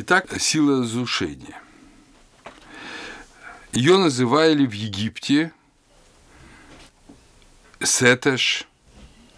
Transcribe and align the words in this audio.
Итак, 0.00 0.40
сила 0.40 0.82
разрушения. 0.82 1.60
Ее 3.72 3.96
называли 3.96 4.64
в 4.64 4.70
Египте 4.70 5.50
Сетеш, 7.82 8.68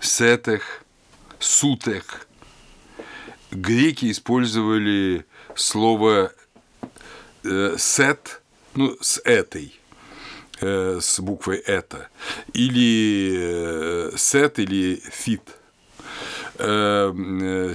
Сетех, 0.01 0.85
Сутех. 1.39 2.29
Греки 3.51 4.11
использовали 4.11 5.25
слово 5.55 6.31
э, 7.43 7.77
сет, 7.79 8.43
ну, 8.75 8.99
с 9.01 9.19
этой, 9.25 9.81
э, 10.61 10.99
с 11.01 11.21
буквой 11.21 11.57
это, 11.57 12.11
или 12.53 14.11
э, 14.13 14.13
сет, 14.19 14.59
или 14.59 15.03
фит, 15.11 15.57
э, 16.59 17.73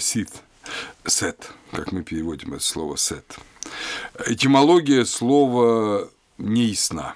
сет, 1.08 1.52
как 1.72 1.92
мы 1.92 2.04
переводим 2.04 2.54
это 2.54 2.64
слово 2.64 2.98
сет. 2.98 3.38
Этимология 4.26 5.06
слова 5.06 6.10
не 6.38 6.66
ясна. 6.66 7.16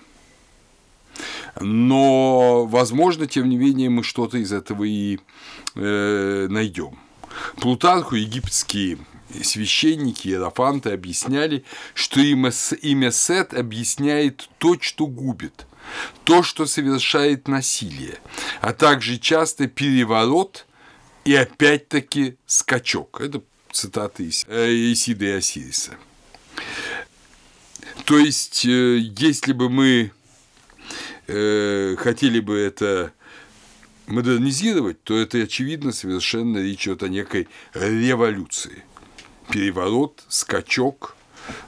Но, 1.60 2.66
возможно, 2.66 3.28
тем 3.28 3.50
не 3.50 3.58
менее, 3.58 3.90
мы 3.90 4.04
что-то 4.04 4.38
из 4.38 4.54
этого 4.54 4.84
и 4.86 5.20
э, 5.76 6.48
найдем. 6.50 6.98
Плутарху 7.58 8.16
египетские 8.16 8.98
священники, 9.44 10.28
иерофанты 10.28 10.92
объясняли, 10.92 11.64
что 11.94 12.20
имя, 12.20 12.52
имя 12.82 13.12
Сет 13.12 13.54
объясняет 13.54 14.50
то, 14.58 14.76
что 14.80 15.08
губит, 15.08 15.68
то, 16.24 16.44
что 16.44 16.66
совершает 16.66 17.48
насилие, 17.48 18.20
а 18.62 18.74
также 18.74 19.18
часто 19.18 19.68
переворот 19.68 20.66
и 21.26 21.36
опять-таки 21.36 22.38
скачок. 22.46 23.22
Это 23.22 23.42
цитаты 23.72 24.32
э, 24.48 24.70
Исида 24.94 25.26
и 25.26 25.32
Осириса. 25.32 25.98
То 28.06 28.18
есть, 28.18 28.66
э, 28.66 28.98
если 28.98 29.54
бы 29.54 29.70
мы 29.70 30.12
э, 31.28 31.96
хотели 31.98 32.40
бы 32.40 32.58
это 32.58 33.14
модернизировать, 34.08 35.02
то 35.04 35.18
это, 35.18 35.38
очевидно, 35.40 35.92
совершенно 35.92 36.58
речь 36.58 36.88
идет 36.88 37.04
о 37.04 37.08
некой 37.08 37.48
революции. 37.74 38.84
Переворот, 39.50 40.24
скачок, 40.28 41.16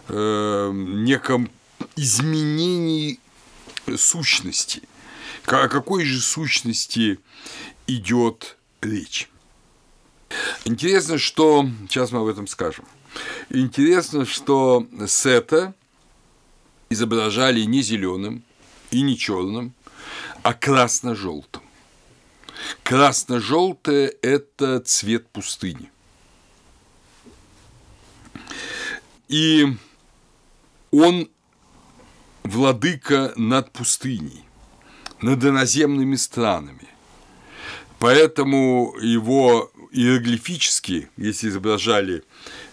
э, 0.08 0.72
неком 0.74 1.50
изменении 1.96 3.20
сущности. 3.96 4.82
О 5.46 5.68
какой 5.68 6.06
же 6.06 6.20
сущности 6.20 7.20
идет 7.88 8.58
речь? 8.82 9.31
Интересно, 10.66 11.18
что... 11.18 11.68
Сейчас 11.88 12.12
мы 12.12 12.20
об 12.20 12.28
этом 12.28 12.48
скажем. 12.48 12.86
Интересно, 13.50 14.26
что 14.26 14.88
Сета 15.08 15.74
изображали 16.90 17.62
не 17.62 17.82
зеленым 17.82 18.44
и 18.92 19.02
не 19.02 19.18
черным, 19.18 19.74
а 20.44 20.54
красно-желтым. 20.54 21.62
Красно-желтое– 22.84 24.08
это 24.22 24.80
цвет 24.82 25.28
пустыни. 25.30 25.92
И 29.28 29.66
он 30.92 31.30
владыка 32.44 33.34
над 33.36 33.72
пустыней, 33.72 34.44
над 35.22 35.44
иноземными 35.44 36.16
странами. 36.16 36.88
Поэтому 38.00 38.96
его 39.00 39.72
иероглифически, 39.92 41.10
если 41.18 41.50
изображали 41.50 42.24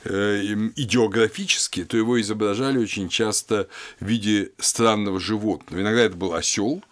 э, 0.05 0.71
идеографически, 0.77 1.85
то 1.85 1.97
его 1.97 2.21
изображали 2.21 2.79
очень 2.79 3.09
часто 3.09 3.69
в 4.01 4.07
виде 4.07 4.53
странного 4.59 5.19
животного. 5.19 5.81
Иногда 5.83 6.03
это 6.03 6.17
был 6.17 6.35
осел, 6.35 6.83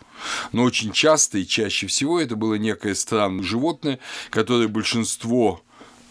но 0.53 0.65
очень 0.65 0.93
часто 0.93 1.39
и 1.39 1.47
чаще 1.47 1.87
всего 1.87 2.21
это 2.21 2.37
было 2.37 2.55
некое 2.55 2.95
странное 2.95 3.45
животное, 3.45 3.99
которое 4.31 4.69
большинство 4.69 5.63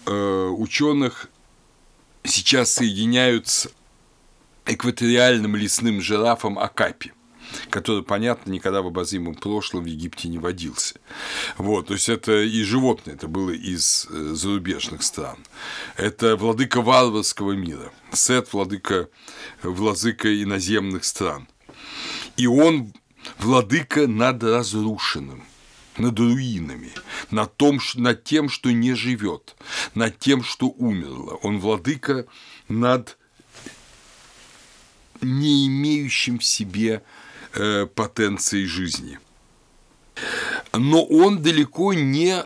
э, 0.05 0.11
ученых 0.11 1.29
сейчас 2.23 2.71
соединяют 2.71 3.47
с 3.47 3.69
экваториальным 4.65 5.55
лесным 5.55 6.01
жирафом 6.01 6.57
Акапи 6.57 7.11
который, 7.69 8.03
понятно, 8.03 8.51
никогда 8.51 8.81
в 8.81 8.87
обозримом 8.87 9.35
прошлом 9.35 9.83
в 9.83 9.87
Египте 9.87 10.27
не 10.29 10.37
водился. 10.37 10.95
Вот, 11.57 11.87
то 11.87 11.93
есть 11.93 12.09
это 12.09 12.41
и 12.41 12.63
животное, 12.63 13.15
это 13.15 13.27
было 13.27 13.51
из 13.51 14.07
э, 14.09 14.31
зарубежных 14.33 15.03
стран. 15.03 15.37
Это 15.97 16.35
владыка 16.35 16.81
варварского 16.81 17.53
мира, 17.53 17.91
Сет– 18.13 18.47
владыка, 18.53 19.09
владыка 19.63 20.41
иноземных 20.41 21.03
стран. 21.03 21.47
И 22.37 22.47
он 22.47 22.93
владыка 23.39 24.07
над 24.07 24.43
разрушенным, 24.43 25.43
над 25.97 26.19
руинами, 26.19 26.91
над, 27.31 27.55
том, 27.55 27.79
над 27.95 28.23
тем, 28.23 28.49
что 28.49 28.71
не 28.71 28.93
живет, 28.93 29.55
над 29.93 30.19
тем, 30.19 30.43
что 30.43 30.67
умерло. 30.67 31.35
Он 31.41 31.59
владыка 31.59 32.25
над 32.67 33.17
не 35.21 35.67
имеющим 35.67 36.39
в 36.39 36.43
себе 36.45 37.03
э, 37.55 37.87
потенцией 37.87 38.65
жизни. 38.65 39.19
Но 40.73 41.03
он 41.03 41.41
далеко 41.41 41.93
не 41.93 42.43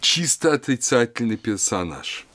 чисто 0.00 0.54
отрицательный 0.54 1.36
персонаж– 1.36 2.26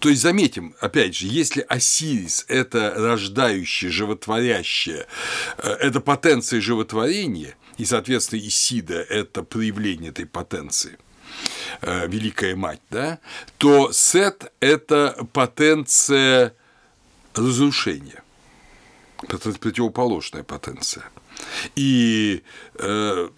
то 0.00 0.08
есть 0.08 0.22
заметим, 0.22 0.74
опять 0.80 1.16
же, 1.16 1.26
если 1.26 1.64
Осирис– 1.68 2.44
это 2.48 2.92
рождающее, 2.94 3.90
животворящее, 3.90 5.06
э, 5.58 5.70
это 5.80 6.00
потенция 6.00 6.60
животворения, 6.60 7.56
и, 7.78 7.84
соответственно, 7.84 8.40
Исида– 8.40 9.00
это 9.08 9.42
проявление 9.42 10.10
этой 10.10 10.26
потенции, 10.26 10.98
э, 11.80 12.06
Великая 12.06 12.54
Мать, 12.54 12.82
да, 12.90 13.18
то 13.56 13.90
Сет– 13.92 14.52
это 14.60 15.26
потенция 15.32 16.54
разрушения, 17.34 18.22
противоположная 19.18 20.42
потенция. 20.42 21.04
И 21.76 22.42
э, 22.74 23.28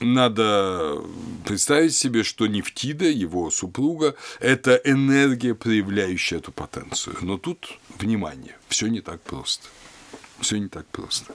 надо 0.00 1.02
представить 1.44 1.94
себе, 1.94 2.22
что 2.22 2.46
Нефтида, 2.46 3.06
его 3.06 3.50
супруга, 3.50 4.14
это 4.40 4.74
энергия, 4.84 5.54
проявляющая 5.54 6.38
эту 6.38 6.52
потенцию. 6.52 7.16
Но 7.22 7.38
тут, 7.38 7.78
внимание, 7.98 8.56
все 8.68 8.88
не 8.88 9.00
так 9.00 9.20
просто. 9.22 9.68
Все 10.40 10.58
не 10.58 10.68
так 10.68 10.86
просто. 10.88 11.34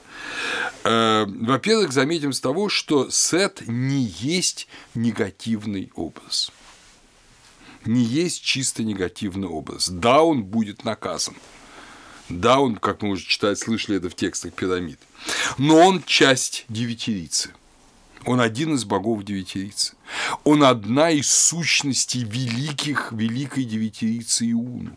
Э, 0.84 1.24
во-первых, 1.26 1.92
заметим 1.92 2.32
с 2.32 2.40
того, 2.40 2.68
что 2.68 3.10
Сет 3.10 3.62
не 3.66 4.02
есть 4.02 4.68
негативный 4.94 5.90
образ. 5.94 6.52
Не 7.86 8.04
есть 8.04 8.42
чисто 8.42 8.82
негативный 8.84 9.48
образ. 9.48 9.88
Да, 9.88 10.22
он 10.22 10.44
будет 10.44 10.84
наказан. 10.84 11.34
Да, 12.30 12.60
он, 12.60 12.76
как 12.76 13.02
мы 13.02 13.10
уже 13.10 13.26
читали, 13.26 13.54
слышали 13.54 13.98
это 13.98 14.08
в 14.08 14.14
текстах 14.14 14.52
пирамид. 14.52 15.00
Но 15.58 15.76
он 15.76 16.02
часть 16.04 16.64
девятирицы. 16.68 17.50
Он 18.24 18.40
один 18.40 18.74
из 18.74 18.84
богов 18.84 19.24
девятирицы. 19.24 19.94
Он 20.44 20.62
одна 20.62 21.10
из 21.10 21.30
сущностей 21.30 22.22
великих, 22.22 23.12
великой 23.12 23.64
девятирицы 23.64 24.50
Иуну. 24.52 24.96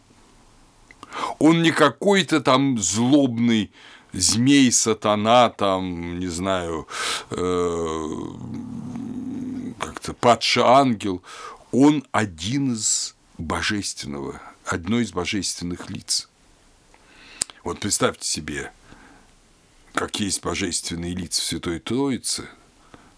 Он 1.39 1.61
не 1.61 1.71
какой-то 1.71 2.41
там 2.41 2.77
злобный 2.79 3.71
змей, 4.11 4.71
сатана, 4.71 5.49
там, 5.49 6.19
не 6.19 6.27
знаю, 6.27 6.87
э, 7.31 8.09
как-то 9.79 10.13
падший 10.13 10.63
ангел. 10.63 11.23
Он 11.71 12.05
один 12.11 12.73
из 12.73 13.15
божественного, 13.37 14.41
одно 14.65 14.99
из 14.99 15.11
божественных 15.11 15.89
лиц. 15.89 16.29
Вот 17.63 17.79
представьте 17.79 18.27
себе, 18.27 18.71
как 19.93 20.19
есть 20.19 20.43
божественные 20.43 21.15
лица 21.15 21.41
в 21.41 21.45
Святой 21.45 21.79
Троице– 21.79 22.47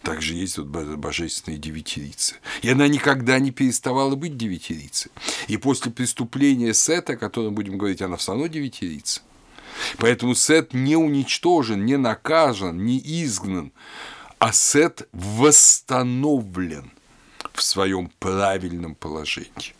также 0.06 0.36
есть 0.36 0.60
вот 0.60 0.68
божественная 0.68 1.58
девятирица. 1.58 2.36
И 2.62 2.70
она 2.70 2.88
никогда 2.88 3.40
не 3.40 3.50
переставала 3.50 4.16
быть 4.16 4.38
девятирицей. 4.38 5.12
И 5.48 5.58
после 5.58 5.92
преступления 5.92 6.76
Сета, 6.76 7.14
о 7.14 7.18
котором 7.18 7.56
будем 7.56 7.80
говорить, 7.80 8.04
она 8.04 8.16
все 8.16 8.34
равно 8.34 8.46
девятирица. 8.46 9.22
Поэтому 9.98 10.36
Сет 10.36 10.76
не 10.76 10.96
уничтожен, 10.96 11.86
не 11.86 11.98
наказан, 11.98 12.86
не 12.86 13.00
изгнан, 13.00 13.72
а 14.38 14.54
Сет 14.54 15.10
восстановлен 15.12 16.92
в 17.54 17.64
своем 17.64 18.12
правильном 18.20 18.94
положении. 18.94 19.74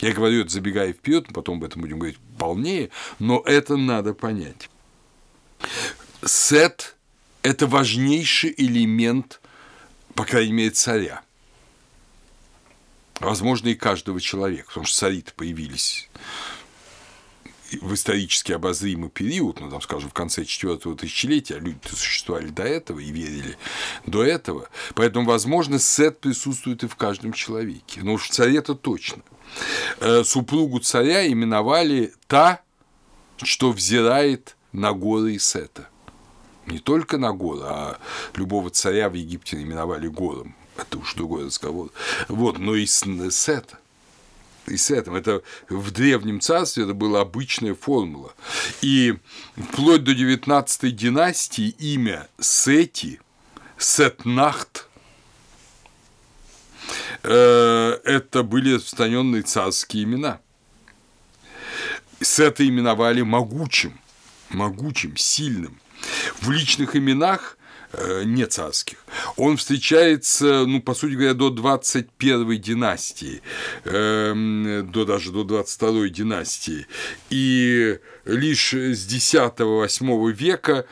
Я 0.00 0.12
говорю 0.12 0.42
это 0.42 0.50
забегая 0.50 0.92
вперед, 0.92 1.26
потом 1.32 1.58
об 1.58 1.64
этом 1.64 1.82
будем 1.82 1.98
говорить 1.98 2.18
полнее, 2.38 2.90
но 3.18 3.42
это 3.44 3.76
надо 3.76 4.14
понять. 4.14 4.70
Сет 6.24 6.96
это 7.42 7.66
важнейший 7.66 8.54
элемент, 8.56 9.40
по 10.14 10.24
крайней 10.24 10.52
мере, 10.52 10.70
царя. 10.70 11.22
Возможно, 13.18 13.68
и 13.68 13.74
каждого 13.74 14.20
человека, 14.20 14.68
потому 14.68 14.86
что 14.86 14.98
цари 14.98 15.24
появились 15.36 16.08
в 17.80 17.94
исторически 17.94 18.52
обозримый 18.52 19.10
период, 19.10 19.60
ну, 19.60 19.70
там, 19.70 19.80
скажем, 19.80 20.10
в 20.10 20.14
конце 20.14 20.44
четвертого 20.44 20.96
тысячелетия, 20.96 21.56
а 21.56 21.58
люди 21.60 21.78
существовали 21.88 22.48
до 22.48 22.64
этого 22.64 22.98
и 22.98 23.10
верили 23.10 23.56
до 24.06 24.24
этого, 24.24 24.68
поэтому, 24.94 25.26
возможно, 25.26 25.78
Сет 25.78 26.18
присутствует 26.20 26.82
и 26.82 26.88
в 26.88 26.96
каждом 26.96 27.32
человеке, 27.32 28.00
но 28.02 28.14
уж 28.14 28.28
в 28.28 28.30
царе 28.30 28.58
это 28.58 28.74
точно. 28.74 29.22
Э, 30.00 30.24
супругу 30.24 30.78
царя 30.80 31.26
именовали 31.26 32.12
та, 32.26 32.62
что 33.42 33.72
взирает 33.72 34.56
на 34.72 34.92
горы 34.92 35.38
Сета. 35.38 35.88
Не 36.66 36.78
только 36.78 37.18
на 37.18 37.32
горы, 37.32 37.62
а 37.64 37.98
любого 38.34 38.70
царя 38.70 39.08
в 39.08 39.14
Египте 39.14 39.60
именовали 39.60 40.08
гором. 40.08 40.54
Это 40.76 40.98
уж 40.98 41.14
другой 41.14 41.46
разговор. 41.46 41.90
Вот, 42.28 42.58
но 42.58 42.74
и 42.74 42.86
Сета 42.86 43.78
и 44.70 44.76
с 44.76 44.90
этим. 44.90 45.14
Это 45.14 45.42
в 45.68 45.90
Древнем 45.90 46.40
Царстве 46.40 46.84
это 46.84 46.94
была 46.94 47.20
обычная 47.20 47.74
формула. 47.74 48.32
И 48.82 49.16
вплоть 49.56 50.04
до 50.04 50.14
19 50.14 50.94
династии 50.94 51.68
имя 51.78 52.28
Сети, 52.38 53.20
Сетнахт, 53.78 54.86
э, 54.86 54.89
это 57.22 58.42
были 58.42 58.74
распространенные 58.74 59.42
царские 59.42 60.04
имена. 60.04 60.40
Сета 62.20 62.66
именовали 62.66 63.22
могучим, 63.22 63.98
могучим, 64.50 65.16
сильным. 65.16 65.80
В 66.40 66.50
личных 66.50 66.96
именах 66.96 67.58
Э, 67.92 68.22
не 68.24 68.46
царских. 68.46 68.98
Он 69.36 69.56
встречается, 69.56 70.64
ну, 70.64 70.80
по 70.80 70.94
сути 70.94 71.14
говоря, 71.14 71.34
до 71.34 71.50
21 71.50 72.60
династии, 72.60 73.42
э, 73.84 74.82
до, 74.84 75.04
даже 75.04 75.32
до 75.32 75.42
22 75.42 76.08
династии. 76.08 76.86
И 77.30 77.98
лишь 78.26 78.74
с 78.74 79.08
10-8 79.08 80.30
века 80.30 80.86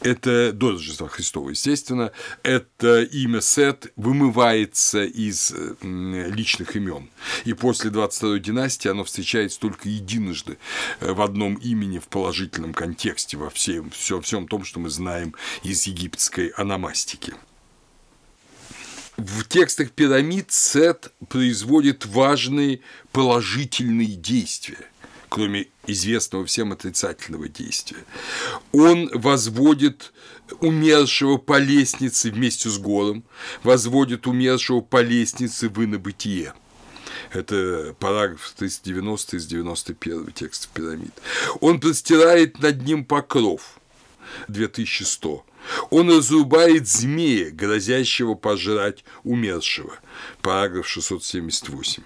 это 0.00 0.52
до 0.52 0.72
Рождества 0.72 1.08
Христова, 1.08 1.50
естественно, 1.50 2.12
это 2.42 3.02
имя 3.02 3.40
Сет 3.40 3.92
вымывается 3.96 5.04
из 5.04 5.52
личных 5.82 6.76
имен. 6.76 7.10
И 7.44 7.54
после 7.54 7.90
22 7.90 8.38
династии 8.38 8.88
оно 8.88 9.04
встречается 9.04 9.58
только 9.58 9.88
единожды 9.88 10.58
э, 11.00 11.12
в 11.12 11.20
одном 11.20 11.54
имени 11.54 11.98
в 11.98 12.08
положительном 12.08 12.74
контексте 12.74 13.36
во 13.36 13.50
всем, 13.50 13.90
все, 13.90 14.20
всем 14.20 14.46
том, 14.48 14.64
что 14.64 14.80
мы 14.80 14.90
знаем 14.90 15.34
из 15.62 15.86
египетской 15.86 16.48
аномастики. 16.48 17.34
В 19.16 19.44
текстах 19.44 19.92
пирамид 19.92 20.52
Сет 20.52 21.10
производит 21.28 22.04
важные 22.04 22.80
положительные 23.12 24.14
действия– 24.14 24.90
кроме 25.28 25.68
известного 25.86 26.44
всем 26.46 26.72
отрицательного 26.72 27.48
действия. 27.48 28.04
Он 28.72 29.10
возводит 29.12 30.12
умершего 30.60 31.36
по 31.36 31.58
лестнице 31.58 32.30
вместе 32.30 32.68
с 32.68 32.78
Гором, 32.78 33.24
возводит 33.62 34.26
умершего 34.26 34.80
по 34.80 35.02
лестнице 35.02 35.68
в 35.68 35.84
инобытие. 35.84 36.54
Это 37.32 37.94
параграф 37.98 38.52
390 38.56 39.36
из 39.36 39.46
91 39.46 40.32
текста 40.32 40.68
пирамид. 40.72 41.12
Он 41.60 41.80
простирает 41.80 42.60
над 42.60 42.82
ним 42.82 43.04
покров 43.04 43.78
2100. 44.48 45.44
Он 45.90 46.10
разрубает 46.10 46.86
змея, 46.86 47.50
грозящего 47.50 48.34
пожрать 48.34 49.04
умершего. 49.24 49.98
Параграф 50.40 50.86
678. 50.88 52.02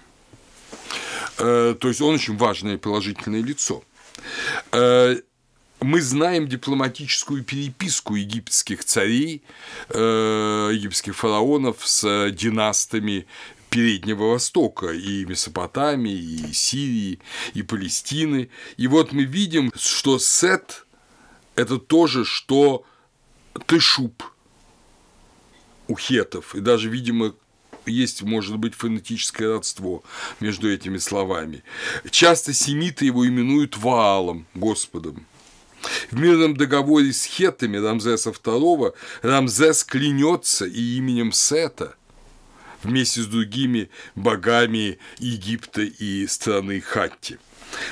Э, 1.41 1.75
то 1.79 1.87
есть 1.87 2.01
он 2.01 2.15
очень 2.15 2.37
важное 2.37 2.77
положительное 2.77 3.41
лицо. 3.41 3.83
Э, 4.71 5.17
мы 5.79 6.01
знаем 6.01 6.47
дипломатическую 6.47 7.43
переписку 7.43 8.15
египетских 8.15 8.85
царей, 8.85 9.41
э, 9.89 10.69
египетских 10.73 11.15
фараонов 11.15 11.77
с 11.83 12.29
династами 12.31 13.25
Переднего 13.71 14.31
Востока, 14.31 14.91
и 14.91 15.25
Месопотамии, 15.25 16.13
и 16.49 16.53
Сирии, 16.53 17.19
и 17.55 17.63
Палестины. 17.63 18.49
И 18.77 18.87
вот 18.87 19.11
мы 19.11 19.23
видим, 19.23 19.71
что 19.75 20.19
Сет– 20.19 20.85
это 21.55 21.79
то 21.79 22.05
же, 22.05 22.25
что 22.25 22.85
Тышуб 23.65 24.23
у 25.87 25.97
хетов, 25.97 26.53
и 26.53 26.59
даже, 26.59 26.89
видимо, 26.89 27.33
есть, 27.85 28.21
может 28.21 28.57
быть, 28.57 28.75
фонетическое 28.75 29.49
родство 29.49 30.03
между 30.39 30.71
этими 30.71 30.97
словами. 30.97 31.63
Часто 32.09 32.53
семиты 32.53 33.05
его 33.05 33.27
именуют 33.27 33.77
Ваалом, 33.77 34.45
Господом. 34.53 35.25
В 36.11 36.19
мирном 36.19 36.55
договоре 36.55 37.11
с 37.11 37.25
хетами 37.25 37.77
Рамзеса 37.77 38.29
II 38.29 38.93
Рамзес 39.23 39.83
клянется 39.83 40.65
и 40.65 40.97
именем 40.97 41.31
Сета 41.31 41.95
вместе 42.83 43.21
с 43.21 43.27
другими 43.27 43.89
богами 44.15 44.99
Египта 45.19 45.81
и 45.81 46.27
страны 46.27 46.81
Хатти. 46.81 47.37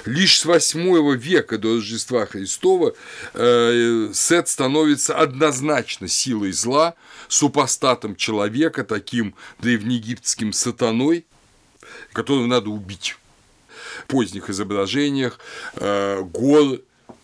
Лишь 0.06 0.40
с 0.40 0.46
8 0.46 1.18
века 1.18 1.58
до 1.58 1.76
Рождества 1.76 2.26
Христова 2.26 2.94
э, 3.34 4.10
Сет 4.14 4.48
становится 4.48 5.16
однозначно 5.16 6.08
силой 6.08 6.52
зла, 6.52 6.96
супостатом 7.28 8.16
человека, 8.16 8.84
таким 8.84 9.36
древнеегипетским 9.60 10.54
сатаной, 10.54 11.26
которого 12.14 12.46
надо 12.46 12.70
убить. 12.70 13.18
В 14.04 14.08
поздних 14.08 14.50
изображениях 14.50 15.40
э, 15.76 16.22
Гор 16.24 16.80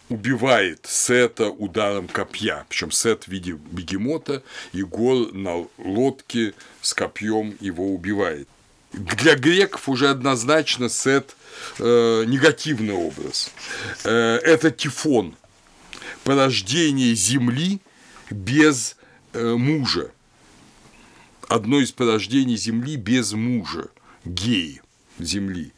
убивает 0.09 0.85
Сета 0.87 1.49
ударом 1.49 2.07
копья, 2.07 2.65
причем 2.69 2.91
Сет 2.91 3.23
в 3.23 3.27
виде 3.29 3.53
бегемота, 3.53 4.43
и 4.71 4.83
Гор 4.83 5.33
на 5.33 5.67
лодке 5.77 6.53
с 6.81 6.93
копьем 6.93 7.57
его 7.59 7.93
убивает. 7.93 8.47
Для 8.93 9.35
греков 9.35 9.89
уже 9.89 10.09
однозначно 10.09 10.89
Сет 10.89 11.35
э, 11.79 12.23
негативный 12.25 12.93
образ. 12.93 13.51
Э, 14.03 14.39
это 14.43 14.71
Тифон, 14.71 15.35
порождение 16.23 17.15
Земли 17.15 17.79
без 18.29 18.97
э, 19.33 19.55
мужа. 19.55 20.11
Одно 21.47 21.79
из 21.79 21.91
порождений 21.91 22.57
Земли 22.57 22.95
без 22.95 23.33
мужа, 23.33 23.89
гей 24.23 24.81
Земли. 25.19 25.71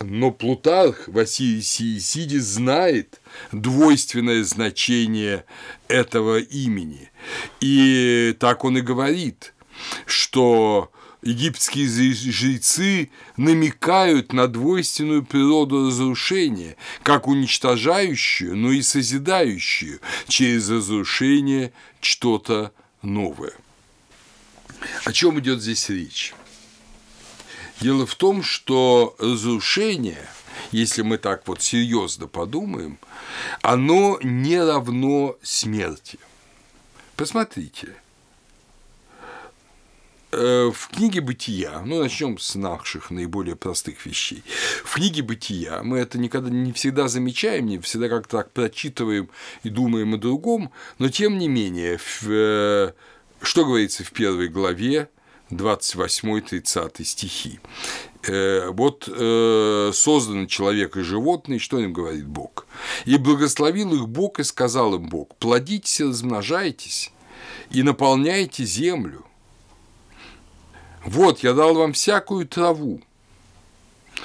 Но 0.00 0.30
Плутарх 0.30 1.08
Василий 1.08 1.62
Сиесидис 1.62 2.44
знает 2.44 3.20
двойственное 3.52 4.42
значение 4.44 5.44
этого 5.88 6.38
имени. 6.38 7.10
И 7.60 8.34
так 8.40 8.64
он 8.64 8.78
и 8.78 8.80
говорит, 8.80 9.54
что 10.06 10.90
египетские 11.24 11.86
жрецы 11.86 13.10
намекают 13.36 14.32
на 14.32 14.46
двойственную 14.46 15.24
природу 15.24 15.88
разрушения, 15.88 16.76
как 17.02 17.26
уничтожающую, 17.26 18.54
но 18.56 18.70
и 18.70 18.82
созидающую 18.82 20.00
через 20.28 20.68
разрушение 20.68 21.72
что-то 22.00 22.72
новое. 23.02 23.54
О 25.04 25.12
чем 25.12 25.40
идет 25.40 25.62
здесь 25.62 25.88
речь? 25.88 26.34
Дело 27.80 28.06
в 28.06 28.14
том, 28.14 28.42
что 28.42 29.16
разрушение, 29.18 30.28
если 30.70 31.02
мы 31.02 31.16
так 31.18 31.48
вот 31.48 31.62
серьезно 31.62 32.26
подумаем, 32.26 32.98
оно 33.62 34.18
не 34.22 34.60
равно 34.60 35.36
смерти. 35.42 36.18
Посмотрите– 37.16 37.96
в 40.36 40.88
книге 40.88 41.20
«Бытия», 41.20 41.82
ну, 41.84 42.00
начнем 42.00 42.38
с 42.38 42.54
наших 42.54 43.10
наиболее 43.10 43.56
простых 43.56 44.04
вещей. 44.06 44.42
В 44.84 44.94
книге 44.94 45.22
«Бытия» 45.22 45.82
мы 45.82 45.98
это 45.98 46.18
никогда 46.18 46.50
не 46.50 46.72
всегда 46.72 47.08
замечаем, 47.08 47.66
не 47.66 47.78
всегда 47.78 48.08
как-то 48.08 48.38
так 48.38 48.52
прочитываем 48.52 49.28
и 49.62 49.70
думаем 49.70 50.14
о 50.14 50.18
другом, 50.18 50.70
но 50.98 51.08
тем 51.08 51.38
не 51.38 51.48
менее, 51.48 51.98
в, 51.98 52.28
э, 52.28 52.92
что 53.42 53.64
говорится 53.64 54.04
в 54.04 54.12
первой 54.12 54.48
главе, 54.48 55.08
28-30 55.50 57.04
стихи. 57.04 57.60
Э, 58.26 58.70
вот 58.70 59.08
э, 59.08 59.90
созданы 59.92 60.46
человек 60.46 60.96
и 60.96 61.02
животные, 61.02 61.58
что 61.58 61.78
им 61.78 61.92
говорит 61.92 62.26
Бог? 62.26 62.66
«И 63.04 63.16
благословил 63.16 63.94
их 63.94 64.08
Бог, 64.08 64.40
и 64.40 64.44
сказал 64.44 64.94
им 64.94 65.08
Бог, 65.08 65.34
плодитесь 65.36 66.00
и 66.00 66.04
размножайтесь, 66.04 67.12
и 67.70 67.82
наполняйте 67.82 68.64
землю, 68.64 69.24
вот, 71.04 71.42
я 71.42 71.52
дал 71.52 71.74
вам 71.74 71.92
всякую 71.92 72.46
траву, 72.46 73.00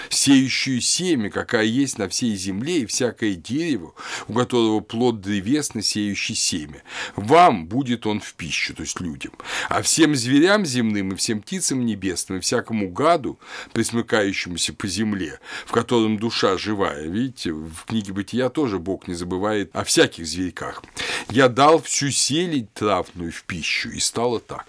сеющую 0.10 0.82
семя, 0.82 1.30
какая 1.30 1.66
есть 1.66 1.98
на 1.98 2.08
всей 2.10 2.36
земле, 2.36 2.80
и 2.80 2.86
всякое 2.86 3.36
дерево, 3.36 3.94
у 4.28 4.34
которого 4.34 4.80
плод 4.80 5.22
древесный, 5.22 5.84
сеющий 5.84 6.36
семя. 6.36 6.82
Вам 7.16 7.68
будет 7.68 8.08
он 8.08 8.20
в 8.20 8.34
пищу, 8.34 8.74
то 8.74 8.84
есть 8.84 9.00
людям. 9.00 9.34
А 9.68 9.82
всем 9.82 10.16
зверям 10.16 10.66
земным 10.66 11.12
и 11.12 11.16
всем 11.16 11.42
птицам 11.42 11.86
небесным, 11.86 12.40
и 12.40 12.42
всякому 12.42 12.90
гаду, 12.90 13.40
присмыкающемуся 13.74 14.74
по 14.74 14.88
земле, 14.88 15.40
в 15.66 15.72
котором 15.72 16.18
душа 16.18 16.58
живая, 16.58 17.08
видите, 17.08 17.52
в 17.52 17.86
книге 17.86 18.14
Бытия 18.14 18.50
тоже 18.50 18.80
Бог 18.80 19.08
не 19.08 19.14
забывает 19.14 19.70
о 19.74 19.84
всяких 19.84 20.26
зверьках. 20.26 20.84
Я 21.30 21.50
дал 21.50 21.82
всю 21.82 22.10
селень 22.10 22.68
травную 22.74 23.32
в 23.32 23.44
пищу, 23.44 23.90
и 23.90 24.00
стало 24.00 24.40
так. 24.40 24.66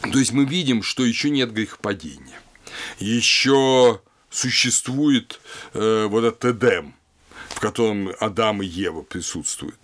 То 0.00 0.18
есть 0.18 0.32
мы 0.32 0.44
видим, 0.44 0.82
что 0.82 1.04
еще 1.04 1.30
нет 1.30 1.52
грехопадения. 1.52 2.40
Еще 2.98 4.00
существует 4.30 5.40
э, 5.74 6.06
вот 6.08 6.24
этот 6.24 6.44
Эдем, 6.44 6.94
в 7.48 7.60
котором 7.60 8.10
Адам 8.18 8.62
и 8.62 8.66
Ева 8.66 9.02
присутствуют. 9.02 9.76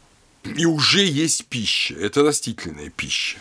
И 0.45 0.65
уже 0.65 1.05
есть 1.05 1.47
пища, 1.47 1.95
это 1.95 2.23
растительная 2.23 2.91
пища, 2.91 3.39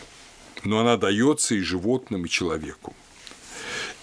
но 0.63 0.79
она 0.79 0.97
дается 0.97 1.53
и 1.53 1.61
животным, 1.61 2.25
и 2.25 2.29
человеку. 2.29 2.95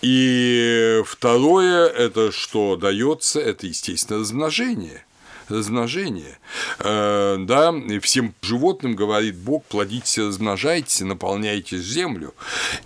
И 0.02 1.02
второе, 1.04 1.88
это 1.88 2.30
что 2.32 2.76
дается, 2.76 3.40
это, 3.40 3.66
естественно, 3.66 4.20
размножение– 4.20 5.04
размножение. 5.52 6.38
Э, 6.78 7.36
да, 7.38 7.70
и 7.70 7.98
всем 7.98 8.34
животным 8.42 8.96
говорит 8.96 9.36
Бог, 9.36 9.64
плодитесь, 9.64 10.18
размножайтесь, 10.18 11.00
наполняйте 11.00 11.78
землю. 11.78 12.34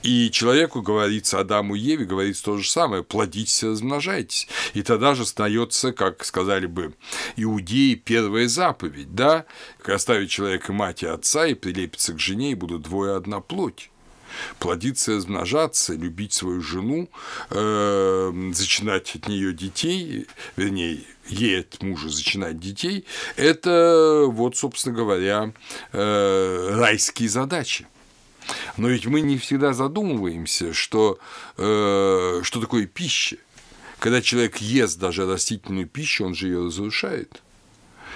И 0.02 0.30
человеку 0.30 0.82
говорится, 0.82 1.40
Адаму 1.40 1.74
и 1.74 1.80
Еве 1.80 2.04
говорится 2.04 2.44
то 2.44 2.58
же 2.58 2.68
самое, 2.68 3.02
плодитесь, 3.02 3.62
размножайтесь. 3.62 4.48
И 4.74 4.82
тогда 4.82 5.14
же 5.14 5.22
остается, 5.22 5.92
как 5.92 6.24
сказали 6.24 6.66
бы 6.66 6.94
иудеи, 7.36 7.94
первая 7.94 8.48
заповедь, 8.48 9.14
да, 9.14 9.44
оставить 9.84 10.30
человека 10.30 10.72
мать 10.72 11.02
и 11.02 11.06
отца 11.06 11.46
и 11.46 11.54
прилепиться 11.54 12.12
к 12.12 12.20
жене, 12.20 12.52
и 12.52 12.54
будут 12.54 12.82
двое 12.82 13.16
одна 13.16 13.40
плоть 13.40 13.90
плодиться 14.58 15.16
размножаться, 15.16 15.94
любить 15.94 16.32
свою 16.32 16.60
жену, 16.60 17.08
э, 17.50 18.50
зачинать 18.52 19.14
от 19.16 19.28
нее 19.28 19.52
детей, 19.52 20.26
вернее, 20.56 21.00
ей 21.28 21.60
от 21.60 21.82
мужа 21.82 22.08
зачинать 22.08 22.58
детей, 22.58 23.04
это 23.36 24.24
вот, 24.28 24.56
собственно 24.56 24.94
говоря, 24.94 25.52
э, 25.92 26.68
райские 26.72 27.28
задачи. 27.28 27.86
Но 28.76 28.88
ведь 28.88 29.06
мы 29.06 29.20
не 29.20 29.38
всегда 29.38 29.72
задумываемся, 29.72 30.72
что, 30.72 31.18
э, 31.56 32.40
что 32.42 32.60
такое 32.60 32.86
пища. 32.86 33.38
Когда 33.98 34.22
человек 34.22 34.58
ест 34.58 34.98
даже 34.98 35.26
растительную 35.26 35.88
пищу, 35.88 36.26
он 36.26 36.34
же 36.34 36.48
ее 36.48 36.66
разрушает. 36.66 37.42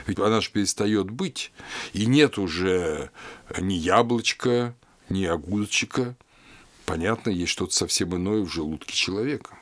Ведь 0.07 0.19
она 0.19 0.40
же 0.40 0.50
перестает 0.50 1.11
быть, 1.11 1.52
и 1.93 2.07
нет 2.07 2.38
уже 2.38 3.11
ни 3.59 3.75
яблочка, 3.75 4.75
ни 5.09 5.25
огурчика. 5.25 6.17
Понятно, 6.87 7.31
есть 7.31 7.52
что-то 7.52 7.75
совсем 7.75 8.14
иное 8.17 8.40
в 8.40 8.49
желудке 8.49 8.95
человека. 8.95 9.60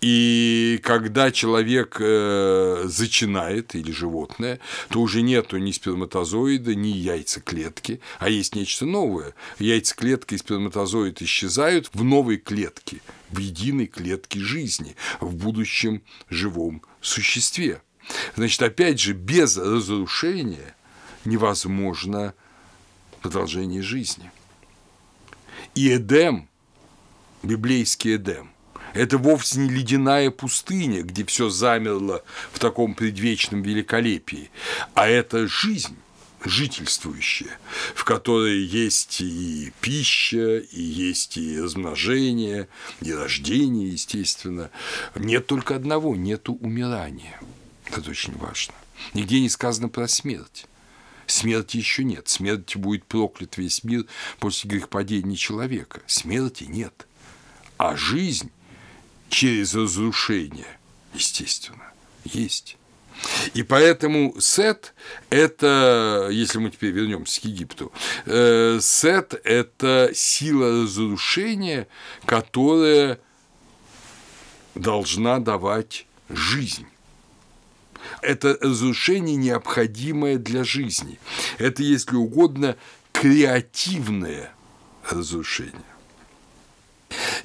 И 0.00 0.80
когда 0.82 1.30
человек 1.30 1.96
э, 2.00 2.84
зачинает 2.86 3.74
или 3.74 3.92
животное, 3.92 4.58
то 4.88 5.00
уже 5.00 5.22
нету 5.22 5.58
ни 5.58 5.70
сперматозоида, 5.70 6.74
ни 6.74 6.88
яйцеклетки, 6.88 8.00
а 8.18 8.28
есть 8.28 8.54
нечто 8.54 8.86
новое. 8.86 9.34
Яйцеклетка 9.58 10.34
и 10.34 10.38
сперматозоид 10.38 11.22
исчезают 11.22 11.90
в 11.92 12.02
новой 12.02 12.38
клетке, 12.38 13.00
в 13.30 13.38
единой 13.38 13.86
клетке 13.86 14.40
жизни, 14.40 14.96
в 15.20 15.34
будущем 15.36 16.02
живом 16.28 16.82
существе. 17.00 17.82
Значит, 18.36 18.62
опять 18.62 18.98
же, 19.00 19.12
без 19.12 19.56
разрушения 19.56 20.74
невозможно 21.24 22.34
продолжение 23.20 23.82
жизни. 23.82 24.30
И 25.74 25.94
Эдем, 25.94 26.48
библейский 27.42 28.16
Эдем, 28.16 28.51
это 28.94 29.18
вовсе 29.18 29.58
не 29.60 29.68
ледяная 29.68 30.30
пустыня, 30.30 31.02
где 31.02 31.24
все 31.24 31.48
замерло 31.48 32.22
в 32.52 32.58
таком 32.58 32.94
предвечном 32.94 33.62
великолепии, 33.62 34.50
а 34.94 35.08
это 35.08 35.46
жизнь 35.48 35.96
жительствующая, 36.44 37.58
в 37.94 38.04
которой 38.04 38.58
есть 38.58 39.20
и 39.20 39.72
пища, 39.80 40.58
и 40.58 40.82
есть 40.82 41.36
и 41.36 41.60
размножение, 41.60 42.68
и 43.00 43.12
рождение, 43.12 43.88
естественно. 43.88 44.70
Нет 45.14 45.46
только 45.46 45.76
одного– 45.76 46.16
нету 46.16 46.54
умирания. 46.54 47.40
Это 47.86 48.10
очень 48.10 48.36
важно. 48.36 48.74
Нигде 49.14 49.40
не 49.40 49.48
сказано 49.48 49.88
про 49.88 50.08
смерть. 50.08 50.66
Смерти 51.26 51.76
еще 51.76 52.04
нет. 52.04 52.28
Смерти 52.28 52.76
будет 52.76 53.04
проклят 53.04 53.56
весь 53.56 53.84
мир 53.84 54.06
после 54.38 54.68
грехопадения 54.68 55.36
человека. 55.36 56.00
Смерти 56.06 56.64
нет. 56.64 57.06
А 57.78 57.96
жизнь 57.96 58.50
через 59.32 59.74
разрушение, 59.74 60.78
естественно, 61.14 61.90
есть. 62.24 62.76
И 63.54 63.62
поэтому 63.62 64.34
Сет– 64.40 64.94
это, 65.30 66.28
если 66.30 66.58
мы 66.58 66.70
теперь 66.70 66.90
вернемся 66.90 67.40
к 67.40 67.44
Египту, 67.44 67.92
э, 68.26 68.78
Сет– 68.80 69.40
это 69.44 70.10
сила 70.14 70.82
разрушения, 70.82 71.88
которая 72.26 73.18
должна 74.74 75.38
давать 75.38 76.06
жизнь 76.28 76.86
это 78.20 78.58
разрушение 78.60 79.36
необходимое 79.36 80.36
для 80.36 80.64
жизни. 80.64 81.20
Это, 81.58 81.84
если 81.84 82.16
угодно, 82.16 82.76
креативное 83.12 84.52
разрушение. 85.08 85.91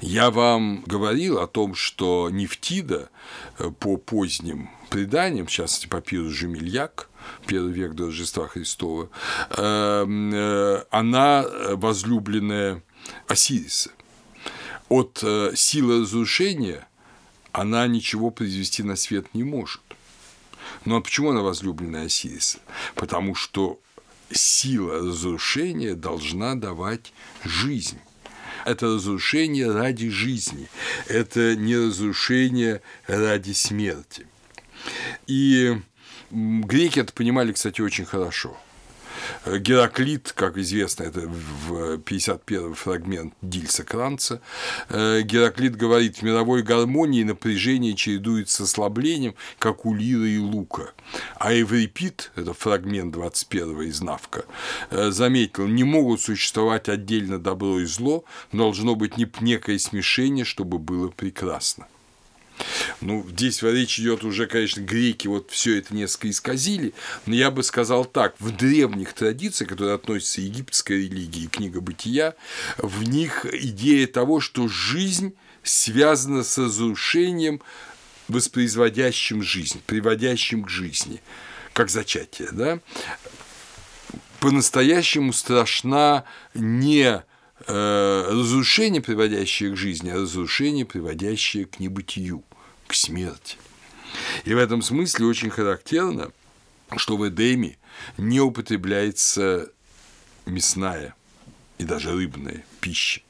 Я 0.00 0.30
вам 0.30 0.82
говорил 0.86 1.38
о 1.38 1.46
том, 1.46 1.74
что 1.74 2.30
Нефтида 2.30 3.10
э, 3.58 3.70
по 3.78 3.96
поздним 3.96 4.70
преданиям, 4.90 5.46
в 5.46 5.50
частности, 5.50 5.86
папирус 5.86 6.32
Жемельяк, 6.32 7.08
первый 7.46 7.72
век 7.72 7.92
до 7.92 8.06
Рождества 8.06 8.48
Христова, 8.48 9.10
эм, 9.50 10.32
э, 10.32 10.84
она 10.90 11.44
возлюбленная 11.72 12.82
Осириса. 13.26 13.90
От 14.88 15.20
э, 15.22 15.52
силы 15.54 16.02
разрушения 16.02 16.86
она 17.52 17.86
ничего 17.86 18.30
произвести 18.30 18.82
на 18.82 18.96
свет 18.96 19.34
не 19.34 19.44
может. 19.44 19.80
Ну 20.84 20.96
а 20.96 21.00
почему 21.00 21.30
она 21.30 21.40
возлюбленная 21.40 22.06
Осириса? 22.06 22.58
Потому 22.94 23.34
что 23.34 23.80
сила 24.30 24.98
разрушения 24.98 25.94
должна 25.94 26.54
давать 26.54 27.12
жизнь. 27.44 27.98
Это 28.68 28.86
разрушение 28.86 29.72
ради 29.72 30.10
жизни, 30.10 30.68
это 31.08 31.56
не 31.56 31.74
разрушение 31.74 32.82
ради 33.06 33.52
смерти. 33.52 34.26
И 35.26 35.80
греки 36.30 37.00
это 37.00 37.12
понимали, 37.14 37.52
кстати, 37.52 37.80
очень 37.80 38.04
хорошо– 38.04 38.56
Гераклит, 39.46 40.32
как 40.34 40.56
известно, 40.58 41.04
это 41.04 41.20
в 41.20 41.98
51 41.98 42.74
фрагмент 42.74 43.34
Дильса 43.42 43.84
Кранца, 43.84 44.40
э, 44.88 45.22
Гераклит 45.22 45.76
говорит, 45.76 46.18
в 46.18 46.22
мировой 46.22 46.62
гармонии 46.62 47.22
напряжение 47.22 47.94
чередуется 47.94 48.66
с 48.66 48.70
ослаблением, 48.70 49.34
как 49.58 49.86
у 49.86 49.94
лиры 49.94 50.30
и 50.30 50.38
лука. 50.38 50.92
А 51.36 51.52
Эврипид, 51.52 52.30
это 52.36 52.54
фрагмент 52.54 53.12
21 53.12 53.82
из 53.82 54.00
Навка, 54.00 54.44
э, 54.90 55.10
заметил, 55.10 55.66
не 55.66 55.84
могут 55.84 56.20
существовать 56.20 56.88
отдельно 56.88 57.38
добро 57.38 57.80
и 57.80 57.84
зло, 57.86 58.24
должно 58.52 58.94
быть 58.94 59.16
некое 59.16 59.78
смешение, 59.78 60.44
чтобы 60.44 60.78
было 60.78 61.08
прекрасно. 61.08 61.86
Ну, 63.00 63.26
здесь 63.28 63.62
речь 63.62 63.98
идет 64.00 64.24
уже, 64.24 64.46
конечно, 64.46 64.80
греки 64.80 65.28
вот 65.28 65.50
все 65.50 65.78
это 65.78 65.94
несколько 65.94 66.30
исказили, 66.30 66.94
но 67.26 67.34
я 67.34 67.50
бы 67.50 67.62
сказал 67.62 68.04
так, 68.04 68.34
в 68.38 68.50
древних 68.50 69.12
традициях, 69.12 69.70
которые 69.70 69.94
относятся 69.94 70.40
к 70.40 70.44
египетской 70.44 71.04
религии, 71.04 71.46
книга 71.46 71.80
бытия, 71.80 72.34
в 72.78 73.08
них 73.08 73.46
идея 73.52 74.06
того, 74.06 74.40
что 74.40 74.68
жизнь 74.68 75.34
связана 75.62 76.42
с 76.42 76.58
разрушением, 76.58 77.60
воспроизводящим 78.28 79.42
жизнь, 79.42 79.80
приводящим 79.86 80.64
к 80.64 80.68
жизни, 80.68 81.22
как 81.72 81.90
зачатие, 81.90 82.48
да, 82.52 82.80
по-настоящему 84.40 85.32
страшна 85.32 86.24
не 86.54 87.22
разрушение, 87.66 89.02
приводящее 89.02 89.72
к 89.72 89.76
жизни, 89.76 90.10
а 90.10 90.16
разрушение, 90.16 90.86
приводящее 90.86 91.66
к 91.66 91.80
небытию 91.80 92.42
к 92.86 92.94
смерти. 92.94 93.56
И 94.44 94.54
в 94.54 94.58
этом 94.58 94.82
смысле 94.82 95.26
очень 95.26 95.50
характерно, 95.50 96.32
что 96.96 97.16
в 97.16 97.28
Эдеме 97.28 97.76
не 98.16 98.40
употребляется 98.40 99.70
мясная 100.46 101.14
и 101.78 101.84
даже 101.84 102.12
рыбная 102.12 102.64
пища. 102.80 103.20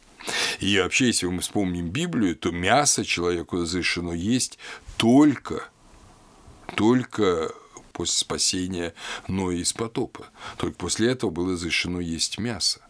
И 0.61 0.78
вообще, 0.78 1.06
если 1.06 1.26
мы 1.26 1.40
вспомним 1.40 1.90
Библию, 1.90 2.37
то 2.37 2.50
мясо 2.50 3.04
человеку 3.04 3.56
разрешено 3.56 4.12
есть 4.12 4.58
только, 4.97 5.68
только 6.75 7.50
после 7.92 8.18
спасения 8.18 8.94
Ноя 9.26 9.56
из 9.56 9.73
потопа. 9.73 10.28
Только 10.56 10.76
после 10.76 11.11
этого 11.11 11.30
было 11.30 11.52
разрешено 11.52 12.00
есть 12.00 12.38
мясо. 12.38 12.80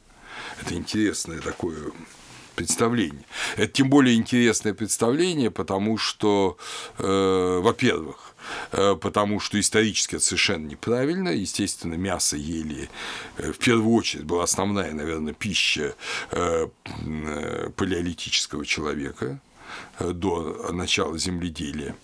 Это 0.61 0.75
интересное 0.75 1.41
такое 1.41 1.93
представление. 2.59 3.25
Это 3.57 3.69
тем 3.69 3.88
более 3.88 4.17
интересное 4.17 4.75
представление, 4.75 5.50
потому 5.50 5.97
что, 5.97 6.57
э, 6.99 7.61
во-первых, 7.62 8.35
э, 8.73 8.97
потому 9.00 9.38
что 9.38 9.61
исторически 9.61 10.17
это 10.17 10.25
совершенно 10.25 10.67
неправильно. 10.67 11.29
Естественно, 11.29 11.95
мясо 11.95 12.37
ели 12.37 12.91
э, 13.37 13.53
в 13.53 13.59
первую 13.59 13.95
очередь 13.95 14.25
была 14.25 14.43
основная, 14.43 14.93
наверное, 14.93 15.35
пища 15.35 15.95
э, 16.33 16.67
палеолитического 17.77 18.67
человека 18.67 19.38
до 20.00 20.73
начала 20.73 21.19
земледелия. 21.19 21.95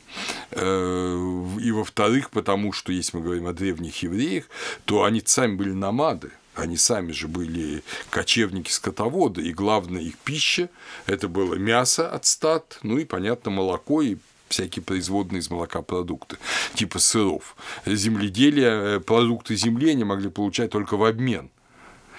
И 0.53 1.73
во-вторых, 1.73 2.29
потому 2.31 2.75
что, 2.75 2.93
если 2.93 3.17
мы 3.17 3.23
говорим 3.25 3.47
о 3.47 3.55
древних 3.55 4.03
евреях, 4.03 4.45
то 4.85 5.03
они 5.05 5.23
сами 5.25 5.57
были 5.57 5.73
намады– 5.73 6.31
они 6.55 6.77
сами 6.77 7.13
же 7.13 7.29
были 7.29 7.83
кочевники-скотоводы, 8.11 9.43
и 9.43 9.53
главная 9.53 10.03
их 10.03 10.17
пища– 10.19 10.71
это 11.07 11.29
было 11.29 11.55
мясо 11.55 12.11
от 12.11 12.27
стад, 12.27 12.79
ну 12.83 12.99
и, 12.99 13.05
понятно, 13.05 13.51
молоко 13.51 14.03
и 14.03 14.17
всякие 14.49 14.83
производные 14.83 15.41
из 15.41 15.51
молока 15.51 15.83
продукты, 15.83 16.37
типа 16.75 16.99
сыров. 16.99 17.57
Земледелие, 17.87 18.97
э, 18.97 19.01
продукты 19.01 19.57
земли 19.57 19.91
они 19.91 20.05
могли 20.05 20.31
получать 20.31 20.71
только 20.71 20.97
в 20.97 21.05
обмен. 21.05 21.51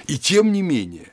И 0.07 0.19
тем 0.19 0.51
не 0.51 0.61
менее, 0.61 1.11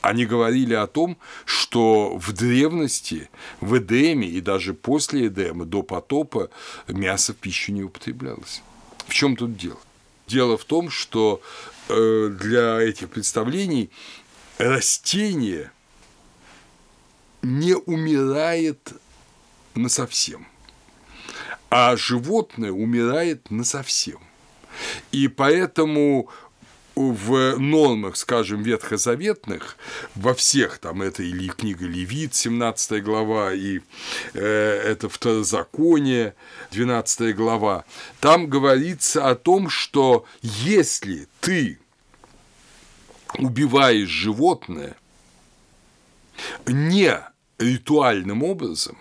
они 0.00 0.24
говорили 0.24 0.74
о 0.74 0.86
том, 0.86 1.18
что 1.44 2.16
в 2.16 2.32
древности, 2.32 3.28
в 3.60 3.76
Эдеме 3.78 4.28
и 4.28 4.40
даже 4.40 4.72
после 4.72 5.26
Эдема, 5.26 5.64
до 5.64 5.82
потопа, 5.82 6.48
мясо 6.88 7.32
в 7.32 7.36
пищу 7.36 7.72
не 7.72 7.82
употреблялось. 7.82 8.62
В 9.06 9.14
чем 9.14 9.36
тут 9.36 9.56
дело? 9.56 9.78
Дело 10.26 10.56
в 10.56 10.64
том, 10.64 10.90
что 10.90 11.40
для 11.88 12.80
этих 12.80 13.10
представлений 13.10 13.90
растение 14.58 15.70
не 17.42 17.74
умирает 17.74 18.92
на 19.74 19.88
совсем, 19.88 20.46
а 21.70 21.96
животное 21.96 22.72
умирает 22.72 23.50
на 23.50 23.64
совсем. 23.64 24.20
И 25.12 25.28
поэтому 25.28 26.28
в 26.96 27.58
нормах, 27.58 28.16
скажем, 28.16 28.62
ветхозаветных, 28.62 29.76
во 30.14 30.34
всех, 30.34 30.78
там 30.78 31.02
это 31.02 31.22
или 31.22 31.48
книга 31.48 31.86
Левит, 31.86 32.34
17 32.34 33.04
глава, 33.04 33.52
и 33.52 33.80
э, 34.32 34.42
это 34.42 35.08
Второзаконие, 35.10 36.34
12 36.72 37.36
глава, 37.36 37.84
там 38.20 38.48
говорится 38.48 39.28
о 39.28 39.34
том, 39.34 39.68
что 39.68 40.24
если 40.40 41.28
ты 41.40 41.78
убиваешь 43.38 44.08
животное 44.08 44.96
не 46.66 47.20
ритуальным 47.58 48.42
образом, 48.42 48.96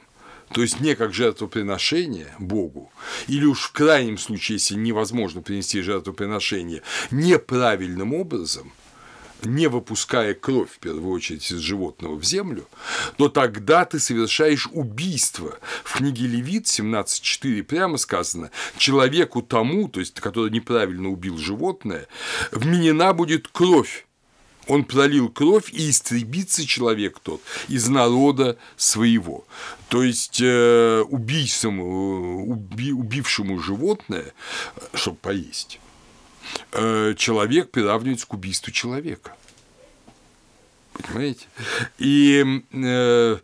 то 0.55 0.61
есть 0.61 0.79
не 0.79 0.95
как 0.95 1.13
жертвоприношение 1.13 2.33
Богу, 2.39 2.89
или 3.27 3.43
уж 3.43 3.63
в 3.63 3.71
крайнем 3.73 4.17
случае, 4.17 4.55
если 4.55 4.75
невозможно 4.75 5.41
принести 5.41 5.81
жертвоприношение 5.81 6.81
неправильным 7.11 8.13
образом, 8.13 8.71
не 9.43 9.67
выпуская 9.67 10.33
кровь, 10.33 10.69
в 10.71 10.79
первую 10.79 11.13
очередь, 11.13 11.51
из 11.51 11.57
животного 11.57 12.15
в 12.15 12.23
землю, 12.23 12.69
то 13.17 13.27
тогда 13.27 13.83
ты 13.83 13.99
совершаешь 13.99 14.69
убийство. 14.71 15.59
В 15.83 15.97
книге 15.97 16.25
Левит 16.25 16.67
17.4 16.67 17.61
прямо 17.63 17.97
сказано, 17.97 18.49
человеку 18.77 19.41
тому, 19.41 19.89
то 19.89 19.99
есть, 19.99 20.21
который 20.21 20.51
неправильно 20.51 21.09
убил 21.09 21.37
животное, 21.37 22.07
вменена 22.53 23.11
будет 23.11 23.49
кровь 23.49 24.04
он 24.67 24.83
пролил 24.83 25.29
кровь, 25.29 25.71
и 25.71 25.89
истребится 25.89 26.65
человек 26.65 27.19
тот 27.19 27.41
из 27.67 27.87
народа 27.87 28.57
своего. 28.77 29.45
То 29.89 30.03
есть 30.03 30.39
э, 30.41 31.03
убийцам, 31.07 31.79
уби, 31.79 32.91
убившему 32.91 33.59
животное, 33.59 34.33
чтобы 34.93 35.17
поесть, 35.17 35.79
э, 36.71 37.13
человек 37.17 37.71
приравнивается 37.71 38.27
к 38.27 38.33
убийству 38.33 38.71
человека. 38.71 39.35
Понимаете? 40.93 41.45
И 41.97 42.63
э, 42.71 43.37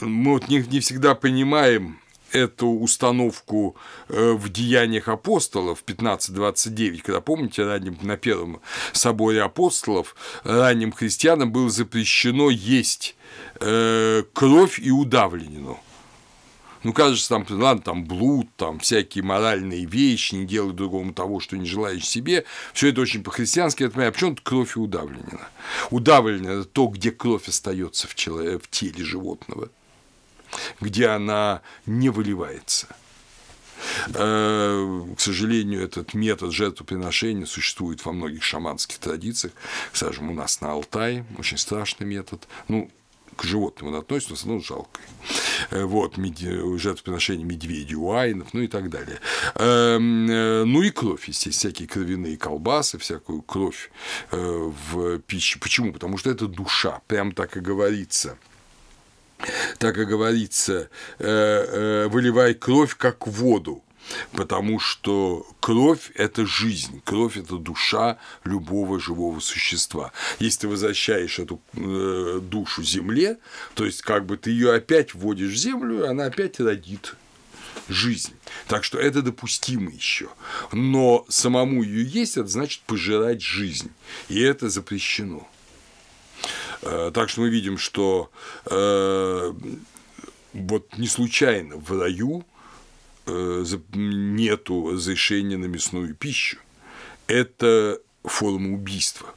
мы 0.00 0.32
вот 0.32 0.48
не, 0.48 0.58
не 0.60 0.80
всегда 0.80 1.14
понимаем, 1.14 1.98
эту 2.32 2.68
установку 2.68 3.76
э, 4.08 4.32
в 4.32 4.48
деяниях 4.48 5.08
апостолов 5.08 5.82
15.29, 5.86 7.00
когда, 7.02 7.20
помните, 7.20 7.64
ранним, 7.64 7.98
на 8.02 8.16
первом 8.16 8.60
соборе 8.92 9.42
апостолов 9.42 10.14
ранним 10.44 10.92
христианам 10.92 11.52
было 11.52 11.70
запрещено 11.70 12.50
есть 12.50 13.16
э, 13.60 14.22
кровь 14.32 14.78
и 14.78 14.90
удавленину. 14.90 15.80
Ну, 16.84 16.92
кажется, 16.92 17.28
там, 17.28 17.44
ладно, 17.50 17.82
там 17.82 18.04
блуд, 18.04 18.48
там 18.56 18.78
всякие 18.78 19.24
моральные 19.24 19.84
вещи, 19.84 20.36
не 20.36 20.46
делай 20.46 20.72
другому 20.72 21.12
того, 21.12 21.40
что 21.40 21.56
не 21.56 21.66
желаешь 21.66 22.06
себе. 22.06 22.44
Все 22.72 22.88
это 22.88 23.00
очень 23.00 23.24
по-христиански. 23.24 23.84
Это, 23.84 24.06
а 24.06 24.12
почему 24.12 24.30
тут 24.30 24.42
кровь 24.42 24.76
и 24.76 24.78
удавленина? 24.78 25.48
Удавленина– 25.90 26.50
это 26.60 26.64
то, 26.64 26.86
где 26.86 27.10
кровь 27.10 27.48
остается 27.48 28.06
в, 28.06 28.14
теле 28.14 29.04
животного 29.04 29.70
где 30.80 31.08
она 31.08 31.62
не 31.86 32.10
выливается. 32.10 32.88
Э, 34.14 35.04
к 35.16 35.20
сожалению, 35.20 35.82
этот 35.82 36.14
метод 36.14 36.52
жертвоприношения 36.52 37.46
существует 37.46 38.04
во 38.04 38.12
многих 38.12 38.42
шаманских 38.42 38.98
традициях. 38.98 39.52
Скажем, 39.92 40.30
у 40.30 40.34
нас 40.34 40.60
на 40.60 40.72
Алтае 40.72 41.24
очень 41.38 41.58
страшный 41.58 42.06
метод. 42.06 42.46
Ну, 42.68 42.90
к 43.36 43.44
животным 43.44 43.90
он 43.90 43.94
относится, 43.94 44.32
но 44.32 44.36
все 44.36 44.48
равно 44.48 44.64
жалко. 44.64 45.00
Э, 45.70 45.84
вот, 45.84 46.16
жертвоприношение 46.16 47.46
медведей, 47.46 47.94
уайнов, 47.94 48.52
ну 48.52 48.62
и 48.62 48.66
так 48.66 48.90
далее. 48.90 49.20
Эм, 49.54 50.28
э, 50.28 50.64
ну 50.64 50.82
и 50.82 50.90
кровь, 50.90 51.28
естественно, 51.28 51.52
всякие 51.52 51.88
кровяные 51.88 52.36
колбасы, 52.36 52.98
всякую 52.98 53.42
кровь 53.42 53.90
в 54.30 55.18
пище. 55.20 55.58
Почему? 55.60 55.92
Потому 55.92 56.18
что 56.18 56.30
это 56.30 56.48
душа, 56.48 57.00
прям 57.06 57.32
так 57.32 57.56
и 57.56 57.60
говорится– 57.60 58.38
так 59.78 59.98
и 59.98 60.04
говорится, 60.04 60.90
э, 61.18 61.26
э, 61.26 62.08
выливай 62.08 62.54
кровь 62.54 62.96
как 62.96 63.26
воду, 63.26 63.82
потому 64.32 64.78
что 64.78 65.46
кровь– 65.60 66.10
это 66.14 66.46
жизнь, 66.46 67.02
кровь– 67.04 67.36
это 67.36 67.56
душа 67.56 68.18
любого 68.44 68.98
живого 68.98 69.40
существа. 69.40 70.12
Если 70.38 70.60
ты 70.60 70.68
возвращаешь 70.68 71.38
эту 71.38 71.60
э, 71.74 72.40
душу 72.42 72.82
земле, 72.82 73.38
то 73.74 73.84
есть 73.84 74.02
как 74.02 74.26
бы 74.26 74.36
ты 74.36 74.50
ее 74.50 74.74
опять 74.74 75.14
вводишь 75.14 75.52
в 75.52 75.56
землю, 75.56 76.08
она 76.08 76.24
опять 76.24 76.60
родит 76.60 77.14
жизнь. 77.88 78.34
Так 78.66 78.84
что 78.84 78.98
это 78.98 79.22
допустимо 79.22 79.90
еще. 79.90 80.28
Но 80.72 81.24
самому 81.28 81.82
ее 81.82 82.04
есть, 82.04 82.36
это 82.36 82.48
значит 82.48 82.82
пожирать 82.82 83.42
жизнь. 83.42 83.90
И 84.28 84.40
это 84.40 84.68
запрещено. 84.68 85.48
Э, 86.82 87.10
так 87.12 87.28
что 87.28 87.42
мы 87.42 87.50
видим, 87.50 87.78
что 87.78 88.30
э, 88.66 89.52
вот 90.52 90.98
не 90.98 91.08
случайно 91.08 91.76
в 91.76 91.98
раю 91.98 92.44
э, 93.26 93.64
нету 93.92 94.92
разрешения 94.92 95.56
на 95.56 95.66
мясную 95.66 96.14
пищу. 96.14 96.58
Это 97.26 98.00
форма 98.24 98.74
убийства 98.74 99.34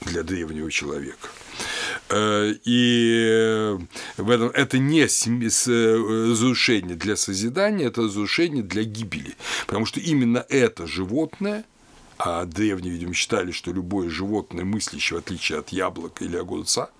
для 0.00 0.22
древнего 0.22 0.70
человека. 0.70 1.28
И 2.14 3.76
в 4.16 4.30
этом 4.30 4.48
это 4.50 4.78
не 4.78 5.02
разрушение 5.02 6.96
для 6.96 7.16
созидания, 7.16 7.86
это 7.86 8.02
разрушение 8.02 8.62
для 8.62 8.84
гибели. 8.84 9.34
Потому 9.66 9.86
что 9.86 10.00
именно 10.00 10.44
это 10.48 10.86
животное– 10.86 11.64
а 12.18 12.44
древние, 12.44 12.92
видимо, 12.92 13.14
считали, 13.14 13.52
что 13.52 13.72
любое 13.72 14.10
животное 14.10 14.64
мыслящее, 14.64 15.20
в 15.20 15.22
отличие 15.22 15.58
от 15.58 15.68
яблока 15.68 16.24
или 16.24 16.36
огурца, 16.36 16.90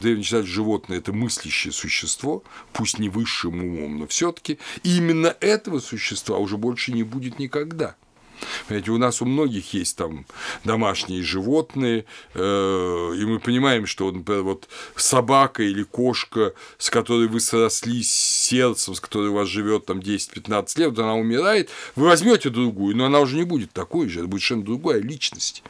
древние 0.00 0.24
считали, 0.24 0.44
что 0.44 0.52
животное– 0.54 0.98
это 0.98 1.12
мыслящее 1.12 1.72
существо, 1.72 2.42
пусть 2.72 2.98
не 2.98 3.10
высшим 3.10 3.62
умом, 3.62 3.98
но 3.98 4.06
все 4.06 4.32
таки 4.32 4.58
именно 4.82 5.36
этого 5.40 5.80
существа 5.80 6.38
уже 6.38 6.56
больше 6.56 6.92
не 6.92 7.02
будет 7.02 7.38
никогда. 7.38 7.96
Понимаете, 8.66 8.90
у 8.90 8.98
нас 8.98 9.22
у 9.22 9.24
многих 9.24 9.72
есть 9.74 9.96
там 9.96 10.26
домашние 10.64 11.22
животные, 11.22 12.04
э, 12.34 13.14
и 13.16 13.24
мы 13.24 13.40
понимаем, 13.40 13.86
что, 13.86 14.10
например, 14.10 14.42
вот 14.42 14.68
собака 14.96 15.62
или 15.62 15.82
кошка, 15.82 16.54
с 16.78 16.90
которой 16.90 17.28
вы 17.28 17.40
срослись 17.40 18.10
сердцем, 18.10 18.94
с 18.94 19.00
которой 19.00 19.28
у 19.28 19.34
вас 19.34 19.48
живет 19.48 19.86
там 19.86 19.98
10-15 19.98 20.78
лет, 20.78 20.98
она 20.98 21.14
умирает, 21.14 21.70
вы 21.96 22.06
возьмете 22.06 22.50
другую, 22.50 22.96
но 22.96 23.06
она 23.06 23.20
уже 23.20 23.36
не 23.36 23.44
будет 23.44 23.72
такой 23.72 24.08
же, 24.08 24.20
это 24.20 24.28
будет 24.28 24.40
совершенно 24.40 24.64
другая 24.64 25.00
личность 25.00 25.62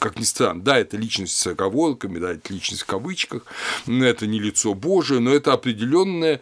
как 0.00 0.18
ни 0.18 0.24
странно. 0.24 0.62
Да, 0.62 0.78
это 0.78 0.96
личность 0.96 1.36
с 1.36 1.46
оговорками, 1.46 2.18
да, 2.18 2.32
это 2.32 2.52
личность 2.52 2.82
в 2.82 2.86
кавычках, 2.86 3.44
это 3.86 4.26
не 4.26 4.40
лицо 4.40 4.74
Божие, 4.74 5.20
но 5.20 5.30
это 5.30 5.52
определенное, 5.52 6.40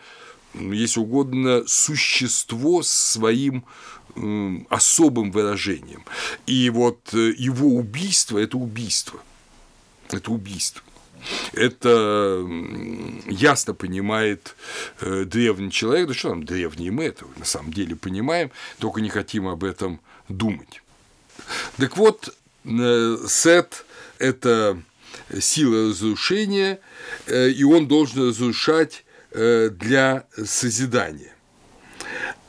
если 0.55 1.01
угодно, 1.01 1.65
существо 1.67 2.83
с 2.83 2.89
своим 2.89 3.65
особым 4.69 5.31
выражением. 5.31 6.05
И 6.47 6.71
вот 6.71 7.13
э, 7.13 7.33
его 7.37 7.69
убийство– 7.69 8.39
это 8.39 8.57
убийство. 8.57 9.21
Это 10.11 10.31
убийство. 10.31 10.83
Это 11.53 12.47
ясно 13.27 13.75
понимает 13.75 14.55
э, 15.01 15.25
древний 15.25 15.71
человек, 15.71 16.09
да 16.09 16.15
что 16.15 16.31
там 16.31 16.45
древний, 16.45 16.91
мы 16.91 17.05
это 17.05 17.27
на 17.37 17.45
самом 17.45 17.73
деле 17.73 17.97
понимаем, 17.97 18.51
только 18.79 19.01
не 19.01 19.11
хотим 19.11 19.49
об 19.49 19.65
этом 19.65 20.01
думать. 20.29 20.83
Так 21.77 21.97
вот, 21.97 22.35
э, 22.65 23.17
Сет– 23.29 23.85
это 24.19 24.81
сила 25.39 25.91
разрушения, 25.91 26.81
и 27.27 27.65
он 27.65 27.87
должен 27.87 28.29
разрушать 28.29 29.05
для 29.33 30.27
созидания. 30.45 31.35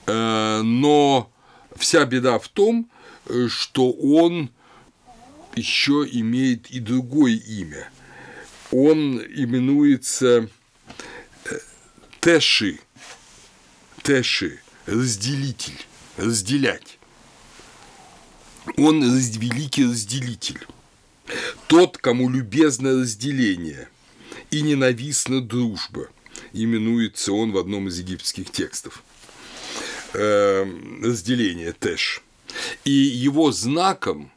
Но 0.07 1.29
вся 1.79 2.05
беда 2.05 2.37
в 2.37 2.47
том, 2.49 2.89
э, 3.25 3.47
что 3.49 3.91
он 3.91 4.51
еще 5.55 6.07
имеет 6.11 6.69
и 6.69 6.79
другое 6.79 7.35
имя. 7.35 7.89
Он 8.71 9.19
именуется 9.19 10.49
э, 11.45 11.59
Тэши, 12.19 12.79
Тэши, 14.03 14.59
разделитель, 14.85 15.79
разделять. 16.17 16.99
Он 18.77 19.01
великий 19.01 19.85
разделитель, 19.85 20.59
тот, 21.67 21.97
кому 21.97 22.29
любезно 22.29 23.01
разделение 23.01 23.89
и 24.51 24.61
ненавистна 24.61 25.41
дружба, 25.41 26.09
именуется 26.53 27.33
он 27.33 27.51
в 27.51 27.57
одном 27.57 27.87
из 27.87 27.97
египетских 27.97 28.51
текстов– 28.51 29.03
разделение 30.13 31.73
Тэш. 31.73 32.21
И 32.83 32.91
его 32.91 33.51
знаком, 33.51 34.31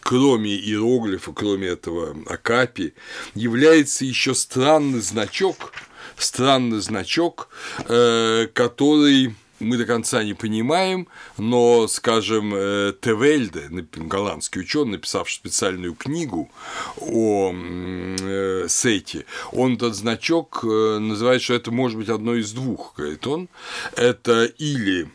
кроме 0.00 0.54
иероглифа, 0.56 1.32
кроме 1.32 1.68
этого 1.68 2.16
Акапи, 2.26 2.94
является 3.34 4.04
еще 4.04 4.34
странный 4.34 5.00
значок, 5.00 5.72
странный 6.16 6.80
значок, 6.80 7.48
э, 7.88 8.48
который 8.52 9.34
мы 9.60 9.76
до 9.76 9.84
конца 9.84 10.22
не 10.22 10.34
понимаем, 10.34 11.08
но, 11.36 11.88
скажем, 11.88 12.52
э, 12.54 12.92
Тевельде, 13.00 13.68
голландский 13.96 14.60
ученый, 14.62 14.92
написавший 14.92 15.36
специальную 15.36 15.94
книгу 15.94 16.50
о 16.96 17.52
э, 17.54 18.66
Сете, 18.68 19.24
он 19.52 19.74
этот 19.74 19.94
значок 19.94 20.64
э, 20.64 20.98
называет, 20.98 21.42
что 21.42 21.54
это 21.54 21.70
может 21.70 21.98
быть 21.98 22.08
одно 22.08 22.34
из 22.34 22.52
двух, 22.52 22.94
говорит 22.96 23.26
он, 23.26 23.48
это 23.96 24.44
или 24.44 25.08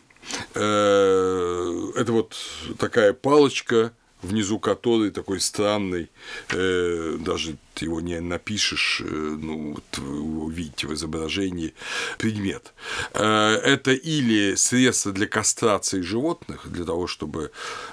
это 0.54 2.12
вот 2.12 2.34
такая 2.78 3.12
палочка, 3.12 3.92
внизу 4.24 4.58
которой 4.58 5.10
такой 5.10 5.40
странный, 5.40 6.10
э, 6.50 7.16
даже 7.20 7.56
его 7.76 8.00
не 8.00 8.20
напишешь, 8.20 9.02
э, 9.04 9.06
ну, 9.06 9.74
вот 9.74 9.98
вы 9.98 10.44
увидите 10.44 10.86
в 10.86 10.94
изображении 10.94 11.74
предмет. 12.18 12.72
Э, 13.12 13.56
это 13.62 13.92
или 13.92 14.54
средство 14.54 15.12
для 15.12 15.26
кастрации 15.26 16.00
животных, 16.00 16.70
для 16.70 16.84
того, 16.84 17.06
чтобы... 17.06 17.50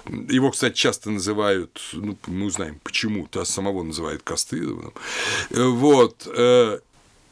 Его, 0.07 0.51
кстати, 0.51 0.75
часто 0.75 1.09
называют, 1.11 1.81
ну, 1.93 2.17
мы 2.27 2.45
узнаем 2.45 2.79
почему, 2.83 3.27
то 3.27 3.43
самого 3.45 3.83
называют 3.83 4.23
кастрированным. 4.23 4.93
Э, 5.51 5.63
вот. 5.63 6.27
Э, 6.33 6.79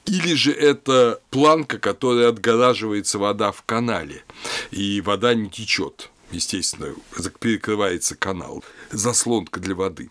или 0.05 0.33
же 0.33 0.51
это 0.51 1.21
планка, 1.29 1.77
которая 1.77 2.29
отгораживается 2.29 3.19
вода 3.19 3.51
в 3.51 3.61
канале, 3.63 4.23
и 4.71 5.01
вода 5.01 5.35
не 5.35 5.49
течет 5.49 6.09
естественно, 6.31 6.93
перекрывается 7.39 8.15
канал, 8.15 8.63
заслонка 8.91 9.59
для 9.59 9.75
воды. 9.75 10.09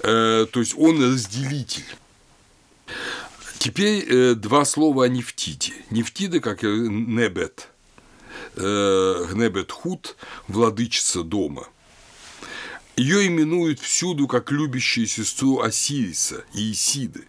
Э, 0.00 0.46
то 0.50 0.60
есть 0.60 0.74
он 0.76 1.02
разделитель. 1.02 1.84
Теперь 3.58 4.04
э, 4.06 4.34
два 4.34 4.64
слова 4.64 5.04
о 5.04 5.08
нефтиде. 5.08 5.72
Нефтида, 5.90 6.40
как 6.40 6.62
небет, 6.62 7.68
э, 8.56 9.26
небет 9.32 9.72
худ, 9.72 10.16
владычица 10.48 11.22
дома. 11.22 11.68
Ее 12.96 13.26
именуют 13.26 13.80
всюду 13.80 14.28
как 14.28 14.52
любящую 14.52 15.06
сестру 15.06 15.60
Осириса 15.60 16.44
и 16.54 16.72
Исиды. 16.72 17.26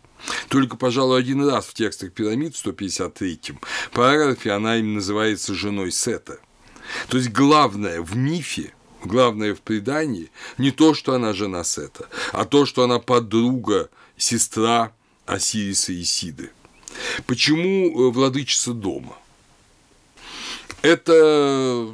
Только, 0.50 0.76
пожалуй, 0.76 1.20
один 1.20 1.48
раз 1.48 1.66
в 1.66 1.74
текстах 1.74 2.12
пирамид 2.12 2.56
в 2.56 2.66
153-м 2.66 3.60
параграфе 3.92 4.52
она 4.52 4.78
им 4.78 4.96
называется 4.96 5.54
женой 5.54 5.92
Сета. 5.92 6.40
То 7.08 7.17
есть 7.17 7.29
главное 7.29 8.01
в 8.01 8.15
мифе, 8.15 8.73
главное 9.03 9.55
в 9.55 9.62
предании 9.62 10.31
не 10.58 10.71
то, 10.71 10.93
что 10.93 11.13
она 11.13 11.34
жена 11.34 11.63
Сета, 11.63 12.08
а 12.31 12.45
то, 12.45 12.65
что 12.65 12.84
она 12.84 12.99
подруга, 12.99 13.89
сестра 14.17 14.91
Осириса 15.25 15.91
и 15.91 16.03
Сиды. 16.03 16.51
Почему 17.27 18.08
э, 18.08 18.12
владычица 18.12 18.73
дома? 18.73 19.17
Это 20.81 21.91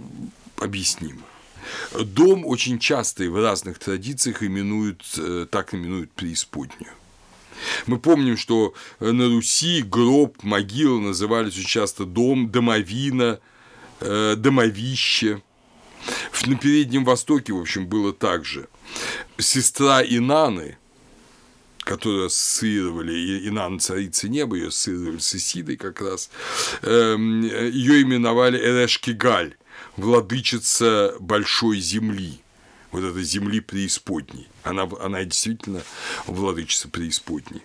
объяснимо. 0.57 1.21
Дом 1.97 2.45
очень 2.45 2.77
часто 2.77 3.23
и 3.23 3.27
в 3.27 3.41
разных 3.41 3.79
традициях 3.79 4.43
именуют, 4.43 5.03
э, 5.17 5.47
так 5.49 5.73
именуют 5.73 6.11
преисподнюю. 6.11 6.91
Мы 7.85 7.99
помним, 7.99 8.37
что 8.37 8.73
на 8.99 9.27
Руси 9.27 9.81
гроб, 9.83 10.43
могила 10.43 10.99
назывались 10.99 11.57
очень 11.57 11.67
часто 11.67 12.05
дом, 12.05 12.51
домовина– 12.51 13.39
э, 14.01 14.35
домовище. 14.35 15.41
На 16.45 16.57
Переднем 16.57 17.05
Востоке, 17.05 17.53
в 17.53 17.59
общем, 17.59 17.87
было 17.87 18.13
так 18.13 18.43
же. 18.45 18.67
Сестра 19.37 20.01
Инаны, 20.03 20.77
которую 21.79 22.25
ассоциировали, 22.25 23.47
Инан 23.47 23.79
царицы 23.79 24.27
неба, 24.27 24.55
ее 24.55 24.69
ассоциировали 24.69 25.19
с 25.19 25.35
Исидой 25.35 25.77
как 25.77 26.01
раз, 26.01 26.29
эм, 26.81 27.41
ее 27.41 28.01
именовали 28.01 28.57
Эрешкигаль, 28.57 29.55
владычица 29.97 31.15
большой 31.19 31.79
земли 31.79 32.40
вот 32.91 33.04
этой 33.04 33.23
земли 33.23 33.60
преисподней. 33.60 34.47
Она, 34.63 34.88
она 34.99 35.23
действительно 35.23 35.82
владычица 36.27 36.89
преисподней. 36.89 37.62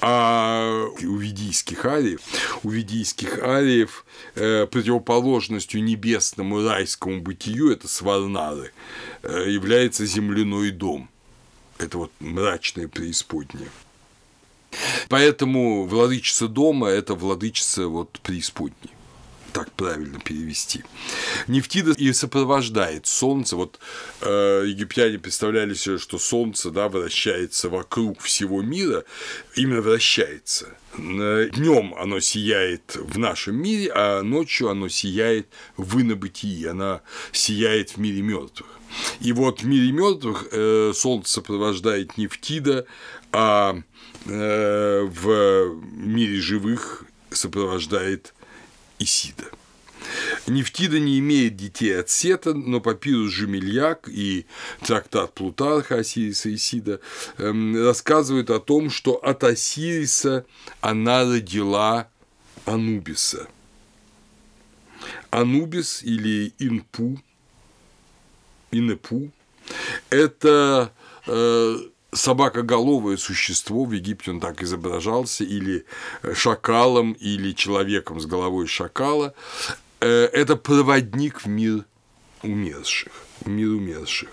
А 0.00 0.86
у 1.02 1.16
ведийских 1.16 1.84
ариев, 1.84 2.20
у 2.62 2.70
ведийских 2.70 3.38
ариев 3.38 4.04
э, 4.34 4.66
противоположностью 4.66 5.82
небесному 5.84 6.62
райскому 6.66 7.20
бытию, 7.20 7.70
это 7.70 7.86
сварнары, 7.88 8.72
э, 9.22 9.50
является 9.50 10.06
земляной 10.06 10.70
дом. 10.70 11.08
Это 11.78 11.98
вот 11.98 12.12
мрачное 12.20 12.88
преисподнее. 12.88 13.68
Поэтому 15.08 15.84
владычица 15.84 16.48
дома– 16.48 16.88
это 16.88 17.14
владычица 17.14 17.88
вот 17.88 18.20
преисподней 18.22 18.90
так 19.52 19.70
правильно 19.72 20.18
перевести. 20.18 20.84
Нефтида 21.46 21.92
и 21.92 22.12
сопровождает 22.12 23.06
Солнце. 23.06 23.56
Вот 23.56 23.78
э, 24.20 24.64
египтяне 24.66 25.18
представляли 25.18 25.74
себе, 25.74 25.98
что 25.98 26.18
Солнце 26.18 26.70
да, 26.70 26.88
вращается 26.88 27.68
вокруг 27.68 28.20
всего 28.20 28.62
мира, 28.62 29.04
именно 29.54 29.82
вращается. 29.82 30.68
Днем 30.96 31.94
оно 31.94 32.20
сияет 32.20 32.96
в 32.96 33.18
нашем 33.18 33.56
мире, 33.56 33.90
а 33.94 34.22
ночью 34.22 34.68
оно 34.68 34.88
сияет 34.88 35.48
в 35.76 36.00
инобытии, 36.00 36.66
оно 36.66 37.00
сияет 37.32 37.90
в 37.90 37.96
мире 37.98 38.22
мертвых. 38.22 38.68
И 39.20 39.32
вот 39.32 39.62
в 39.62 39.66
мире 39.66 39.90
мертвых 39.92 40.48
э, 40.50 40.92
Солнце 40.94 41.34
сопровождает 41.34 42.18
Нефтида, 42.18 42.86
а 43.32 43.78
э, 44.26 45.02
в 45.02 45.74
мире 45.94 46.40
живых 46.40 47.04
сопровождает 47.30 48.34
Исида. 49.02 49.44
Нефтида 50.46 50.98
не 50.98 51.18
имеет 51.20 51.56
детей 51.56 51.98
от 51.98 52.10
Сета, 52.10 52.54
но 52.54 52.80
папирус 52.80 53.30
Жемельяк 53.30 54.08
и 54.08 54.46
трактат 54.84 55.32
Плутарха 55.34 55.96
Осириса 55.96 56.52
Исида 56.54 57.00
эм, 57.38 57.76
рассказывают 57.76 58.50
о 58.50 58.58
том, 58.60 58.90
что 58.90 59.14
от 59.14 59.44
Осириса 59.44 60.44
она 60.80 61.24
родила 61.24 62.08
Анубиса. 62.64 63.48
Анубис 65.30 66.02
или 66.02 66.52
Инпу, 66.58 67.20
Инепу– 68.70 69.30
это 70.10 70.92
э, 71.26 71.76
собакоголовое 72.12 73.16
существо, 73.16 73.84
в 73.84 73.92
Египте 73.92 74.30
он 74.30 74.40
так 74.40 74.62
изображался, 74.62 75.44
или 75.44 75.84
шакалом, 76.34 77.12
или 77.12 77.52
человеком 77.52 78.20
с 78.20 78.26
головой 78.26 78.66
шакала, 78.66 79.34
э, 80.00 80.06
это 80.32 80.56
проводник 80.56 81.42
в 81.42 81.46
мир 81.46 81.84
умерших, 82.42 83.12
в 83.40 83.48
мир 83.48 83.68
умерших. 83.68 84.28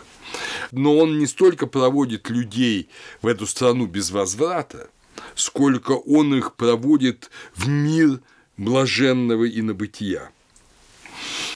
Но 0.72 0.98
он 0.98 1.18
не 1.18 1.26
столько 1.26 1.68
проводит 1.68 2.30
людей 2.30 2.90
в 3.22 3.28
эту 3.28 3.48
страну 3.48 3.88
без 3.88 4.12
возврата, 4.12 4.90
сколько 5.36 5.94
он 5.94 6.36
их 6.36 6.56
проводит 6.56 7.32
в 7.56 7.68
мир 7.68 8.20
блаженного 8.58 9.50
инобытия. 9.50 10.32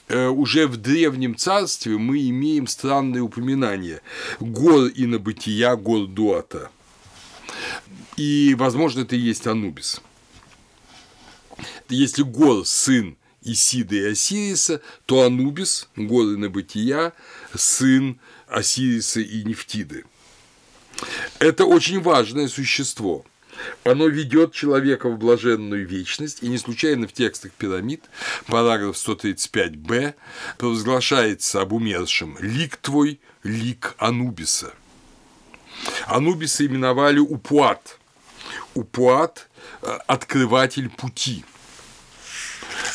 Э, 0.08 0.28
уже 0.28 0.66
в 0.66 0.76
Древнем 0.76 1.36
Царстве 1.36 1.96
мы 1.96 2.28
имеем 2.28 2.66
странные 2.66 3.22
упоминания 3.22 4.02
гор 4.38 4.90
инобытия, 4.94 5.74
гор 5.76 6.06
Дуата. 6.06 6.70
И, 8.16 8.54
возможно, 8.58 9.00
это 9.00 9.16
и 9.16 9.20
есть 9.20 9.46
Анубис. 9.46 10.00
Если 11.88 12.22
Гор– 12.22 12.66
сын 12.66 13.16
Исида 13.42 13.94
и 13.94 14.12
Осириса, 14.12 14.80
то 15.06 15.22
Анубис, 15.22 15.88
горы 15.96 16.36
Набытия, 16.36 17.12
сын 17.54 18.18
Осириса 18.48 19.20
и 19.20 19.44
Нефтиды. 19.44 20.04
Это 21.38 21.64
очень 21.66 22.00
важное 22.00 22.48
существо. 22.48 23.24
Оно 23.84 24.06
ведет 24.06 24.52
человека 24.52 25.08
в 25.08 25.18
блаженную 25.18 25.86
вечность, 25.86 26.42
и 26.42 26.48
не 26.48 26.58
случайно 26.58 27.06
в 27.06 27.12
текстах 27.12 27.52
пирамид, 27.52 28.04
параграф 28.46 28.96
135б, 28.96 30.14
провозглашается 30.58 31.60
об 31.60 31.72
умершем 31.72 32.36
«Лик 32.40 32.76
твой, 32.76 33.20
лик 33.42 33.94
Анубиса». 33.98 34.72
Анубиса 36.06 36.64
именовали 36.66 37.18
Упуат. 37.18 37.98
Упуат– 38.74 39.48
открыватель 40.06 40.88
пути– 40.88 41.44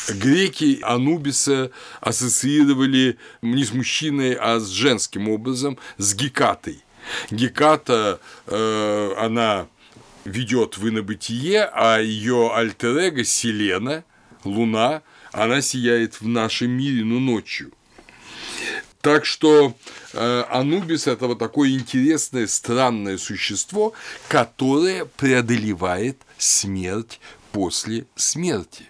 Греки 0.08 0.80
Анубиса 0.82 1.70
ассоциировали 2.00 3.18
не 3.42 3.64
с 3.64 3.72
мужчиной, 3.72 4.34
а 4.34 4.58
с 4.58 4.68
женским 4.68 5.28
образом, 5.28 5.78
с 5.98 6.14
Гекатой. 6.14 6.82
Геката, 7.30 8.20
э, 8.46 9.14
она 9.18 9.66
ведет 10.24 10.78
в 10.78 10.88
инобытие, 10.88 11.64
а 11.72 11.98
ее 11.98 12.52
альтер 12.54 13.24
Селена, 13.24 14.04
Луна, 14.44 15.02
она 15.32 15.60
сияет 15.60 16.20
в 16.20 16.26
нашем 16.26 16.70
мире, 16.70 17.04
но 17.04 17.18
ночью. 17.18 17.72
Так 19.00 19.24
что 19.24 19.74
э, 20.12 20.44
Анубис– 20.50 21.06
это 21.06 21.26
вот 21.26 21.38
такое 21.38 21.70
интересное, 21.70 22.46
странное 22.46 23.16
существо, 23.16 23.94
которое 24.28 25.06
преодолевает 25.06 26.20
смерть 26.36 27.18
после 27.52 28.06
смерти. 28.14 28.84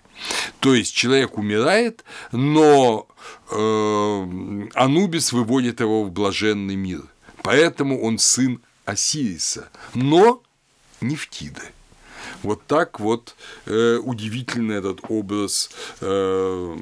То 0.58 0.74
есть 0.74 0.94
человек 0.94 1.38
умирает, 1.38 2.04
но 2.32 3.06
э, 3.50 4.68
Анубис 4.74 5.32
выводит 5.32 5.80
его 5.80 6.04
в 6.04 6.10
блаженный 6.10 6.76
мир. 6.76 7.02
Поэтому 7.42 8.02
он 8.02 8.18
сын 8.18 8.60
Осириса, 8.84 9.70
но 9.94 10.42
Нефтиды. 11.00 11.62
Вот 12.42 12.66
так 12.66 13.00
вот 13.00 13.34
э, 13.66 13.96
удивительно 13.96 14.72
этот 14.72 15.00
образ 15.08 15.70
э, 16.00 16.78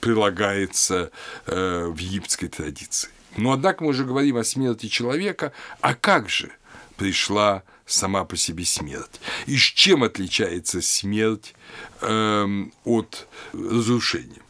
прилагается 0.00 1.10
э, 1.46 1.86
в 1.86 1.96
египетской 1.98 2.48
традиции. 2.48 3.10
Но 3.36 3.52
однако 3.52 3.84
мы 3.84 3.90
уже 3.90 4.04
говорим 4.04 4.36
о 4.36 4.44
смерти 4.44 4.86
человека, 4.86 5.52
а 5.80 5.94
как 5.94 6.28
же 6.28 6.50
пришла 6.96 7.62
сама 7.84 8.24
по 8.24 8.36
себе 8.36 8.64
смерть. 8.64 9.20
И 9.46 9.56
с 9.56 9.62
чем 9.62 10.02
отличается 10.02 10.80
смерть 10.80 11.54
э, 12.00 12.64
от 12.84 13.28
разрушения? 13.52 14.42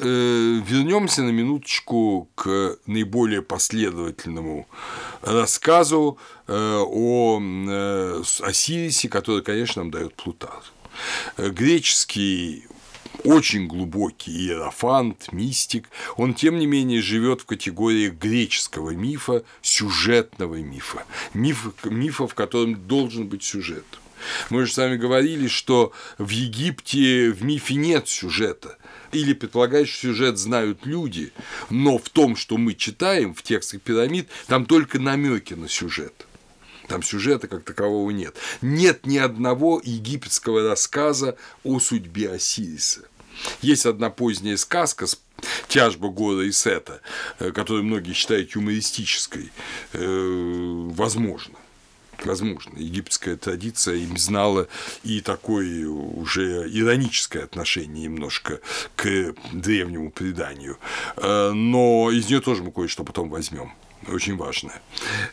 Э, 0.00 0.60
вернемся 0.66 1.22
на 1.22 1.30
минуточку 1.30 2.28
к 2.34 2.78
наиболее 2.86 3.42
последовательному 3.42 4.66
рассказу 5.22 6.18
э, 6.48 6.52
о 6.52 7.40
э, 7.40 8.22
Осирисе, 8.40 9.08
который, 9.08 9.42
конечно, 9.42 9.82
нам 9.82 9.92
дает 9.92 10.14
Плутарх. 10.14 10.72
Греческий 11.38 12.66
очень 13.22 13.68
глубокий 13.68 14.32
иерофант, 14.32 15.32
мистик, 15.32 15.88
он, 16.16 16.34
тем 16.34 16.58
не 16.58 16.66
менее, 16.66 17.00
живет 17.00 17.42
в 17.42 17.46
категории 17.46 18.08
греческого 18.08 18.90
мифа, 18.90 19.44
сюжетного 19.62 20.56
мифа, 20.56 21.04
миф, 21.34 21.68
мифа, 21.84 22.26
в 22.26 22.34
котором 22.34 22.74
должен 22.86 23.28
быть 23.28 23.44
сюжет. 23.44 23.86
Мы 24.50 24.66
же 24.66 24.72
с 24.72 24.76
вами 24.76 24.96
говорили, 24.96 25.48
что 25.48 25.92
в 26.18 26.28
Египте 26.28 27.30
в 27.30 27.42
мифе 27.44 27.74
нет 27.74 28.08
сюжета. 28.08 28.78
Или 29.12 29.32
предполагает, 29.32 29.88
что 29.88 30.08
сюжет 30.08 30.38
знают 30.38 30.86
люди, 30.86 31.32
но 31.70 31.98
в 31.98 32.08
том, 32.08 32.36
что 32.36 32.56
мы 32.56 32.74
читаем 32.74 33.34
в 33.34 33.42
текстах 33.42 33.80
пирамид, 33.80 34.28
там 34.46 34.66
только 34.66 34.98
намеки 34.98 35.54
на 35.54 35.68
сюжет. 35.68 36.26
Там 36.88 37.02
сюжета 37.02 37.48
как 37.48 37.64
такового 37.64 38.10
нет. 38.10 38.36
Нет 38.60 39.06
ни 39.06 39.16
одного 39.16 39.80
египетского 39.82 40.68
рассказа 40.68 41.36
о 41.62 41.80
судьбе 41.80 42.32
Осириса. 42.32 43.02
Есть 43.62 43.86
одна 43.86 44.10
поздняя 44.10 44.56
сказка 44.56 45.06
«Тяжба 45.68 46.08
Гора 46.08 46.44
и 46.44 46.52
Сета», 46.52 47.00
э, 47.38 47.50
которую 47.52 47.84
многие 47.84 48.12
считают 48.12 48.52
юмористической. 48.52 49.50
Э, 49.92 50.88
возможно. 50.94 51.56
Возможно, 52.24 52.78
египетская 52.78 53.36
традиция 53.36 53.96
им 53.96 54.16
знала 54.16 54.68
и 55.02 55.20
такое 55.20 55.88
уже 55.88 56.68
ироническое 56.70 57.44
отношение 57.44 58.04
немножко 58.04 58.60
к 58.96 59.34
древнему 59.52 60.10
преданию. 60.10 60.78
Э, 61.16 61.50
но 61.52 62.10
из 62.10 62.28
нее 62.28 62.40
тоже 62.40 62.62
мы 62.62 62.72
кое-что 62.72 63.04
потом 63.04 63.28
возьмем 63.28 63.72
очень 64.08 64.36
важное. 64.36 64.80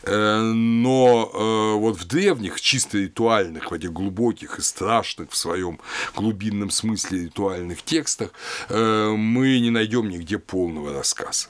Э, 0.02 0.40
но 0.40 1.30
э, 1.32 1.78
вот 1.78 1.98
в 1.98 2.06
древних, 2.06 2.60
чисто 2.60 2.98
ритуальных, 2.98 3.70
в 3.70 3.74
этих 3.74 3.92
глубоких 3.92 4.58
и 4.58 4.62
страшных 4.62 5.30
в 5.30 5.36
своем 5.36 5.78
глубинном 6.14 6.70
смысле 6.70 7.24
ритуальных 7.24 7.82
текстах 7.82 8.30
мы 8.68 9.58
не 9.60 9.70
найдем 9.70 10.08
нигде 10.08 10.38
полного 10.38 10.92
рассказа. 10.92 11.48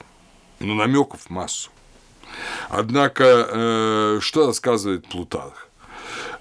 Но 0.60 0.74
намеков 0.74 1.30
массу. 1.30 1.70
Однако, 2.68 4.18
что 4.20 4.46
рассказывает 4.46 5.06
Плутарх? 5.06 5.68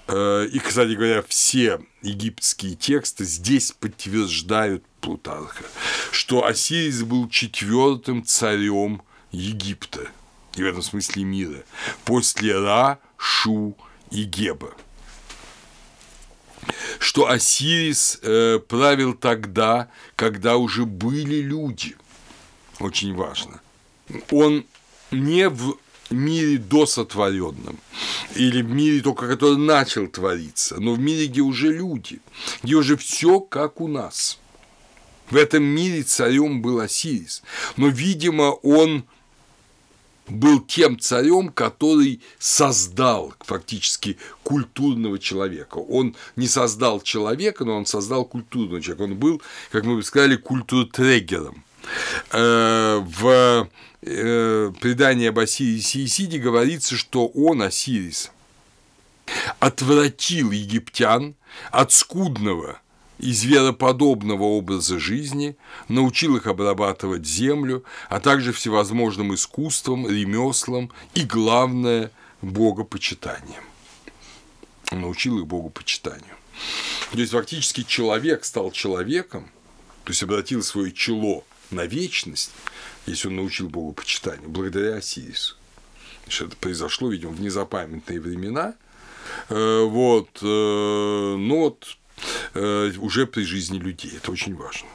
И, 0.08 0.60
кстати 0.64 0.92
говоря, 0.92 1.22
все 1.26 1.80
египетские 2.02 2.74
тексты 2.74 3.24
здесь 3.24 3.72
подтверждают 3.72 4.84
Плутарха, 5.00 5.64
что 6.10 6.44
Осирис 6.44 7.02
был 7.02 7.28
четвертым 7.28 8.24
царем 8.24 9.02
Египта– 9.30 10.08
и 10.56 10.62
в 10.62 10.66
этом 10.66 10.82
смысле 10.82 11.24
мира, 11.24 11.62
после 12.04 12.58
Ра, 12.58 12.98
Шу 13.16 13.76
и 14.10 14.24
Геба. 14.24 14.74
Что 16.98 17.28
Осирис 17.28 18.18
э, 18.22 18.60
правил 18.60 19.14
тогда, 19.14 19.88
когда 20.14 20.56
уже 20.56 20.84
были 20.84 21.36
люди. 21.36 21.96
Очень 22.78 23.14
важно. 23.14 23.60
Он 24.30 24.64
не 25.10 25.48
в 25.48 25.76
мире 26.14 26.58
досотворенном, 26.58 27.78
или 28.34 28.62
в 28.62 28.70
мире 28.70 29.00
только 29.00 29.28
который 29.28 29.58
начал 29.58 30.06
твориться, 30.06 30.80
но 30.80 30.94
в 30.94 31.00
мире, 31.00 31.26
где 31.26 31.40
уже 31.40 31.72
люди, 31.72 32.20
где 32.62 32.74
уже 32.74 32.96
все 32.96 33.40
как 33.40 33.80
у 33.80 33.88
нас. 33.88 34.38
В 35.30 35.36
этом 35.36 35.62
мире 35.64 36.02
царем 36.02 36.60
был 36.60 36.80
Осирис, 36.80 37.42
но, 37.76 37.88
видимо, 37.88 38.50
он 38.50 39.04
был 40.28 40.60
тем 40.60 40.98
царем, 40.98 41.48
который 41.48 42.20
создал 42.38 43.34
фактически 43.40 44.18
культурного 44.42 45.18
человека. 45.18 45.76
Он 45.76 46.14
не 46.36 46.48
создал 46.48 47.00
человека, 47.00 47.64
но 47.64 47.76
он 47.76 47.86
создал 47.86 48.24
культурного 48.24 48.80
человека. 48.80 49.02
Он 49.02 49.16
был, 49.16 49.42
как 49.70 49.84
мы 49.84 49.96
бы 49.96 50.02
сказали, 50.02 50.36
культуртрегером. 50.36 51.64
Э, 52.30 53.02
в 53.02 53.68
э, 54.02 54.72
предании 54.80 55.28
об 55.28 55.38
Осирисе 55.38 56.00
и 56.00 56.04
Исиде 56.06 56.38
говорится, 56.38 56.96
что 56.96 57.28
он, 57.28 57.62
Осирис, 57.62 58.30
отвратил 59.60 60.50
египтян 60.50 61.34
от 61.70 61.92
скудного 61.92 62.80
и 63.18 63.32
звероподобного 63.32 64.42
образа 64.42 64.98
жизни, 64.98 65.56
научил 65.88 66.36
их 66.36 66.46
обрабатывать 66.46 67.24
землю, 67.24 67.84
а 68.08 68.18
также 68.18 68.52
всевозможным 68.52 69.34
искусствам, 69.34 70.08
ремеслам 70.08 70.90
и, 71.14 71.22
главное, 71.22 72.10
богопочитанием. 72.42 73.62
научил 74.90 75.38
их 75.38 75.46
богопочитанию. 75.46 76.36
То 77.12 77.18
есть, 77.18 77.32
фактически, 77.32 77.82
человек 77.82 78.44
стал 78.44 78.72
человеком, 78.72 79.48
то 80.04 80.10
есть, 80.10 80.22
обратил 80.22 80.62
свое 80.62 80.92
чело 80.92 81.44
на 81.70 81.86
вечность, 81.86 82.50
если 83.06 83.28
он 83.28 83.36
научил 83.36 83.68
богопочитанию, 83.68 84.48
благодаря 84.48 84.96
Осирису. 84.96 85.56
Это 86.26 86.56
произошло, 86.56 87.10
видимо, 87.10 87.32
в 87.32 87.40
незапамятные 87.40 88.20
времена. 88.20 88.74
Э, 89.48 89.84
вот, 89.84 90.38
э, 90.42 90.46
но 91.38 91.56
вот 91.56 91.96
Э, 92.54 92.90
уже 92.98 93.26
при 93.26 93.42
жизни 93.42 93.78
людей. 93.78 94.12
Это 94.16 94.32
очень 94.32 94.54
важно. 94.54 94.88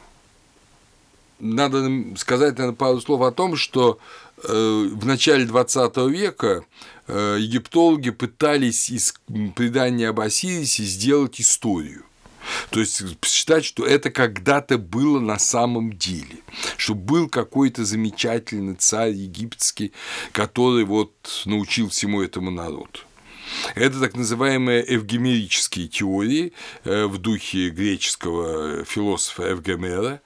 надо 1.40 1.88
сказать, 2.16 2.58
наверное, 2.58 2.76
пару 2.76 3.00
слов 3.00 3.22
о 3.22 3.30
том, 3.30 3.56
что 3.56 3.98
в 4.42 5.04
начале 5.04 5.44
20 5.44 5.96
века 6.08 6.64
египтологи 7.08 8.10
пытались 8.10 8.88
из 8.88 9.14
предания 9.56 10.10
об 10.10 10.20
Осирисе 10.20 10.84
сделать 10.84 11.40
историю. 11.40 12.04
То 12.70 12.80
есть 12.80 13.02
считать, 13.24 13.64
что 13.64 13.86
это 13.86 14.10
когда-то 14.10 14.78
было 14.78 15.20
на 15.20 15.38
самом 15.38 15.92
деле, 15.92 16.38
что 16.76 16.94
был 16.94 17.28
какой-то 17.28 17.84
замечательный 17.84 18.74
царь 18.74 19.12
египетский, 19.12 19.92
который 20.32 20.84
вот 20.84 21.12
научил 21.44 21.88
всему 21.88 22.22
этому 22.22 22.50
народу. 22.50 23.00
Это 23.74 24.00
так 24.00 24.16
называемые 24.16 24.84
эвгемерические 24.94 25.88
теории 25.88 26.52
э, 26.84 27.06
в 27.06 27.18
духе 27.18 27.70
греческого 27.70 28.84
философа 28.84 29.52
Эвгемера, 29.52 30.20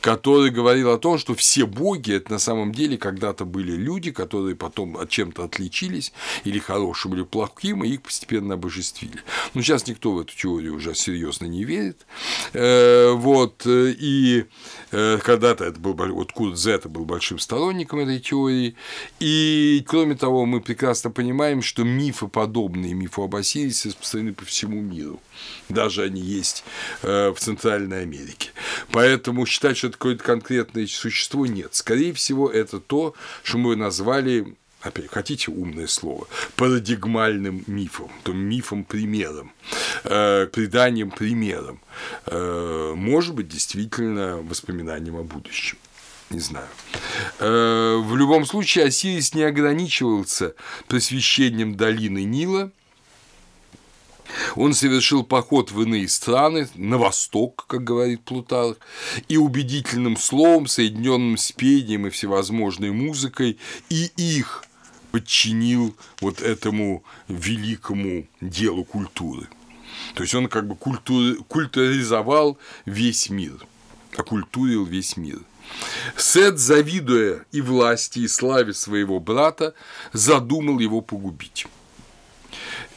который 0.00 0.50
говорил 0.50 0.90
о 0.90 0.98
том, 0.98 1.18
что 1.18 1.34
все 1.34 1.66
боги 1.66 2.14
это 2.14 2.32
на 2.32 2.38
самом 2.38 2.72
деле 2.72 2.96
когда-то 2.96 3.44
были 3.44 3.72
люди, 3.72 4.10
которые 4.10 4.56
потом 4.56 4.96
от 4.96 5.10
чем-то 5.10 5.44
отличились, 5.44 6.12
или 6.44 6.58
хорошим, 6.58 7.14
или 7.14 7.22
плохим, 7.22 7.84
и 7.84 7.88
их 7.88 8.02
постепенно 8.02 8.54
обожествили. 8.54 9.20
Но 9.54 9.62
сейчас 9.62 9.86
никто 9.86 10.12
в 10.12 10.20
эту 10.20 10.34
теорию 10.34 10.74
уже 10.74 10.94
серьезно 10.94 11.46
не 11.46 11.64
верит. 11.64 12.06
Э, 12.52 13.12
вот, 13.12 13.66
и 13.66 14.44
э, 14.85 14.85
когда-то 15.22 15.64
это 15.64 15.78
был, 15.80 15.94
вот 15.94 16.32
Курт 16.32 16.58
был 16.88 17.04
большим 17.04 17.38
сторонником 17.38 18.00
этой 18.00 18.20
теории, 18.20 18.76
и 19.20 19.84
кроме 19.86 20.14
того, 20.14 20.46
мы 20.46 20.60
прекрасно 20.60 21.10
понимаем, 21.10 21.62
что 21.62 21.84
мифы 21.84 22.28
подобные 22.28 22.66
подобные 22.66 22.94
мифу 22.94 23.22
об 23.22 23.34
Осирисе 23.36 23.88
распространены 23.88 24.32
по 24.32 24.44
всему 24.44 24.80
миру. 24.80 25.20
Даже 25.68 26.02
они 26.02 26.20
есть 26.20 26.64
э, 27.02 27.30
в 27.30 27.38
Центральной 27.38 28.02
Америке. 28.02 28.50
Поэтому 28.92 29.46
считать, 29.46 29.76
что 29.76 29.88
это 29.88 29.96
какое-то 29.96 30.24
конкретное 30.24 30.86
существо, 30.86 31.46
нет. 31.46 31.74
Скорее 31.74 32.12
всего, 32.12 32.48
это 32.48 32.80
то, 32.80 33.14
что 33.42 33.58
мы 33.58 33.76
назвали 33.76 34.56
опять, 34.86 35.08
хотите 35.10 35.50
умное 35.50 35.86
слово, 35.86 36.26
парадигмальным 36.56 37.64
мифом, 37.66 38.10
то 38.22 38.32
мифом-примером, 38.32 39.52
э, 40.04 40.46
преданием-примером, 40.46 41.80
э, 42.26 42.92
может 42.96 43.34
быть, 43.34 43.48
действительно 43.48 44.38
воспоминанием 44.38 45.16
о 45.16 45.22
будущем 45.22 45.78
не 46.30 46.40
знаю. 46.40 46.68
Э, 47.38 47.98
в 48.02 48.16
любом 48.16 48.44
случае, 48.46 48.86
Осирис 48.86 49.34
не 49.34 49.42
ограничивался 49.42 50.54
просвещением 50.88 51.76
долины 51.76 52.24
Нила. 52.24 52.72
Он 54.56 54.74
совершил 54.74 55.22
поход 55.22 55.70
в 55.70 55.80
иные 55.82 56.08
страны, 56.08 56.68
на 56.74 56.98
восток, 56.98 57.64
как 57.68 57.84
говорит 57.84 58.22
Плутарх, 58.24 58.76
и 59.28 59.36
убедительным 59.36 60.16
словом, 60.16 60.66
соединенным 60.66 61.36
с 61.36 61.52
пением 61.52 62.06
и 62.08 62.10
всевозможной 62.10 62.90
музыкой, 62.90 63.58
и 63.88 64.10
их 64.16 64.65
подчинил 65.16 65.96
вот 66.20 66.42
этому 66.42 67.02
великому 67.28 68.26
делу 68.42 68.84
культуры. 68.84 69.48
То 70.14 70.22
есть 70.22 70.34
он 70.34 70.48
как 70.48 70.68
бы 70.68 70.76
культур... 70.76 71.42
культуризовал 71.48 72.58
весь 72.84 73.30
мир, 73.30 73.66
окультурил 74.14 74.84
весь 74.84 75.16
мир– 75.16 75.38
Сет, 76.16 76.58
завидуя 76.58 77.44
и 77.50 77.60
власти, 77.60 78.20
и 78.20 78.28
славе 78.28 78.74
своего 78.74 79.18
брата, 79.20 79.74
задумал 80.12 80.78
его 80.78 81.00
погубить. 81.00 81.66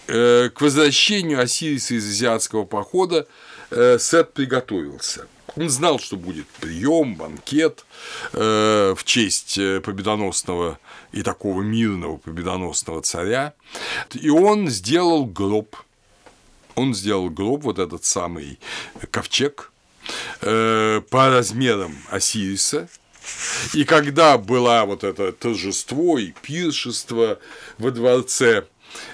Э, 0.07 0.49
к 0.49 0.61
возвращению 0.61 1.41
Осириса 1.41 1.95
из 1.95 2.05
азиатского 2.05 2.65
похода 2.65 3.27
э, 3.71 3.97
Сет 3.99 4.33
приготовился. 4.33 5.27
Он 5.59 5.69
знал, 5.69 5.99
что 5.99 6.15
будет 6.15 6.47
прием, 6.47 7.15
банкет 7.15 7.85
э, 8.33 8.93
в 8.97 9.03
честь 9.03 9.55
победоносного 9.83 10.79
и 11.11 11.21
такого 11.21 11.61
мирного 11.61 12.17
победоносного 12.17 13.01
царя. 13.01 13.53
И 14.13 14.29
он 14.29 14.69
сделал 14.69 15.25
гроб. 15.25 15.75
Он 16.75 16.93
сделал 16.93 17.29
гроб, 17.29 17.63
вот 17.63 17.77
этот 17.77 18.05
самый 18.05 18.57
ковчег, 19.11 19.71
э, 20.41 21.01
по 21.09 21.29
размерам 21.29 21.97
Осириса. 22.09 22.87
И 23.73 23.83
когда 23.83 24.37
было 24.37 24.83
вот 24.85 25.03
это 25.03 25.31
торжество 25.33 26.17
и 26.17 26.31
пиршество 26.41 27.39
во 27.77 27.91
дворце 27.91 28.65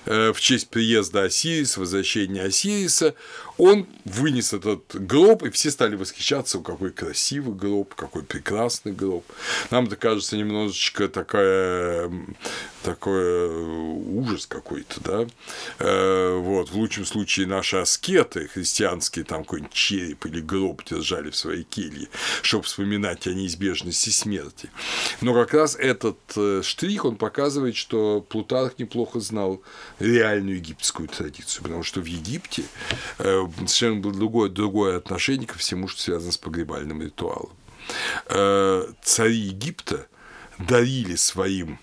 э, 0.05 0.31
в 0.31 0.39
честь 0.39 0.69
приезда 0.69 1.23
Осириса, 1.23 1.79
возвращения 1.79 2.43
Осириса, 2.43 3.15
он 3.57 3.87
вынес 4.03 4.53
этот 4.53 4.83
гроб, 4.93 5.43
и 5.43 5.49
все 5.49 5.71
стали 5.71 5.95
восхищаться, 5.95 6.59
какой 6.59 6.91
красивый 6.91 7.55
гроб, 7.55 7.95
какой 7.95 8.23
прекрасный 8.23 8.91
гроб. 8.91 9.25
Нам 9.71 9.85
это 9.85 9.95
кажется 9.95 10.37
немножечко 10.37 11.07
такая, 11.07 12.11
такой 12.83 13.21
э, 13.21 13.47
ужас 13.47 14.45
какой-то, 14.45 15.01
да. 15.01 15.27
Э, 15.79 16.37
вот, 16.37 16.69
в 16.69 16.75
лучшем 16.75 17.05
случае 17.05 17.47
наши 17.47 17.77
аскеты 17.77 18.47
христианские 18.47 19.25
там 19.25 19.43
какой-нибудь 19.43 19.73
череп 19.73 20.25
или 20.25 20.41
гроб 20.41 20.83
держали 20.83 21.29
в 21.29 21.35
своей 21.35 21.63
келье, 21.63 22.09
чтобы 22.41 22.65
вспоминать 22.65 23.25
о 23.27 23.33
неизбежности 23.33 24.09
смерти. 24.09 24.69
Но 25.21 25.33
как 25.33 25.53
раз 25.53 25.75
этот 25.75 26.17
э, 26.35 26.61
штрих, 26.63 27.05
он 27.05 27.15
показывает, 27.15 27.75
что 27.75 28.21
Плутарх 28.21 28.77
неплохо 28.79 29.19
знал 29.19 29.61
реальную 29.99 30.57
египетскую 30.57 31.07
традицию, 31.07 31.63
потому 31.63 31.83
что 31.83 32.01
в 32.01 32.05
Египте 32.05 32.63
совершенно 33.53 34.01
было 34.01 34.13
другое, 34.13 34.49
другое 34.49 34.97
отношение 34.97 35.47
ко 35.47 35.57
всему, 35.57 35.87
что 35.87 36.01
связано 36.01 36.31
с 36.31 36.37
погребальным 36.37 37.01
ритуалом. 37.01 37.51
Э, 38.27 38.87
цари 39.01 39.35
Египта 39.35 40.07
дарили 40.57 41.15
своим 41.15 41.79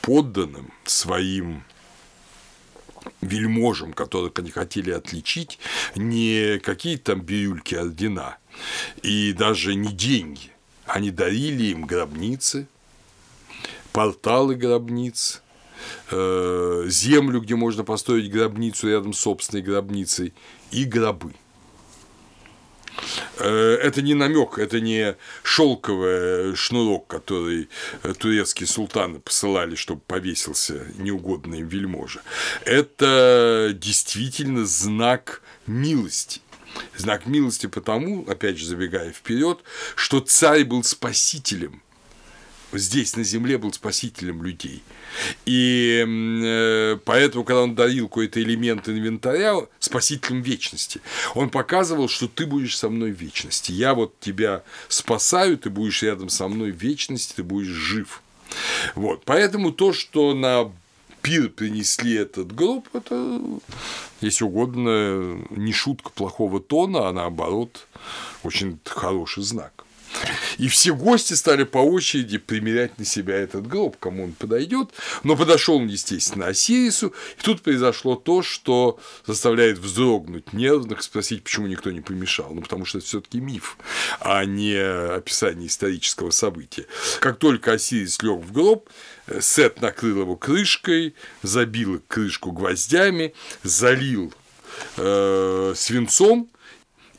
подданным, 0.00 0.72
своим 0.84 1.64
вельможам, 3.20 3.92
которых 3.92 4.38
они 4.38 4.50
хотели 4.50 4.90
отличить, 4.90 5.58
не 5.94 6.58
какие-то 6.58 7.12
там 7.12 7.20
бирюльки 7.20 7.74
ордена 7.74 8.36
и 9.02 9.32
даже 9.32 9.74
не 9.74 9.92
деньги. 9.92 10.50
Они 10.86 11.10
дарили 11.10 11.64
им 11.66 11.86
гробницы, 11.86 12.66
порталы 13.92 14.54
гробниц, 14.54 15.42
Э, 16.10 16.84
землю, 16.88 17.40
где 17.40 17.54
можно 17.54 17.84
построить 17.84 18.30
гробницу 18.30 18.88
рядом 18.88 19.12
с 19.12 19.20
собственной 19.20 19.62
гробницей, 19.62 20.34
и 20.70 20.84
гробы. 20.84 21.32
Э, 23.38 23.78
это 23.82 24.02
не 24.02 24.14
намек, 24.14 24.58
это 24.58 24.80
не 24.80 25.16
шелковый 25.42 26.54
шнурок, 26.54 27.06
который 27.06 27.68
турецкие 28.18 28.66
султаны 28.66 29.20
посылали, 29.20 29.74
чтобы 29.74 30.02
повесился 30.06 30.86
неугодный 30.98 31.62
вельможа. 31.62 32.20
Это 32.64 33.72
действительно 33.74 34.66
знак 34.66 35.42
милости. 35.66 36.40
Знак 36.96 37.26
милости 37.26 37.66
потому, 37.66 38.24
опять 38.28 38.58
же 38.58 38.66
забегая 38.66 39.12
вперед, 39.12 39.60
что 39.94 40.20
царь 40.20 40.64
был 40.64 40.84
спасителем 40.84 41.82
здесь 42.78 43.16
на 43.16 43.24
земле 43.24 43.58
был 43.58 43.72
спасителем 43.72 44.42
людей. 44.42 44.82
И 45.44 46.04
э, 46.06 46.98
поэтому, 47.04 47.44
когда 47.44 47.62
он 47.62 47.74
дарил 47.74 48.08
какой-то 48.08 48.42
элемент 48.42 48.88
инвентаря, 48.88 49.56
спасителем 49.78 50.42
вечности, 50.42 51.00
он 51.34 51.50
показывал, 51.50 52.08
что 52.08 52.28
ты 52.28 52.46
будешь 52.46 52.76
со 52.76 52.88
мной 52.88 53.12
в 53.12 53.20
вечности. 53.20 53.72
Я 53.72 53.94
вот 53.94 54.18
тебя 54.20 54.62
спасаю, 54.88 55.58
ты 55.58 55.70
будешь 55.70 56.02
рядом 56.02 56.28
со 56.28 56.48
мной 56.48 56.72
в 56.72 56.76
вечности, 56.76 57.34
ты 57.36 57.42
будешь 57.42 57.68
жив. 57.68 58.22
Вот. 58.94 59.24
Поэтому 59.24 59.72
то, 59.72 59.92
что 59.92 60.34
на 60.34 60.70
пир 61.22 61.48
принесли 61.48 62.14
этот 62.14 62.54
гроб, 62.54 62.88
это, 62.92 63.40
если 64.20 64.44
угодно, 64.44 65.38
не 65.50 65.72
шутка 65.72 66.10
плохого 66.10 66.60
тона, 66.60 67.08
а 67.08 67.12
наоборот, 67.12 67.86
очень 68.42 68.78
хороший 68.84 69.44
знак. 69.44 69.81
И 70.58 70.68
все 70.68 70.94
гости 70.94 71.34
стали 71.34 71.64
по 71.64 71.78
очереди 71.78 72.38
примерять 72.38 72.98
на 72.98 73.04
себя 73.04 73.36
этот 73.36 73.66
гроб, 73.66 73.96
кому 73.98 74.24
он 74.24 74.32
подойдет. 74.32 74.90
Но 75.22 75.36
подошел 75.36 75.76
он, 75.76 75.86
естественно, 75.86 76.46
Осирису, 76.46 77.14
и 77.38 77.42
тут 77.42 77.62
произошло 77.62 78.14
то, 78.14 78.42
что 78.42 78.98
заставляет 79.26 79.78
вздрогнуть 79.78 80.52
нервных, 80.52 81.02
спросить, 81.02 81.44
почему 81.44 81.66
никто 81.66 81.90
не 81.90 82.00
помешал. 82.00 82.52
Ну, 82.54 82.62
потому 82.62 82.84
что 82.84 82.98
это 82.98 83.06
все-таки 83.06 83.40
миф, 83.40 83.78
а 84.20 84.44
не 84.44 84.76
описание 84.76 85.68
исторического 85.68 86.30
события. 86.30 86.86
Как 87.20 87.38
только 87.38 87.72
Осирис 87.72 88.20
лег 88.22 88.40
в 88.40 88.52
гроб, 88.52 88.88
Сет 89.40 89.80
накрыл 89.80 90.22
его 90.22 90.36
крышкой, 90.36 91.14
забил 91.42 92.02
крышку 92.08 92.52
гвоздями, 92.52 93.34
залил 93.62 94.32
э, 94.96 95.74
свинцом 95.76 96.50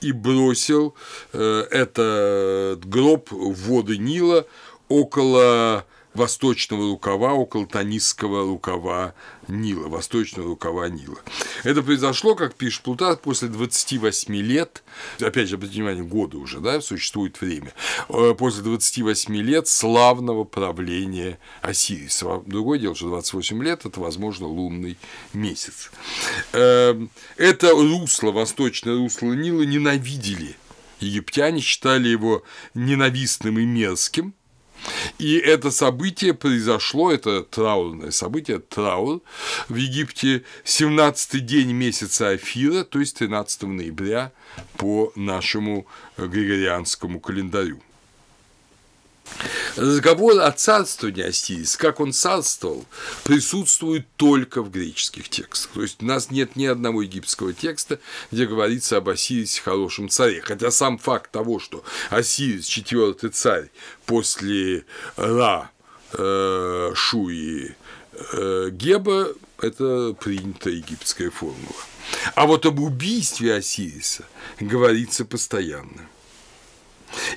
и 0.04 0.12
бросил 0.12 0.95
э, 1.32 1.66
этот 1.72 2.86
гроб 2.88 3.32
в 3.32 3.70
воды 3.70 3.97
Нила 3.97 4.45
около 4.89 5.86
восточного 6.14 6.89
рукава 6.89 7.34
около 7.34 7.66
Танисского 7.66 8.43
рукава 8.43 9.14
Нила, 9.47 9.88
восточного 9.88 10.49
рукава 10.49 10.89
Нила. 10.89 11.18
Это 11.64 11.82
произошло, 11.82 12.36
как 12.36 12.55
пишет 12.55 12.84
Плутарх, 12.84 13.20
после 13.22 13.47
28 13.47 14.36
лет, 14.36 14.84
опять 15.20 15.49
же, 15.49 15.55
обратите 15.55 15.80
внимание, 15.80 16.03
годы 16.03 16.38
уже, 16.38 16.59
да, 16.59 16.82
существует 16.82 17.39
время, 17.41 17.74
э, 18.09 18.36
после 18.38 18.64
28 18.64 19.36
лет 19.38 19.68
славного 19.68 20.43
правления 20.43 21.39
Осириса. 21.61 22.41
Другое 22.45 22.80
дело, 22.80 22.95
что 22.95 23.09
28 23.09 23.64
лет– 23.64 23.82
это, 23.86 23.99
возможно, 23.99 24.47
лунный 24.47 24.97
месяц. 25.34 25.91
Эм, 26.53 27.09
это 27.38 27.72
русло, 27.72 28.32
восточное 28.32 28.95
русло 28.95 29.34
Нила 29.34 29.64
ненавидели 29.64 30.55
египтяне, 30.99 31.59
считали 31.59 32.07
его 32.07 32.43
ненавистным 32.74 33.59
и 33.59 33.66
мерзким– 33.66 34.34
и 35.17 35.38
это 35.38 35.71
событие 35.71 36.34
произошло, 36.34 37.11
это 37.11 37.43
траурное 37.43 38.11
событие, 38.11 38.59
траур 38.59 39.21
в 39.69 39.75
Египте 39.75 40.43
17-й 40.65 41.39
день 41.39 41.71
месяца 41.71 42.29
Афира, 42.29 42.84
то 42.84 42.99
есть 42.99 43.17
13 43.17 43.63
ноября 43.63 44.31
по 44.77 45.11
нашему 45.15 45.88
григорианскому 46.17 47.19
календарю. 47.19 47.81
Разговор 49.75 50.39
о 50.39 50.51
царствовании 50.51 51.23
Осириса, 51.23 51.77
как 51.77 51.99
он 51.99 52.13
царствовал, 52.13 52.86
присутствует 53.23 54.05
только 54.17 54.61
в 54.61 54.69
греческих 54.69 55.29
текстах. 55.29 55.71
То 55.73 55.81
есть 55.81 56.01
у 56.01 56.05
нас 56.05 56.29
нет 56.31 56.55
ни 56.55 56.65
одного 56.65 57.01
египетского 57.01 57.53
текста, 57.53 57.99
где 58.31 58.45
говорится 58.45 58.97
об 58.97 59.09
Осирисе 59.09 59.61
хорошем 59.61 60.09
царе. 60.09 60.41
Хотя 60.41 60.71
сам 60.71 60.97
факт 60.97 61.31
того, 61.31 61.59
что 61.59 61.84
Осирис 62.09 62.65
четвертый 62.65 63.31
царь 63.31 63.69
после 64.05 64.86
Ра, 65.15 65.71
э, 66.13 66.91
Шуи, 66.93 67.75
э, 68.34 68.69
Геба– 68.71 69.29
это 69.61 70.15
принятая 70.19 70.75
египетская 70.75 71.31
формула. 71.31 71.75
А 72.36 72.45
вот 72.45 72.65
об 72.65 72.79
убийстве 72.79 73.55
Осириса 73.55 74.25
говорится 74.59 75.25
постоянно. 75.25 76.09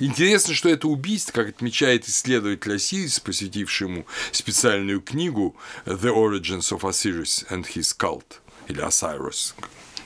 Интересно, 0.01 0.55
что 0.55 0.69
это 0.69 0.89
убийство, 0.89 1.33
как 1.33 1.49
отмечает 1.49 2.09
исследователь 2.09 2.75
Осирис, 2.75 3.21
посвятивший 3.21 3.89
ему 3.89 4.07
специальную 4.33 5.01
книгу 5.01 5.57
«The 5.85 6.15
Origins 6.15 6.73
of 6.73 6.81
Osiris 6.83 7.47
and 7.51 7.67
His 7.75 7.97
Cult» 7.97 8.41
или 8.69 8.83
«Osiris», 8.83 9.55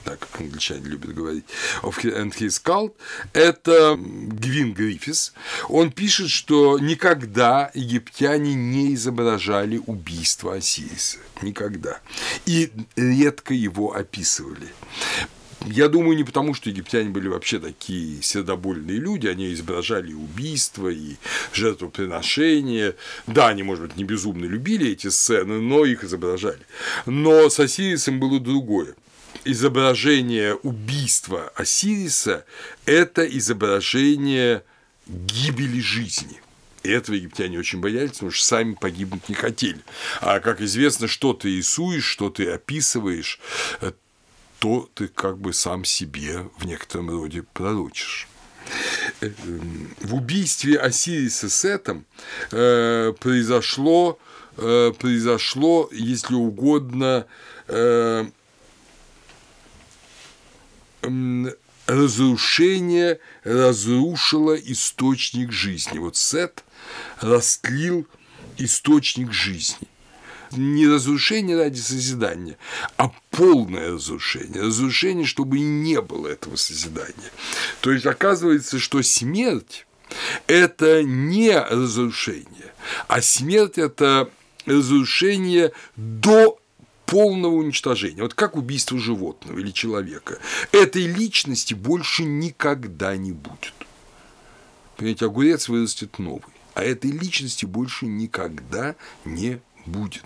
так 0.04 0.18
как 0.18 0.40
англичане 0.40 0.88
любят 0.88 1.14
говорить, 1.14 1.44
of 1.82 1.96
and 2.02 2.32
his 2.32 2.60
cult, 2.62 2.94
это 3.32 3.96
Гвин 3.98 4.72
Гриффис. 4.72 5.32
Он 5.68 5.92
пишет, 5.92 6.30
что 6.30 6.78
никогда 6.78 7.70
египтяне 7.74 8.54
не 8.54 8.94
изображали 8.94 9.80
убийство 9.86 10.54
Осириса. 10.54 11.18
Никогда. 11.42 12.00
И 12.46 12.72
редко 12.96 13.54
его 13.54 13.94
описывали. 13.94 14.68
Я 15.66 15.88
думаю, 15.88 16.16
не 16.16 16.24
потому, 16.24 16.54
что 16.54 16.70
египтяне 16.70 17.10
были 17.10 17.28
вообще 17.28 17.58
такие 17.58 18.22
сердобольные 18.22 18.98
люди, 18.98 19.26
они 19.26 19.52
изображали 19.52 20.12
убийства 20.12 20.88
и 20.88 21.16
жертвоприношения. 21.52 22.96
Да, 23.26 23.48
они, 23.48 23.62
может 23.62 23.88
быть, 23.88 23.96
не 23.96 24.04
безумно 24.04 24.46
любили 24.46 24.90
эти 24.90 25.08
сцены, 25.08 25.60
но 25.60 25.84
их 25.84 26.02
изображали. 26.02 26.60
Но 27.04 27.50
с 27.50 27.60
Осирисом 27.60 28.20
было 28.20 28.40
другое. 28.40 28.94
Изображение 29.44 30.54
убийства 30.54 31.52
Осириса– 31.54 32.44
это 32.86 33.24
изображение 33.24 34.64
гибели 35.06 35.80
жизни– 35.80 36.40
и 36.82 36.88
этого 36.88 37.14
египтяне 37.14 37.58
очень 37.58 37.80
боялись, 37.80 38.12
потому 38.12 38.30
что 38.30 38.44
сами 38.44 38.74
погибнуть 38.74 39.28
не 39.28 39.34
хотели. 39.34 39.80
А, 40.20 40.40
как 40.40 40.62
известно, 40.62 41.08
что 41.08 41.34
ты 41.34 41.58
рисуешь, 41.58 42.04
что 42.04 42.30
ты 42.30 42.50
описываешь, 42.50 43.38
то 44.60 44.88
ты 44.94 45.08
как 45.08 45.38
бы 45.38 45.52
сам 45.54 45.84
себе 45.84 46.48
в 46.58 46.66
некотором 46.66 47.10
роде 47.10 47.42
пророчишь. 47.42 48.28
Э, 49.22 49.30
в 50.02 50.14
убийстве 50.14 50.78
Осириса 50.78 51.48
Сетом 51.48 52.04
э, 52.52 53.14
произошло, 53.18 54.18
э, 54.58 54.92
произошло, 54.98 55.88
если 55.90 56.34
угодно, 56.34 57.26
разрушение 61.86 63.20
разрушило 63.44 64.54
источник 64.54 65.52
жизни. 65.52 65.98
Вот 65.98 66.16
Сет 66.16 66.64
растлил 67.20 68.06
источник 68.58 69.32
жизни 69.32 69.88
не 70.52 70.86
разрушение 70.86 71.56
ради 71.56 71.78
созидания, 71.78 72.56
а 72.96 73.12
полное 73.30 73.92
разрушение. 73.92 74.62
Разрушение, 74.62 75.26
чтобы 75.26 75.58
и 75.58 75.62
не 75.62 76.00
было 76.00 76.28
этого 76.28 76.56
созидания. 76.56 77.30
То 77.80 77.92
есть 77.92 78.06
оказывается, 78.06 78.78
что 78.78 79.02
смерть– 79.02 79.86
это 80.46 81.02
не 81.02 81.58
разрушение, 81.58 82.72
а 83.08 83.22
смерть– 83.22 83.74
это 83.78 84.30
разрушение 84.66 85.72
до 85.96 86.58
полного 87.06 87.54
уничтожения. 87.54 88.22
Вот 88.22 88.34
как 88.34 88.56
убийство 88.56 88.96
животного 88.98 89.58
или 89.58 89.72
человека. 89.72 90.38
Этой 90.70 91.06
личности 91.06 91.74
больше 91.74 92.22
никогда 92.22 93.16
не 93.16 93.32
будет. 93.32 93.74
Понимаете, 94.96 95.24
огурец 95.24 95.68
вырастет 95.68 96.18
новый, 96.18 96.54
а 96.74 96.84
этой 96.84 97.10
личности 97.10 97.64
больше 97.64 98.06
никогда 98.06 98.94
не 99.24 99.60
будет. 99.86 100.24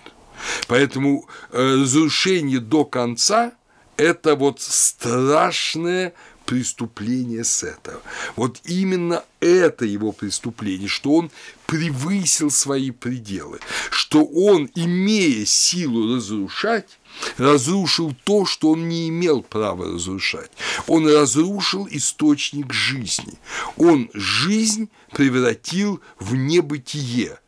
Поэтому 0.68 1.28
э, 1.50 1.76
разрушение 1.82 2.60
до 2.60 2.84
конца– 2.84 3.52
это 3.96 4.34
вот 4.34 4.60
страшное 4.60 6.14
преступление 6.44 7.44
Сета. 7.44 8.00
Вот 8.36 8.60
именно 8.64 9.24
это 9.40 9.84
его 9.84 10.12
преступление, 10.12 10.88
что 10.88 11.14
он 11.14 11.30
превысил 11.66 12.50
свои 12.50 12.90
пределы, 12.90 13.60
что 13.90 14.24
он, 14.24 14.70
имея 14.74 15.46
силу 15.46 16.16
разрушать, 16.16 16.98
разрушил 17.38 18.14
то, 18.24 18.44
что 18.44 18.70
он 18.70 18.88
не 18.88 19.08
имел 19.08 19.42
права 19.42 19.86
разрушать. 19.86 20.50
Он 20.86 21.08
разрушил 21.08 21.88
источник 21.90 22.72
жизни. 22.72 23.34
Он 23.76 24.10
жизнь 24.12 24.90
превратил 25.12 26.00
в 26.18 26.34
небытие– 26.34 27.38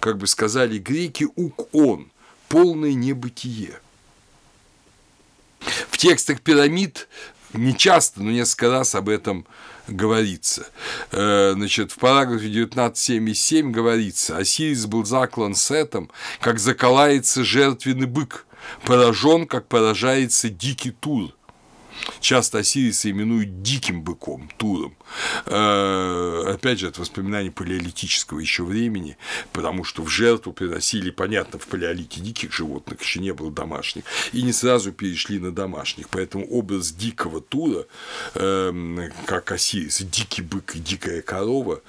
как 0.00 0.18
бы 0.18 0.26
сказали 0.26 0.78
греки, 0.78 1.26
ук-он, 1.36 2.10
полное 2.48 2.94
небытие. 2.94 3.80
В 5.90 5.96
текстах 5.98 6.40
пирамид 6.40 7.08
не 7.52 7.76
часто, 7.76 8.22
но 8.22 8.30
несколько 8.30 8.70
раз 8.70 8.94
об 8.94 9.08
этом 9.08 9.46
говорится. 9.86 10.68
Э, 11.12 11.52
значит, 11.54 11.92
в 11.92 11.96
параграфе 11.96 12.48
19.7.7 12.48 13.70
говорится, 13.70 14.36
Осирис 14.36 14.86
был 14.86 15.04
заклан 15.04 15.54
сетом, 15.54 16.10
как 16.40 16.58
заколается 16.58 17.44
жертвенный 17.44 18.06
бык, 18.06 18.46
поражен, 18.84 19.46
как 19.46 19.66
поражается 19.66 20.50
дикий 20.50 20.90
тур. 20.90 21.32
Часто 22.20 22.58
Осириса 22.58 23.10
именуют 23.10 23.62
диким 23.62 24.02
быком, 24.02 24.50
Туром. 24.56 24.96
Э, 25.46 26.44
опять 26.46 26.80
же, 26.80 26.88
это 26.88 27.00
воспоминание 27.00 27.50
палеолитического 27.50 28.40
еще 28.40 28.64
времени, 28.64 29.16
потому 29.52 29.84
что 29.84 30.02
в 30.02 30.08
жертву 30.08 30.52
приносили, 30.52 31.10
понятно, 31.10 31.58
в 31.58 31.66
палеолите 31.66 32.20
диких 32.20 32.52
животных, 32.52 33.00
еще 33.02 33.20
не 33.20 33.32
было 33.32 33.50
домашних, 33.50 34.04
и 34.32 34.42
не 34.42 34.52
сразу 34.52 34.92
перешли 34.92 35.38
на 35.38 35.52
домашних. 35.52 36.08
Поэтому 36.08 36.46
образ 36.46 36.92
дикого 36.92 37.40
Тура, 37.40 37.86
эм, 38.34 39.12
как 39.26 39.52
Осирис, 39.52 40.00
дикий 40.02 40.42
бык 40.42 40.76
и 40.76 40.78
дикая 40.78 41.22
корова 41.22 41.80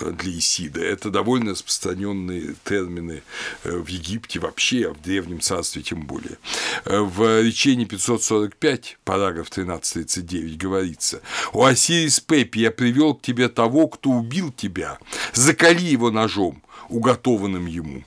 э, 0.00 0.10
для 0.12 0.38
Исида, 0.38 0.80
это 0.80 1.10
довольно 1.10 1.52
распространенные 1.52 2.54
термины 2.64 3.22
э, 3.64 3.76
в 3.76 3.86
Египте 3.86 4.40
вообще, 4.40 4.88
а 4.88 4.94
в 4.94 5.02
Древнем 5.02 5.40
Царстве 5.40 5.82
тем 5.82 6.02
более. 6.02 6.38
В 6.84 7.42
речении 7.42 7.84
545, 7.84 8.98
параграф 9.04 9.47
13.39 9.50 10.56
говорится, 10.56 11.20
«У 11.52 11.64
Осирис 11.64 12.20
Пепи 12.20 12.60
я 12.60 12.70
привел 12.70 13.14
к 13.14 13.22
тебе 13.22 13.48
того, 13.48 13.88
кто 13.88 14.10
убил 14.10 14.52
тебя, 14.52 14.98
закали 15.32 15.82
его 15.82 16.10
ножом, 16.10 16.62
уготованным 16.88 17.66
ему». 17.66 18.04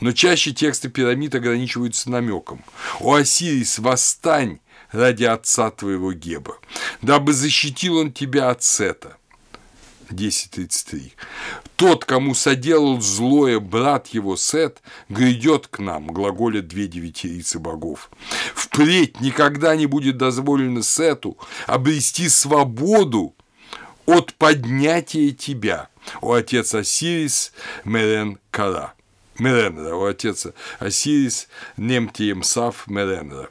Но 0.00 0.12
чаще 0.12 0.52
тексты 0.52 0.88
пирамид 0.88 1.34
ограничиваются 1.34 2.10
намеком. 2.10 2.64
«У 3.00 3.12
Осирис, 3.12 3.78
восстань 3.78 4.58
ради 4.90 5.24
отца 5.24 5.70
твоего 5.70 6.12
Геба, 6.12 6.58
дабы 7.00 7.32
защитил 7.32 7.98
он 7.98 8.12
тебя 8.12 8.50
от 8.50 8.62
Сета». 8.62 9.16
10.33. 10.10 11.12
«Тот, 11.76 12.04
кому 12.04 12.34
соделал 12.34 13.00
злое 13.00 13.60
брат 13.60 14.08
его 14.08 14.36
Сет, 14.36 14.82
грядет 15.08 15.68
к 15.68 15.78
нам», 15.78 16.08
глаголят 16.08 16.68
две 16.68 16.86
девятирицы 16.86 17.58
богов. 17.58 18.10
«Впредь 18.54 19.20
никогда 19.20 19.76
не 19.76 19.86
будет 19.86 20.16
дозволено 20.16 20.82
Сету 20.82 21.38
обрести 21.66 22.28
свободу 22.28 23.34
от 24.06 24.34
поднятия 24.34 25.30
тебя, 25.30 25.88
о 26.20 26.34
отец 26.34 26.74
Осирис 26.74 27.52
Мерен 27.84 28.38
Кара. 28.50 28.94
Меренера, 29.38 29.94
у 29.94 30.04
отца 30.04 30.52
Осирис 30.78 31.48
Немтием 31.76 32.42
Сав 32.42 32.86
Меренера. 32.86 33.50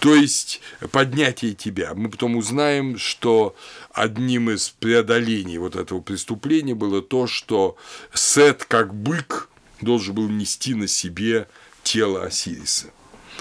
То 0.00 0.14
есть 0.14 0.60
поднятие 0.90 1.54
тебя. 1.54 1.94
Мы 1.94 2.08
потом 2.08 2.36
узнаем, 2.36 2.98
что 2.98 3.54
одним 3.92 4.50
из 4.50 4.70
преодолений 4.70 5.58
вот 5.58 5.76
этого 5.76 6.00
преступления 6.00 6.74
было 6.74 7.02
то, 7.02 7.26
что 7.26 7.76
Сет, 8.14 8.64
как 8.64 8.94
бык, 8.94 9.48
должен 9.80 10.14
был 10.14 10.28
нести 10.28 10.74
на 10.74 10.88
себе 10.88 11.48
тело 11.82 12.24
Осириса. 12.24 12.86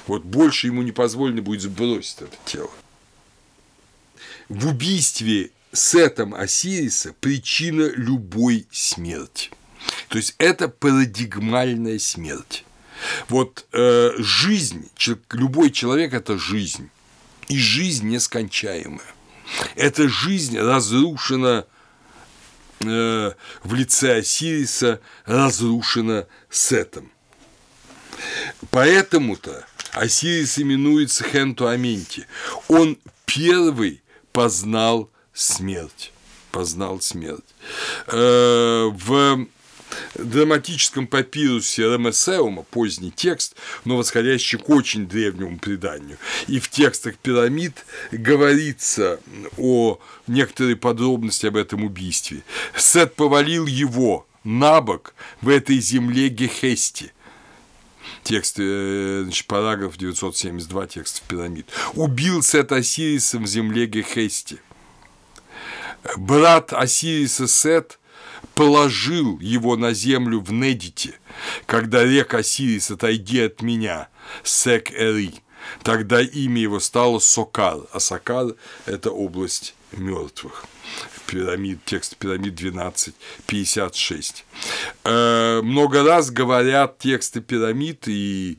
Вот 0.05 0.23
больше 0.23 0.67
ему 0.67 0.81
не 0.81 0.91
позволено 0.91 1.41
будет 1.41 1.61
сбросить 1.61 2.21
это 2.21 2.37
тело. 2.45 2.71
В 4.49 4.67
убийстве 4.67 5.51
Сетом 5.73 6.33
Осириса 6.33 7.13
причина 7.19 7.91
любой 7.95 8.67
смерти. 8.71 9.51
То 10.09 10.17
есть 10.17 10.35
это 10.37 10.67
парадигмальная 10.67 11.99
смерть. 11.99 12.65
Вот 13.29 13.65
э, 13.73 14.11
жизнь, 14.17 14.89
любой 15.31 15.71
человек– 15.71 16.13
это 16.13 16.37
жизнь, 16.37 16.89
и 17.47 17.57
жизнь 17.57 18.07
нескончаемая. 18.07 19.05
Эта 19.75 20.09
жизнь 20.09 20.57
разрушена 20.57 21.65
э, 22.81 23.31
в 23.63 23.73
лице 23.73 24.17
Осириса, 24.17 24.99
разрушена 25.25 26.27
Сетом. 26.49 27.11
Поэтому-то 28.71 29.65
Осирис 29.93 30.57
именуется 30.59 31.23
Хенту 31.23 31.67
Аменти. 31.67 32.27
Он 32.67 32.97
первый 33.25 34.01
познал 34.33 35.09
смерть. 35.33 36.11
Познал 36.51 37.01
смерть. 37.01 37.45
Э, 38.07 38.89
в 38.91 39.47
драматическом 40.15 41.07
папирусе 41.07 41.83
Ремесеума, 41.83 42.63
поздний 42.63 43.11
текст, 43.11 43.55
но 43.85 43.97
восходящий 43.97 44.57
к 44.57 44.69
очень 44.69 45.07
древнему 45.07 45.57
преданию. 45.57 46.17
И 46.47 46.59
в 46.59 46.69
текстах 46.69 47.17
пирамид 47.17 47.85
говорится 48.11 49.19
о 49.57 49.99
некоторой 50.27 50.75
подробности 50.75 51.45
об 51.45 51.55
этом 51.55 51.83
убийстве. 51.83 52.43
Сет 52.75 53.15
повалил 53.15 53.65
его 53.65 54.27
на 54.43 54.81
бок 54.81 55.13
в 55.41 55.49
этой 55.49 55.79
земле 55.79 56.29
Гехести, 56.29 57.11
текст, 58.23 58.55
э, 58.59 59.21
значит, 59.23 59.45
параграф 59.47 59.97
972 59.97 60.87
текстов 60.87 61.23
пирамид. 61.27 61.67
Убил 61.93 62.41
Сет 62.41 62.71
Осириса 62.71 63.39
в 63.39 63.47
земле 63.47 63.85
Гехести. 63.85 64.59
Брат 66.15 66.73
Осириса 66.73 67.47
Сет 67.47 67.99
положил 68.57 69.39
его 69.39 69.77
на 69.77 69.93
землю 69.93 70.39
в 70.39 70.51
Недите, 70.51 71.19
когда 71.67 72.03
река 72.03 72.39
Осирис 72.39 72.89
«Отойди 72.89 73.41
от 73.41 73.61
меня», 73.61 74.09
Сек-Эри. 74.43 75.35
Тогда 75.83 76.21
имя 76.21 76.61
его 76.61 76.79
стало 76.79 77.19
Сокар, 77.19 77.81
а 77.93 77.99
Сокар– 77.99 78.55
это 78.85 79.11
область 79.11 79.75
мертвых. 79.91 80.65
Пирамид, 81.27 81.79
текст 81.85 82.15
пирамид 82.15 82.55
12, 82.55 83.13
56. 83.45 84.45
Э, 85.03 85.61
много 85.61 86.03
раз 86.03 86.31
говорят 86.31 86.97
тексты 86.99 87.41
пирамид 87.41 88.07
и 88.07 88.57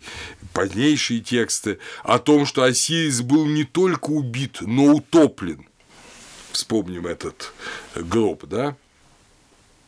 позднейшие 0.53 1.21
тексты 1.21 1.79
о 2.05 2.19
том, 2.19 2.45
что 2.47 2.63
Осирис 2.63 3.23
был 3.23 3.47
не 3.47 3.65
только 3.65 4.11
убит, 4.11 4.59
но 4.61 4.95
утоплен. 4.95 5.67
Вспомним 6.53 7.07
этот 7.07 7.53
гроб, 7.97 8.45
да? 8.47 8.77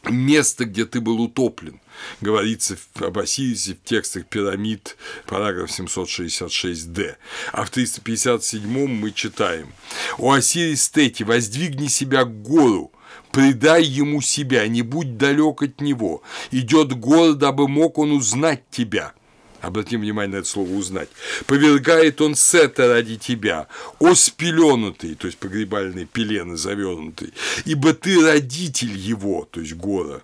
Место, 0.09 0.65
где 0.65 0.87
ты 0.87 1.01
был 1.01 1.21
утоплен. 1.21 1.81
Говорится 2.21 2.77
об 2.95 3.19
Осирисе 3.19 3.75
в 3.75 3.87
текстах 3.87 4.27
пирамид, 4.27 4.97
параграф 5.27 5.71
766-д. 5.71 7.19
А 7.53 7.65
в 7.65 7.71
357-м 7.71 8.95
мы 8.95 9.13
читаем 9.13 9.73
«У 10.19 10.31
Осирис 10.31 10.89
Тети 10.89 11.23
воздвигни 11.23 11.89
себя 11.89 12.25
к 12.25 12.43
гору, 12.43 12.93
предай 13.33 13.85
ему 13.85 14.23
себя, 14.23 14.67
не 14.69 14.83
будь 14.83 15.19
далек 15.19 15.63
от 15.63 15.81
него, 15.81 16.23
идет 16.51 16.93
город, 16.95 17.39
дабы 17.39 17.69
мог 17.69 17.99
он 17.99 18.13
узнать 18.13 18.63
тебя» 18.71 19.13
обратим 19.61 20.01
внимание 20.01 20.37
на 20.37 20.41
это 20.41 20.49
слово 20.49 20.71
«узнать», 20.73 21.09
повергает 21.47 22.21
он 22.21 22.35
сета 22.35 22.89
ради 22.89 23.17
тебя, 23.17 23.69
о 23.99 24.15
спеленутый, 24.15 25.15
то 25.15 25.27
есть 25.27 25.39
погребальные 25.39 26.07
пелены 26.07 26.57
завернутый, 26.57 27.33
ибо 27.65 27.93
ты 27.95 28.25
родитель 28.25 28.97
его, 28.97 29.49
то 29.51 29.61
есть 29.61 29.75
гора, 29.75 30.23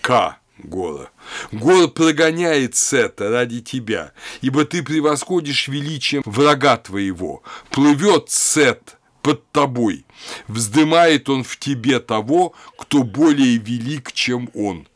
К, 0.00 0.38
гора. 0.58 1.10
Гор 1.50 1.88
прогоняет 1.88 2.76
Сета 2.76 3.30
ради 3.30 3.60
тебя, 3.60 4.12
ибо 4.40 4.64
ты 4.64 4.82
превосходишь 4.82 5.68
величием 5.68 6.22
врага 6.24 6.76
твоего. 6.76 7.42
Плывет 7.70 8.30
Сет 8.30 8.96
под 9.22 9.48
тобой, 9.50 10.04
вздымает 10.48 11.28
он 11.28 11.44
в 11.44 11.58
тебе 11.58 12.00
того, 12.00 12.54
кто 12.76 13.02
более 13.02 13.56
велик, 13.56 14.12
чем 14.12 14.50
он. 14.54 14.88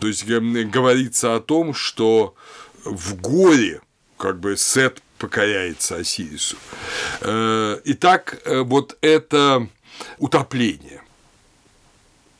То 0.00 0.06
есть 0.06 0.24
говорится 0.24 1.34
о 1.34 1.40
том, 1.40 1.74
что 1.74 2.34
в 2.90 3.20
горе 3.20 3.80
как 4.16 4.40
бы 4.40 4.56
Сет 4.56 5.02
покоряется 5.18 5.96
Осирису. 5.96 6.56
Э, 7.20 7.80
итак, 7.84 8.38
э, 8.44 8.60
вот 8.60 8.96
это 9.00 9.68
утопление. 10.18 11.02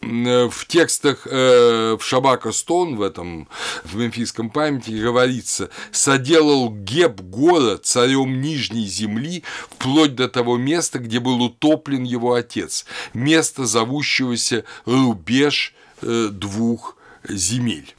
Э, 0.01 0.49
в 0.49 0.67
текстах 0.67 1.27
в 1.27 1.99
Шабака 2.01 2.53
Стон, 2.53 2.97
в 2.97 3.03
этом 3.03 3.49
в 3.85 3.97
мемфисском 3.97 4.51
памятнике 4.51 5.03
говорится, 5.03 5.71
соделал 5.91 6.71
Геб 6.71 7.21
город 7.21 7.85
царем 7.85 8.41
Нижней 8.41 8.87
земли 8.87 9.43
вплоть 9.69 10.15
до 10.15 10.29
того 10.29 10.57
места, 10.57 10.99
где 10.99 11.19
был 11.19 11.43
утоплен 11.43 12.05
его 12.05 12.35
отец, 12.35 12.87
место 13.13 13.67
зовущегося 13.67 14.65
рубеж 14.85 15.75
двух 16.01 16.97
земель 17.29 17.95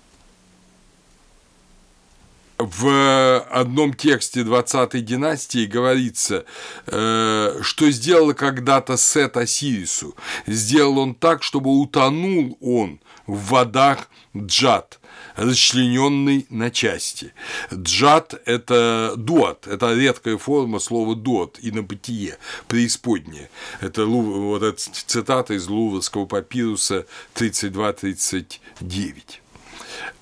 в 2.60 3.40
одном 3.50 3.94
тексте 3.94 4.42
20-й 4.42 5.02
династии 5.02 5.66
говорится, 5.66 6.44
э, 6.88 7.60
что 7.62 7.90
сделал 7.90 8.34
когда-то 8.34 8.98
Сет 8.98 9.38
Осирису. 9.38 10.16
Сделал 10.46 11.00
он 11.00 11.16
так, 11.16 11.42
чтобы 11.42 11.72
утонул 11.72 12.58
он 12.60 13.00
в 13.28 13.38
водах 13.50 14.10
Джад, 14.36 15.00
расчлененный 15.38 16.48
на 16.50 16.70
части. 16.70 17.34
Джад– 17.74 18.34
это 18.46 19.14
дуат, 19.16 19.66
это 19.66 19.94
редкая 19.94 20.38
форма 20.38 20.80
слова 20.80 21.16
дуат 21.16 21.60
и 21.62 21.72
на 21.72 21.82
бытие, 21.82 22.38
преисподнее. 22.68 23.50
Это 23.80 24.06
вот 24.06 24.64
эта 24.64 24.78
цитата 24.78 25.54
из 25.54 25.68
Луврского 25.68 26.26
папируса 26.26 27.06
32-39. 27.36 29.40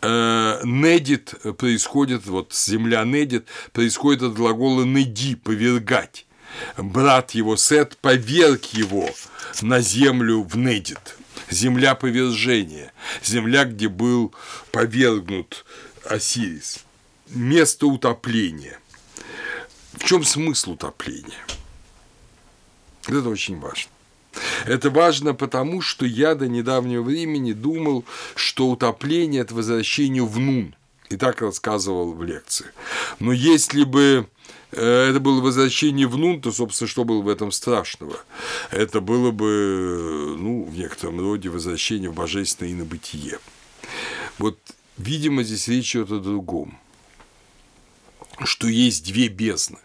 Э, 0.02 0.62
недит 0.64 1.34
происходит, 1.58 2.26
вот 2.26 2.54
земля 2.54 3.04
недит, 3.04 3.48
происходит 3.74 4.24
от 4.24 4.34
глагола 4.34 4.84
неди, 4.84 5.36
повергать. 5.36 6.26
Брат 6.78 7.32
его 7.32 7.56
Сет 7.58 7.98
поверг 7.98 8.66
его 8.66 9.10
на 9.62 9.82
землю 9.82 10.44
в 10.44 10.58
недит. 10.58 11.18
Земля 11.50 11.96
повержения, 11.96 12.92
земля, 13.24 13.66
где 13.66 13.88
был 13.88 14.34
повергнут 14.72 15.66
Осирис. 16.06 16.84
Место 17.30 17.88
утопления. 17.88 18.80
В 19.94 20.04
чем 20.04 20.24
смысл 20.24 20.72
утопления? 20.72 21.46
Это 23.08 23.30
очень 23.30 23.60
важно. 23.60 23.92
Это 24.66 24.90
важно 24.90 25.34
потому, 25.34 25.82
что 25.82 26.06
я 26.06 26.36
до 26.36 26.48
недавнего 26.48 27.02
времени 27.02 27.54
думал, 27.54 28.06
что 28.36 28.70
утопление– 28.70 29.42
это 29.44 29.56
возвращение 29.56 30.26
в 30.26 30.38
нун. 30.40 30.76
И 31.10 31.16
так 31.16 31.42
рассказывал 31.42 32.14
в 32.14 32.24
лекции. 32.24 32.66
Но 33.20 33.32
если 33.32 33.86
бы 33.86 34.28
э, 34.72 35.10
это 35.10 35.20
было 35.22 35.40
возвращение 35.40 36.06
в 36.06 36.18
нун, 36.18 36.42
то, 36.42 36.52
собственно, 36.52 36.90
что 36.90 37.06
было 37.06 37.22
в 37.22 37.30
этом 37.30 37.52
страшного? 37.52 38.18
Это 38.72 39.00
было 39.00 39.32
бы, 39.32 40.36
ну, 40.38 40.66
в 40.66 40.78
некотором 40.78 41.22
роде 41.22 41.48
возвращение 41.48 42.10
в 42.10 42.14
божественное 42.14 42.74
инобытие. 42.74 43.40
Вот, 44.38 44.60
видимо, 44.98 45.44
здесь 45.44 45.70
речь 45.70 45.96
идет 45.96 46.12
о 46.12 46.20
другом. 46.20 46.78
Что 48.44 48.68
есть 48.68 49.06
две 49.06 49.30
бездны. 49.30 49.80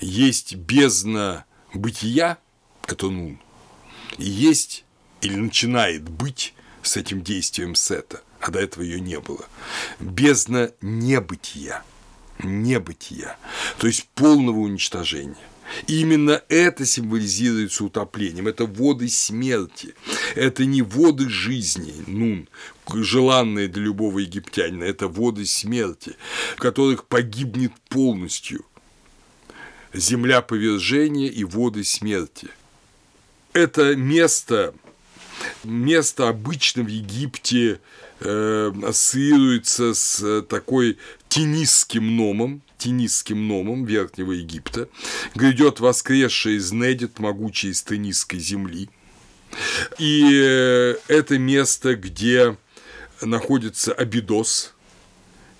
Есть 0.00 0.54
бездна 0.54 1.46
бытия– 1.72 2.36
это 2.86 3.08
нун, 3.08 3.38
и 4.18 4.24
есть 4.24 4.84
или 5.20 5.36
начинает 5.36 6.08
быть 6.08 6.54
с 6.82 6.96
этим 6.96 7.22
действием 7.22 7.74
сета, 7.74 8.22
а 8.40 8.50
до 8.50 8.58
этого 8.58 8.82
ее 8.82 9.00
не 9.00 9.20
было. 9.20 9.46
Бездна 10.00 10.72
небытия, 10.80 11.82
небытия, 12.42 13.36
то 13.78 13.86
есть 13.86 14.08
полного 14.14 14.58
уничтожения. 14.58 15.36
И 15.86 16.00
именно 16.00 16.42
это 16.48 16.84
символизируется 16.84 17.84
утоплением. 17.84 18.48
Это 18.48 18.66
воды 18.66 19.08
смерти. 19.08 19.94
Это 20.34 20.66
не 20.66 20.82
воды 20.82 21.30
жизни, 21.30 21.94
нун, 22.06 22.48
желанные 22.92 23.68
для 23.68 23.84
любого 23.84 24.18
египтянина. 24.18 24.84
Это 24.84 25.08
воды 25.08 25.46
смерти, 25.46 26.16
в 26.56 26.60
которых 26.60 27.06
погибнет 27.06 27.72
полностью 27.88 28.66
земля 29.94 30.42
повержения 30.42 31.28
и 31.28 31.44
воды 31.44 31.84
смерти. 31.84 32.48
Это 33.52 33.94
место, 33.96 34.74
место 35.62 36.28
обычно 36.28 36.82
в 36.82 36.86
Египте 36.86 37.80
э, 38.20 38.72
ассоциируется 38.82 39.92
с 39.92 40.42
такой 40.48 40.98
тенисским 41.28 42.16
номом, 42.16 42.62
тенисским 42.78 43.46
номом 43.46 43.84
Верхнего 43.84 44.32
Египта, 44.32 44.88
грядет 45.34 45.80
воскресший 45.80 46.56
из 46.56 46.72
Недит, 46.72 47.18
могучий 47.18 47.68
из 47.68 47.82
тенисской 47.82 48.38
земли. 48.38 48.88
И 49.98 50.30
э, 50.32 50.96
это 51.08 51.38
место, 51.38 51.94
где 51.94 52.56
находится 53.20 53.92
Абидос, 53.92 54.72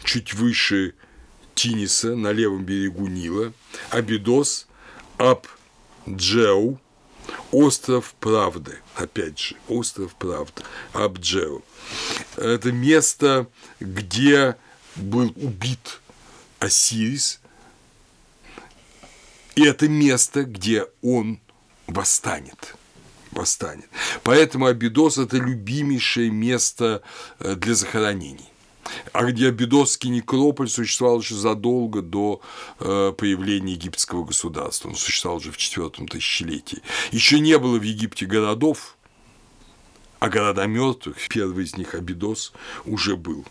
чуть 0.03 0.33
выше 0.33 0.95
Тиниса, 1.55 2.17
на 2.17 2.33
левом 2.33 2.65
берегу 2.65 3.07
Нила, 3.07 3.53
Абидос, 3.91 4.67
Абджеу, 5.19 6.81
остров 7.51 8.15
правды, 8.21 8.79
опять 8.95 9.39
же, 9.39 9.57
остров 9.69 10.15
правды, 10.15 10.63
Абджеу. 10.93 11.63
Это 12.37 12.73
место, 12.73 13.47
где 13.81 14.57
был 14.97 15.33
убит 15.37 16.01
Осирис, 16.59 17.41
и 19.55 19.65
это 19.65 19.89
место, 19.89 20.45
где 20.45 20.87
он 21.03 21.41
восстанет 21.87 22.75
восстанет. 23.33 23.89
Поэтому 24.23 24.67
Абидос– 24.67 25.19
это 25.19 25.39
любимейшее 25.39 26.31
место 26.31 27.03
э, 27.41 27.55
для 27.55 27.75
захоронений. 27.75 28.52
А 29.13 29.25
где 29.25 29.49
Абидосский 29.49 30.11
некрополь 30.11 30.69
существовал 30.69 31.21
еще 31.21 31.35
задолго 31.35 32.03
до 32.03 32.41
э, 32.81 33.13
появления 33.17 33.75
египетского 33.75 34.25
государства. 34.25 34.89
Он 34.89 34.97
существовал 34.97 35.39
уже 35.39 35.53
в 35.53 35.57
четвертом 35.57 36.09
тысячелетии. 36.09 36.83
Еще 37.11 37.41
не 37.41 37.59
было 37.59 37.79
в 37.79 37.83
Египте 37.83 38.27
городов, 38.27 38.97
а 40.19 40.29
города 40.29 40.67
мертвых, 40.67 41.17
первый 41.29 41.65
из 41.65 41.77
них 41.77 41.95
Абидос, 41.95 42.53
уже 42.85 43.17
был. 43.17 43.45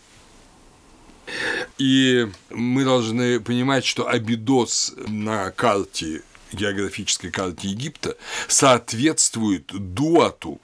И 1.78 2.28
мы 2.50 2.84
должны 2.84 3.40
понимать, 3.40 3.84
что 3.84 4.08
Абидос 4.08 4.94
на 5.06 5.50
карте, 5.50 6.22
географической 6.52 7.30
карте 7.30 7.68
Египта, 7.68 8.16
соответствует 8.48 9.66
дуату, 9.66 10.60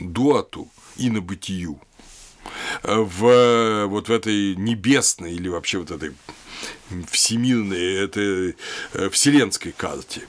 дуату 0.00 0.68
и 0.96 1.10
на 1.10 1.20
бытию 1.20 1.80
в 2.82 3.86
вот 3.86 4.08
в 4.08 4.12
этой 4.12 4.56
небесной 4.56 5.34
или 5.34 5.48
вообще 5.48 5.78
вот 5.78 5.90
этой 5.90 6.12
всемирной, 7.10 8.04
этой 8.04 8.56
э, 8.94 9.10
вселенской 9.10 9.72
карте. 9.72 10.22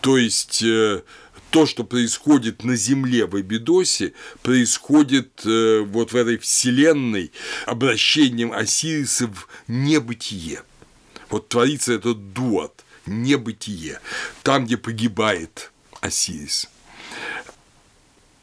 То 0.00 0.18
есть 0.18 0.62
э, 0.62 1.02
то, 1.50 1.66
что 1.66 1.84
происходит 1.84 2.64
на 2.64 2.76
Земле 2.76 3.26
в 3.26 3.36
Абидосе, 3.36 4.14
происходит 4.42 5.42
э, 5.44 5.80
вот 5.80 6.12
в 6.12 6.16
этой 6.16 6.38
вселенной 6.38 7.32
обращением 7.66 8.52
Осириса 8.52 9.26
в 9.26 9.46
небытие. 9.68 10.62
Вот 11.28 11.48
творится 11.48 11.92
этот 11.92 12.32
дуат, 12.32 12.84
небытие, 13.06 14.00
там, 14.42 14.66
где 14.66 14.76
погибает 14.76 15.72
Осирис. 16.00 16.68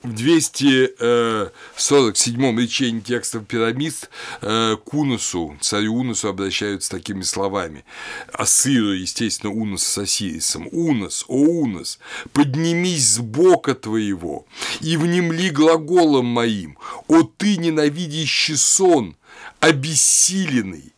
В 0.02 0.14
247-м 0.14 2.58
речении 2.58 3.02
текстов 3.02 3.45
пирамид 3.45 4.10
э, 4.41 4.78
к 4.78 4.93
Унусу, 4.93 5.58
царю 5.60 5.95
Унусу 5.95 6.30
обращаются 6.30 6.91
такими 6.91 7.22
словами. 7.22 7.84
Ассиру, 8.32 8.93
естественно, 8.93 9.52
Унус 9.52 9.84
с 9.84 9.97
Осирисом. 9.97 10.70
«Унос, 10.72 11.26
о 11.28 11.36
Унос, 11.36 12.00
поднимись 12.32 13.10
с 13.10 13.20
бока 13.20 13.76
твоего 13.76 14.45
и 14.80 14.95
внемли 14.95 15.50
глаголом 15.50 16.28
моим, 16.28 16.78
о 17.10 17.24
ты, 17.24 17.58
ненавидящий 17.58 18.56
сон, 18.56 19.18
обессиленный» 19.60 20.93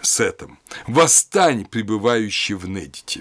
с 0.00 0.20
этим, 0.20 0.58
восстань, 0.86 1.66
пребывающий 1.66 2.54
в 2.54 2.66
Недите. 2.68 3.20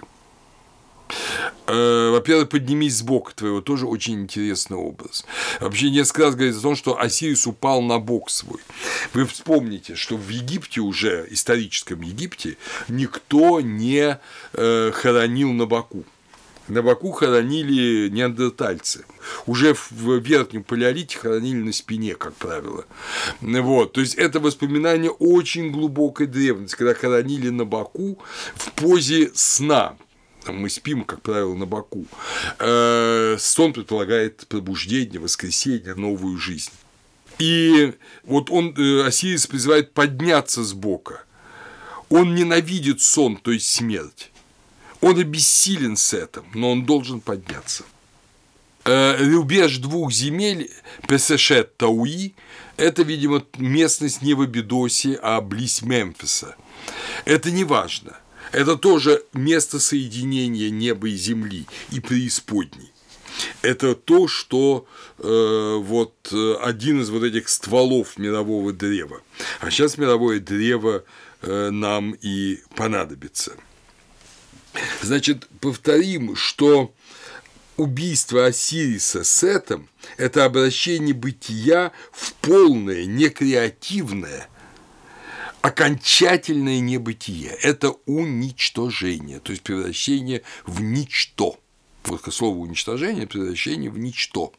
Э, 1.65 2.09
во-первых, 2.11 2.49
поднимись 2.49 2.97
с 2.97 3.01
бока 3.01 3.33
твоего, 3.33 3.61
тоже 3.61 3.85
очень 3.85 4.21
интересный 4.21 4.77
образ. 4.77 5.25
Вообще 5.59 5.89
несколько 5.89 6.23
раз 6.23 6.35
говорится 6.35 6.59
о 6.59 6.63
том, 6.63 6.75
что 6.75 6.99
Осирис 6.99 7.47
упал 7.47 7.81
на 7.81 7.99
бок 7.99 8.29
свой. 8.29 8.59
Вы 9.13 9.25
вспомните, 9.25 9.95
что 9.95 10.17
в 10.17 10.27
Египте 10.29 10.81
уже, 10.81 11.25
историческом 11.29 12.01
Египте, 12.01 12.57
никто 12.89 13.61
не 13.61 14.19
э, 14.53 14.91
хоронил 14.93 15.53
на 15.53 15.65
боку. 15.65 16.03
На 16.67 16.81
боку 16.81 17.11
хоронили 17.11 18.07
неандертальцы. 18.09 19.05
Уже 19.45 19.75
в 19.89 20.17
верхнем 20.19 20.63
палеолите 20.63 21.17
хоронили 21.17 21.57
на 21.57 21.73
спине, 21.73 22.15
как 22.15 22.33
правило. 22.35 22.85
Вот. 23.41 23.93
То 23.93 24.01
есть 24.01 24.15
это 24.15 24.39
воспоминание 24.39 25.11
очень 25.11 25.71
глубокой 25.71 26.27
древности, 26.27 26.75
когда 26.75 26.93
хоронили 26.93 27.49
на 27.49 27.65
боку 27.65 28.17
в 28.55 28.71
позе 28.71 29.31
сна 29.33 29.97
там 30.43 30.57
мы 30.59 30.69
спим, 30.69 31.03
как 31.03 31.21
правило, 31.21 31.55
на 31.55 31.65
боку. 31.65 32.05
Э, 32.59 33.37
сон 33.39 33.73
предполагает 33.73 34.45
пробуждение, 34.47 35.19
воскресенье, 35.19 35.95
новую 35.95 36.37
жизнь. 36.37 36.71
И 37.39 37.93
вот 38.23 38.49
он, 38.51 38.75
э, 38.77 39.05
Осирис 39.05 39.47
призывает 39.47 39.93
подняться 39.93 40.63
с 40.63 40.73
бока. 40.73 41.23
Он 42.09 42.35
ненавидит 42.35 43.01
сон, 43.01 43.37
то 43.37 43.51
есть 43.51 43.67
смерть. 43.67 44.31
Он 45.01 45.19
обессилен 45.19 45.97
с 45.97 46.13
этим, 46.13 46.45
но 46.53 46.71
он 46.71 46.85
должен 46.85 47.21
подняться. 47.21 47.83
Э, 48.85 49.17
рубеж 49.17 49.77
двух 49.77 50.11
земель 50.11 50.69
Песешет 51.07 51.77
Тауи– 51.77 52.35
это, 52.77 53.03
видимо, 53.03 53.43
местность 53.57 54.21
не 54.21 54.33
в 54.33 54.41
Абидосе, 54.41 55.19
а 55.21 55.41
близ 55.41 55.81
Мемфиса. 55.81 56.55
Это 57.25 57.51
не 57.51 57.63
важно. 57.63 58.17
Это 58.53 58.77
тоже 58.77 59.23
место 59.33 59.79
соединения 59.79 60.69
неба 60.69 61.09
и 61.09 61.15
земли 61.15 61.65
и 61.91 61.99
преисподней. 61.99 62.91
Это 63.63 63.95
то, 63.95 64.27
что 64.27 64.85
э, 65.17 65.77
вот 65.81 66.13
э, 66.31 66.55
один 66.61 67.01
из 67.01 67.09
вот 67.09 67.23
этих 67.23 67.49
стволов 67.49 68.17
мирового 68.17 68.71
древа. 68.71 69.21
А 69.59 69.71
сейчас 69.71 69.97
мировое 69.97 70.39
древо 70.39 71.03
э, 71.41 71.69
нам 71.71 72.11
и 72.21 72.59
понадобится. 72.75 73.53
Значит, 75.01 75.47
повторим, 75.59 76.35
что 76.35 76.93
убийство 77.75 78.45
Осириса 78.45 79.23
Сетом– 79.23 79.89
это 80.17 80.45
обращение 80.45 81.15
бытия 81.15 81.91
в 82.11 82.33
полное, 82.35 83.05
некреативное, 83.05 84.47
окончательное 85.63 86.81
небытие, 86.81 87.57
это 87.61 87.91
уничтожение, 88.05 89.39
то 89.39 89.53
есть 89.53 89.63
превращение 89.63 90.43
в 90.65 90.81
ничто. 90.81 91.57
Вот 92.03 92.21
слово 92.33 92.57
уничтожение, 92.57 93.25
превращение 93.27 93.89
в 93.89 93.97
ничто. 93.97 94.51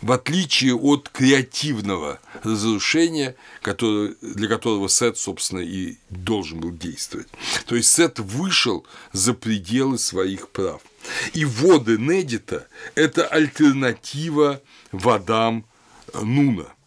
В 0.00 0.12
отличие 0.12 0.76
от 0.76 1.08
креативного 1.08 2.20
разрушения, 2.44 3.34
для 3.64 4.48
которого 4.48 4.88
Сет, 4.88 5.18
собственно, 5.18 5.58
и 5.58 5.96
должен 6.08 6.60
был 6.60 6.70
действовать. 6.70 7.26
То 7.66 7.74
есть 7.74 7.90
Сет 7.90 8.20
вышел 8.20 8.86
за 9.12 9.34
пределы 9.34 9.98
своих 9.98 10.50
прав. 10.50 10.80
И 11.34 11.44
воды 11.44 11.98
Недита– 11.98 12.68
это 12.94 13.26
альтернатива 13.26 14.62
водам 14.92 15.64
Нуна– 16.14 16.66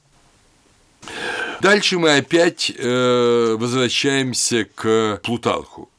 Дальше 1.61 1.99
мы 1.99 2.15
опять 2.15 2.71
э, 2.75 3.55
возвращаемся 3.55 4.65
к 4.65 5.21
Плутарху. 5.23 5.91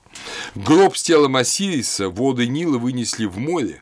Гроб 0.56 0.96
с 0.96 1.02
телом 1.04 1.36
Осириса 1.36 2.08
воды 2.08 2.48
Нила 2.48 2.78
вынесли 2.78 3.26
в 3.26 3.38
море, 3.38 3.80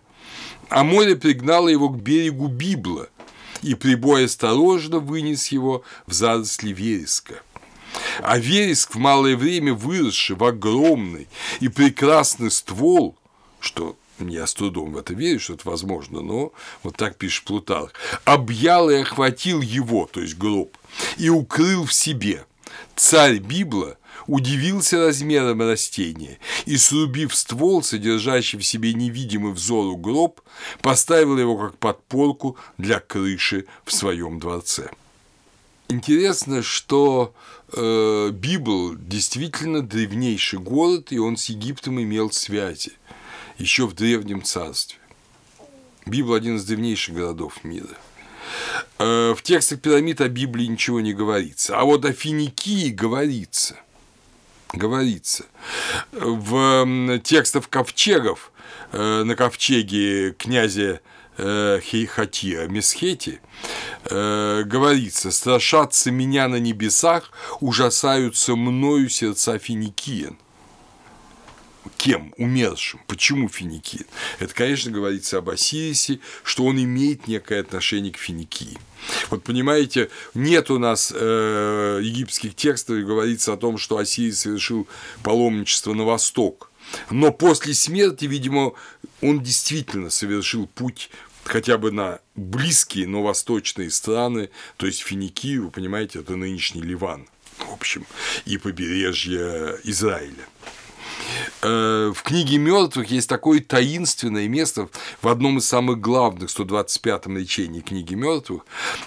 а 0.69 0.85
море 0.85 1.17
пригнало 1.17 1.69
его 1.69 1.89
к 1.89 1.99
берегу 1.99 2.49
Библа, 2.49 3.09
и 3.63 3.75
прибой 3.75 4.27
осторожно 4.27 4.99
вынес 4.99 5.49
его 5.49 5.83
в 6.07 6.13
заросли 6.13 6.75
вереска. 6.75 7.43
А 8.23 8.37
вереск 8.37 8.95
в 8.95 8.99
малое 8.99 9.35
время 9.35 9.73
выросший 9.73 10.37
в 10.37 10.45
огромный 10.45 11.29
и 11.61 11.69
прекрасный 11.69 12.51
ствол, 12.51 13.17
что 13.59 13.97
я 14.29 14.47
с 14.47 14.55
трудом 14.55 14.93
в 14.93 14.99
это 14.99 15.15
верю, 15.15 15.41
что 15.41 15.55
это 15.55 15.69
возможно, 15.69 16.21
но 16.21 16.53
вот 16.83 16.97
так 16.97 17.17
пишет 17.17 17.45
Плутарх, 17.45 17.93
объял 18.25 18.91
и 18.91 18.97
охватил 18.97 19.61
его, 19.61 20.09
то 20.11 20.21
есть 20.21 20.37
гроб, 20.37 20.77
и 21.17 21.29
укрыл 21.29 21.85
в 21.85 21.93
себе, 21.93 22.45
царь 22.97 23.39
Библа 23.39 23.97
удивился 24.27 24.99
размером 24.99 25.61
растения 25.63 26.39
и, 26.67 26.77
срубив 26.77 27.35
ствол, 27.35 27.83
содержащий 27.83 28.59
в 28.59 28.65
себе 28.65 28.95
невидимый 28.95 29.53
взору 29.53 29.97
гроб, 29.97 30.41
поставил 30.83 31.39
его 31.39 31.57
как 31.59 31.79
подпорку 31.79 32.57
для 32.79 33.01
крыши 33.01 33.67
в 33.85 33.93
своем 33.93 34.39
дворце. 34.39 34.91
Интересно, 35.89 36.63
что 36.63 37.35
э, 37.73 38.31
Библ 38.33 38.95
действительно 38.95 39.83
древнейший 39.83 40.61
город, 40.61 41.11
и 41.11 41.19
он 41.19 41.37
с 41.37 41.47
Египтом 41.47 42.01
имел 42.01 42.31
связи 42.31 42.93
еще 43.61 43.87
в 43.87 43.93
Древнем 43.93 44.43
Царстве. 44.43 44.99
Библ– 46.07 46.33
один 46.35 46.57
из 46.57 46.65
древнейших 46.65 47.15
городов 47.15 47.63
мира. 47.63 47.97
Э, 48.99 49.35
в 49.37 49.43
текстах 49.43 49.81
пирамид 49.81 50.21
о 50.21 50.29
Библии 50.29 50.65
ничего 50.65 51.01
не 51.01 51.13
говорится, 51.13 51.79
а 51.79 51.85
вот 51.85 52.05
о 52.05 52.13
Финикии 52.13 52.89
говорится. 52.89 53.77
Говорится. 54.73 55.45
В 56.13 57.19
текстах 57.21 57.69
ковчегов 57.69 58.51
э, 58.93 59.25
на 59.25 59.37
ковчеге 59.37 60.33
князя 60.33 61.01
э, 61.37 61.81
Хатира 62.09 62.67
Месхети 62.67 63.41
говорится 64.05 65.31
«Страшатся 65.31 66.11
меня 66.11 66.49
на 66.49 66.57
небесах, 66.57 67.31
ужасаются 67.61 68.57
мною 68.57 69.11
сердца 69.11 69.59
финикиян». 69.59 70.39
Кем? 72.01 72.33
Умершим. 72.39 72.99
Почему 73.07 73.51
Финикиин? 73.51 74.07
Это, 74.39 74.55
конечно, 74.55 74.91
говорится 74.91 75.37
об 75.37 75.51
Осирисе, 75.51 76.21
что 76.45 76.65
он 76.65 76.83
имеет 76.83 77.29
некое 77.29 77.61
отношение 77.61 78.11
к 78.11 78.17
Финикии. 78.17 78.79
Вот 79.29 79.45
понимаете, 79.45 80.09
нет 80.33 80.71
у 80.71 80.79
нас 80.79 81.13
э, 81.15 82.01
египетских 82.03 82.55
текстов, 82.55 82.97
и 82.97 83.03
говорится 83.03 83.53
о 83.53 83.59
том, 83.59 83.77
что 83.77 83.99
Осирис 83.99 84.41
совершил 84.41 84.89
паломничество 85.23 85.93
на 85.93 86.05
восток. 86.05 86.71
Но 87.11 87.33
после 87.33 87.75
смерти, 87.75 88.25
видимо, 88.25 88.73
он 89.21 89.43
действительно 89.43 90.09
совершил 90.09 90.69
путь 90.69 91.11
хотя 91.45 91.77
бы 91.77 91.93
на 91.93 92.21
близкие, 92.35 93.09
но 93.09 93.23
восточные 93.23 93.91
страны, 93.91 94.49
то 94.79 94.87
есть 94.87 95.01
Финикию, 95.01 95.65
вы 95.65 95.71
понимаете, 95.71 96.21
это 96.21 96.35
нынешний 96.37 96.81
Ливан, 96.81 97.29
в 97.59 97.75
общем, 97.75 98.07
и 98.47 98.57
побережье 98.57 99.79
Израиля. 99.85 100.47
Э, 101.63 102.13
в 102.15 102.23
книге 102.23 102.59
мертвых 102.59 103.11
есть 103.11 103.29
такое 103.29 103.61
таинственное 103.61 104.49
место 104.49 104.89
в 105.21 105.29
одном 105.29 105.59
из 105.59 105.67
самых 105.67 106.01
главных 106.01 106.49
125-м 106.49 107.37
речении 107.37 107.81
книги 107.81 108.15
мертвых. 108.15 108.65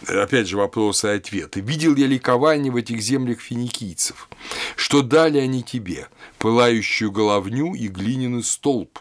Опять 0.08 0.48
же, 0.48 0.58
вопросы 0.58 1.08
и 1.08 1.18
ответы. 1.18 1.62
Видел 1.62 1.96
я 1.96 2.08
ликование 2.08 2.72
в 2.72 2.76
этих 2.76 3.02
землях 3.02 3.40
финикийцев? 3.42 4.30
Что 4.76 5.02
дали 5.02 5.40
они 5.40 5.64
тебе? 5.64 6.08
Пылающую 6.38 7.12
головню 7.12 7.74
и 7.74 7.88
глиняный 7.88 8.44
столб. 8.44 9.00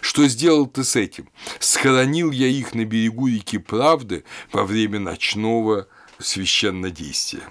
Что 0.00 0.26
сделал 0.28 0.66
ты 0.66 0.84
с 0.84 0.96
этим? 0.96 1.28
Схоронил 1.58 2.30
я 2.30 2.46
их 2.46 2.74
на 2.74 2.84
берегу 2.84 3.26
реки 3.26 3.58
Правды 3.58 4.24
во 4.52 4.64
время 4.64 5.00
ночного 5.00 5.88
священнодействия. 6.18 7.42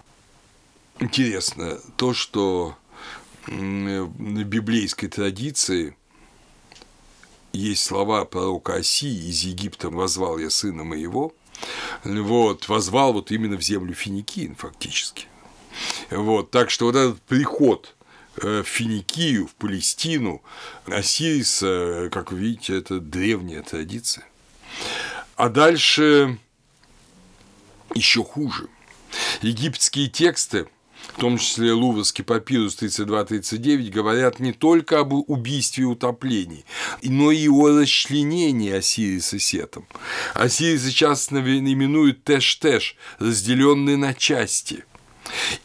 Интересно 1.00 1.80
то, 1.98 2.14
что 2.14 2.78
библейской 3.48 5.08
традиции 5.08 5.96
есть 7.54 7.84
слова 7.84 8.26
пророка 8.26 8.76
Осии 8.76 9.30
из 9.30 9.44
Египта 9.44 9.90
«возвал 9.90 10.38
я 10.38 10.50
сына 10.50 10.84
моего», 10.84 11.34
вот, 12.04 12.68
возвал 12.70 13.14
вот 13.14 13.32
именно 13.32 13.58
в 13.58 13.62
землю 13.62 13.94
Финикиин 13.94 14.56
фактически. 14.56 15.28
Вот, 16.10 16.52
так 16.52 16.70
что 16.70 16.86
вот 16.86 16.96
этот 16.96 17.22
приход 17.24 17.96
э, 18.38 18.64
в 18.64 18.68
Финикию, 18.68 19.48
в 19.48 19.56
Палестину, 19.56 20.42
Осириса, 20.86 22.10
как 22.12 22.32
вы 22.32 22.40
видите, 22.40 22.78
это 22.78 23.00
древняя 23.00 23.62
традиция. 23.62 24.26
А 25.36 25.50
дальше 25.50 26.40
еще 27.94 28.24
хуже. 28.24 28.68
Египетские 29.42 30.08
тексты– 30.08 30.68
в 31.16 31.20
том 31.20 31.38
числе 31.38 31.74
Луврский 31.74 32.24
папирус 32.24 32.78
32-39, 32.82 33.90
говорят 33.90 34.40
не 34.40 34.54
только 34.54 35.00
об 35.00 35.14
убийстве 35.14 35.84
и 35.84 35.88
утоплении, 35.88 36.66
но 37.04 37.32
и 37.32 37.48
о 37.48 37.70
расчленении 37.80 38.72
Осириса 38.72 39.40
Сетом. 39.40 39.86
Осириса 40.34 40.92
часто 40.92 41.38
именуют 41.38 42.24
Теш-Теш, 42.24 42.96
разделенный 43.20 43.98
на 43.98 44.14
части– 44.14 44.84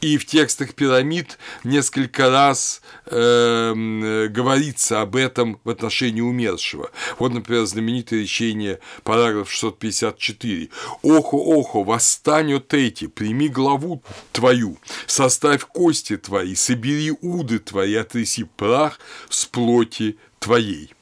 и 0.00 0.18
в 0.18 0.26
текстах 0.26 0.74
пирамид 0.74 1.38
несколько 1.64 2.30
раз 2.30 2.82
э, 3.06 4.26
говорится 4.28 5.02
об 5.02 5.16
этом 5.16 5.60
в 5.64 5.70
отношении 5.70 6.20
умершего. 6.20 6.90
Вот, 7.18 7.32
например, 7.32 7.66
знаменитое 7.66 8.20
речение, 8.20 8.80
параграф 9.04 9.50
654. 9.50 10.68
«Охо, 11.02 11.36
охо, 11.36 11.84
восстань 11.84 12.52
эти, 12.70 13.06
прими 13.06 13.48
главу 13.48 14.02
твою, 14.32 14.78
составь 15.06 15.64
кости 15.64 16.16
твои, 16.16 16.54
собери 16.54 17.12
уды 17.20 17.58
твои, 17.58 17.94
отряси 17.94 18.44
прах 18.44 19.00
с 19.28 19.46
плоти 19.46 20.16
твоей». 20.38 20.95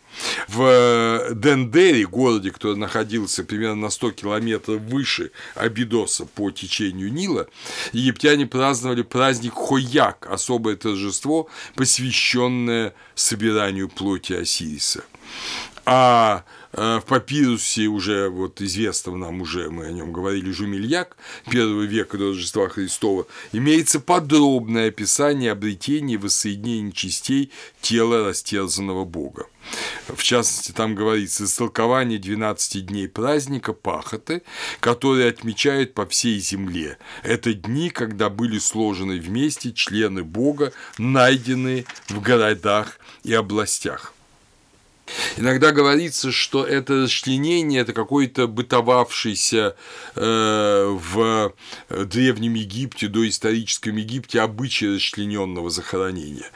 В 0.48 0.62
э, 0.62 1.34
Дендере, 1.34 2.06
городе, 2.06 2.50
который 2.50 2.76
находился 2.76 3.44
примерно 3.44 3.82
на 3.82 3.90
100 3.90 4.12
километров 4.12 4.80
выше 4.82 5.30
Абидоса 5.54 6.26
по 6.26 6.50
течению 6.50 7.12
Нила, 7.12 7.46
египтяне 7.92 8.46
праздновали 8.46 9.02
праздник 9.02 9.54
Хояк, 9.54 10.26
особое 10.30 10.76
торжество, 10.76 11.48
посвященное 11.74 12.94
собиранию 13.14 13.88
плоти 13.88 14.32
Осириса. 14.34 15.04
А 15.86 16.44
в 16.76 17.04
папирусе 17.06 17.86
уже 17.86 18.28
вот 18.28 18.60
известного 18.60 19.16
нам 19.16 19.40
уже, 19.40 19.70
мы 19.70 19.86
о 19.86 19.92
нем 19.92 20.12
говорили, 20.12 20.50
Жумельяк, 20.50 21.16
первого 21.50 21.82
века 21.82 22.18
до 22.18 22.28
Рождества 22.28 22.68
Христова, 22.68 23.26
имеется 23.52 24.00
подробное 24.00 24.88
описание 24.88 25.52
обретения 25.52 26.14
и 26.14 26.18
воссоединения 26.18 26.92
частей 26.92 27.50
тела 27.80 28.28
растерзанного 28.28 29.04
Бога. 29.04 29.46
В 30.08 30.22
частности, 30.22 30.72
там 30.72 30.94
говорится 30.94 31.44
истолкование 31.44 32.18
12 32.18 32.86
дней 32.86 33.08
праздника 33.08 33.72
Пахоты, 33.72 34.42
которые 34.80 35.28
отмечают 35.28 35.94
по 35.94 36.06
всей 36.06 36.38
земле. 36.38 36.98
Это 37.22 37.54
дни, 37.54 37.90
когда 37.90 38.28
были 38.28 38.58
сложены 38.58 39.18
вместе 39.18 39.72
члены 39.72 40.22
Бога, 40.22 40.72
найденные 40.98 41.86
в 42.08 42.20
городах 42.20 42.98
и 43.22 43.32
областях. 43.32 44.13
Иногда 45.36 45.72
говорится, 45.72 46.32
что 46.32 46.64
это 46.64 47.02
расчленение– 47.02 47.80
это 47.82 47.92
какой-то 47.92 48.46
бытовавшийся 48.46 49.76
э, 50.14 50.86
в 50.88 51.54
Древнем 51.88 52.54
Египте, 52.54 53.08
доисторическом 53.08 53.96
Египте 53.96 54.40
обычай 54.40 54.94
расчлененного 54.94 55.70
захоронения. 55.70 56.50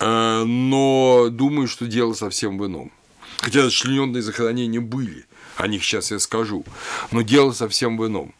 Э, 0.00 0.44
но 0.44 1.28
думаю, 1.30 1.68
что 1.68 1.86
дело 1.86 2.14
совсем 2.14 2.58
в 2.58 2.66
ином. 2.66 2.90
Хотя 3.38 3.64
расчлененные 3.64 4.22
захоронения 4.22 4.80
были, 4.80 5.26
о 5.56 5.66
них 5.66 5.84
сейчас 5.84 6.10
я 6.10 6.18
скажу, 6.18 6.64
но 7.10 7.22
дело 7.22 7.52
совсем 7.52 7.96
в 7.98 8.06
ином. 8.06 8.34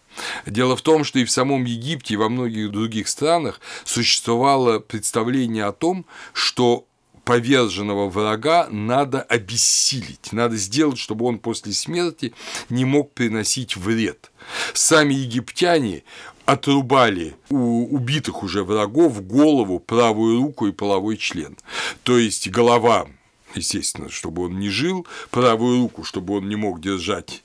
Дело 0.47 0.77
в 0.77 0.83
том, 0.83 1.05
что 1.05 1.19
и 1.19 1.25
в 1.25 1.31
самом 1.31 1.65
Египте, 1.65 2.15
и 2.15 2.17
во 2.17 2.29
многих 2.29 2.71
других 2.71 3.09
странах 3.09 3.61
существовало 3.85 4.79
представление 4.79 5.65
о 5.65 5.73
том, 5.73 6.07
что 6.33 6.87
поверженного 7.25 8.09
врага 8.09 8.69
надо 8.71 9.23
обессилить, 9.23 10.33
надо 10.33 10.57
сделать, 10.57 10.99
чтобы 10.99 11.25
он 11.25 11.39
после 11.39 11.73
смерти 11.73 12.35
не 12.69 12.85
мог 12.85 13.13
приносить 13.13 13.77
вред. 13.77 14.31
Сами 14.73 15.15
египтяне 15.15 16.03
отрубали 16.45 17.35
у 17.49 17.95
убитых 17.95 18.43
уже 18.43 18.65
врагов 18.65 19.27
голову, 19.27 19.79
правую 19.79 20.43
руку 20.43 20.67
и 20.67 20.73
половой 20.73 21.17
член. 21.17 21.57
То 22.03 22.19
есть 22.19 22.49
голова 22.49 23.07
естественно, 23.55 24.11
чтобы 24.11 24.47
он 24.47 24.59
не 24.59 24.69
жил, 24.69 25.07
правую 25.31 25.83
руку, 25.83 26.05
чтобы 26.05 26.35
он 26.35 26.49
не 26.49 26.57
мог 26.57 26.81
держать 26.81 27.43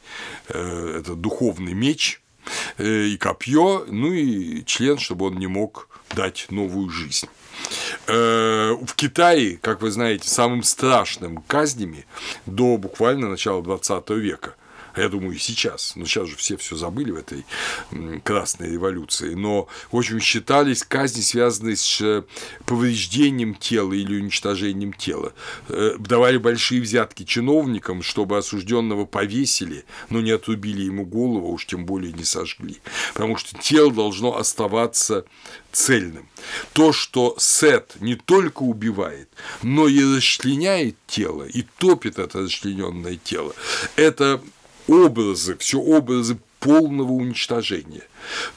э, 0.47 0.97
этот 0.99 1.21
духовный 1.21 1.73
меч 1.73 2.21
э, 2.77 3.05
и 3.05 3.17
копье, 3.17 3.85
ну 3.87 4.11
и 4.11 4.63
член, 4.65 4.97
чтобы 4.97 5.27
он 5.27 5.37
не 5.37 5.47
мог 5.47 5.87
дать 6.15 6.47
новую 6.49 6.89
жизнь. 6.89 7.27
Э, 8.09 8.75
в 8.81 8.95
Китае, 8.95 9.57
как 9.61 9.81
вы 9.81 9.91
знаете, 9.91 10.27
самым 10.27 10.63
страшным 10.63 11.43
казнями 11.47 12.05
до 12.45 12.77
буквально 12.77 13.29
начала 13.29 13.61
20 13.61 14.09
века 14.11 14.55
я 14.99 15.09
думаю, 15.09 15.35
и 15.35 15.39
сейчас, 15.39 15.93
но 15.95 16.05
сейчас 16.05 16.27
же 16.29 16.35
все 16.35 16.57
все 16.57 16.75
забыли 16.75 17.11
в 17.11 17.15
этой 17.15 17.45
красной 18.23 18.71
революции, 18.71 19.33
но, 19.33 19.67
в 19.91 19.97
общем, 19.97 20.19
считались 20.19 20.83
казни, 20.83 21.21
связанные 21.21 21.75
с 21.75 22.01
э, 22.01 22.23
повреждением 22.65 23.55
тела 23.55 23.93
или 23.93 24.19
уничтожением 24.19 24.93
тела. 24.93 25.33
Э, 25.67 25.95
давали 25.99 26.37
большие 26.37 26.81
взятки 26.81 27.23
чиновникам, 27.23 28.01
чтобы 28.01 28.37
осужденного 28.37 29.05
повесили, 29.05 29.85
но 30.09 30.21
не 30.21 30.31
отрубили 30.31 30.83
ему 30.83 31.05
голову, 31.05 31.47
а 31.47 31.51
уж 31.51 31.65
тем 31.65 31.85
более 31.85 32.13
не 32.13 32.23
сожгли, 32.23 32.77
потому 33.13 33.37
что 33.37 33.57
тело 33.57 33.91
должно 33.91 34.37
оставаться 34.37 35.25
цельным. 35.71 36.27
То, 36.73 36.93
что 36.93 37.35
Сет 37.37 37.95
не 37.99 38.15
только 38.15 38.63
убивает, 38.63 39.29
но 39.61 39.87
и 39.87 40.03
расчленяет 40.15 40.95
тело, 41.07 41.43
и 41.43 41.63
топит 41.77 42.19
это 42.19 42.39
расчлененное 42.39 43.19
тело, 43.23 43.53
это 43.95 44.41
образы, 44.89 45.55
все 45.57 45.79
образы 45.79 46.37
полного 46.59 47.11
уничтожения. 47.11 48.03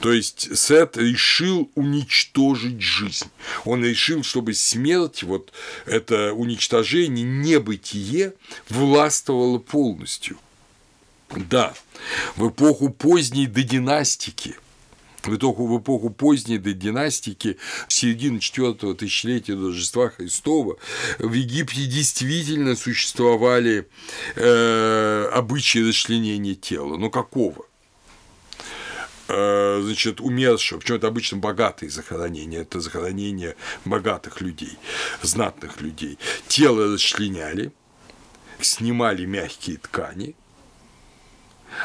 То 0.00 0.12
есть 0.12 0.56
Сет 0.56 0.96
решил 0.96 1.70
уничтожить 1.74 2.80
жизнь. 2.80 3.30
Он 3.64 3.84
решил, 3.84 4.22
чтобы 4.22 4.54
смерть, 4.54 5.22
вот 5.22 5.52
это 5.86 6.32
уничтожение, 6.32 7.24
небытие 7.24 8.34
властвовало 8.68 9.58
полностью. 9.58 10.38
Да, 11.30 11.74
в 12.36 12.48
эпоху 12.48 12.90
поздней 12.90 13.46
додинастики 13.46 14.56
в 15.26 15.36
эпоху, 15.36 15.66
в 15.66 15.80
эпоху 15.80 16.10
поздней 16.10 16.58
династики, 16.58 17.58
середине 17.88 18.40
четвертого 18.40 18.94
тысячелетия 18.94 19.54
до 19.54 19.68
Рождества 19.68 20.10
Христова, 20.10 20.76
в 21.18 21.32
Египте 21.32 21.86
действительно 21.86 22.76
существовали 22.76 23.88
э, 24.36 25.30
обычаи 25.32 25.88
расчленения 25.88 26.54
тела. 26.54 26.96
Но 26.96 27.10
какого? 27.10 27.66
Э, 29.28 29.80
значит, 29.82 30.20
умершего, 30.20 30.78
причем 30.78 30.96
это 30.96 31.06
обычно 31.06 31.38
богатые 31.38 31.90
захоронения, 31.90 32.62
это 32.62 32.80
захоронения 32.80 33.56
богатых 33.84 34.40
людей, 34.40 34.76
знатных 35.22 35.80
людей. 35.80 36.18
Тело 36.48 36.92
расчленяли, 36.92 37.72
снимали 38.60 39.24
мягкие 39.24 39.78
ткани, 39.78 40.34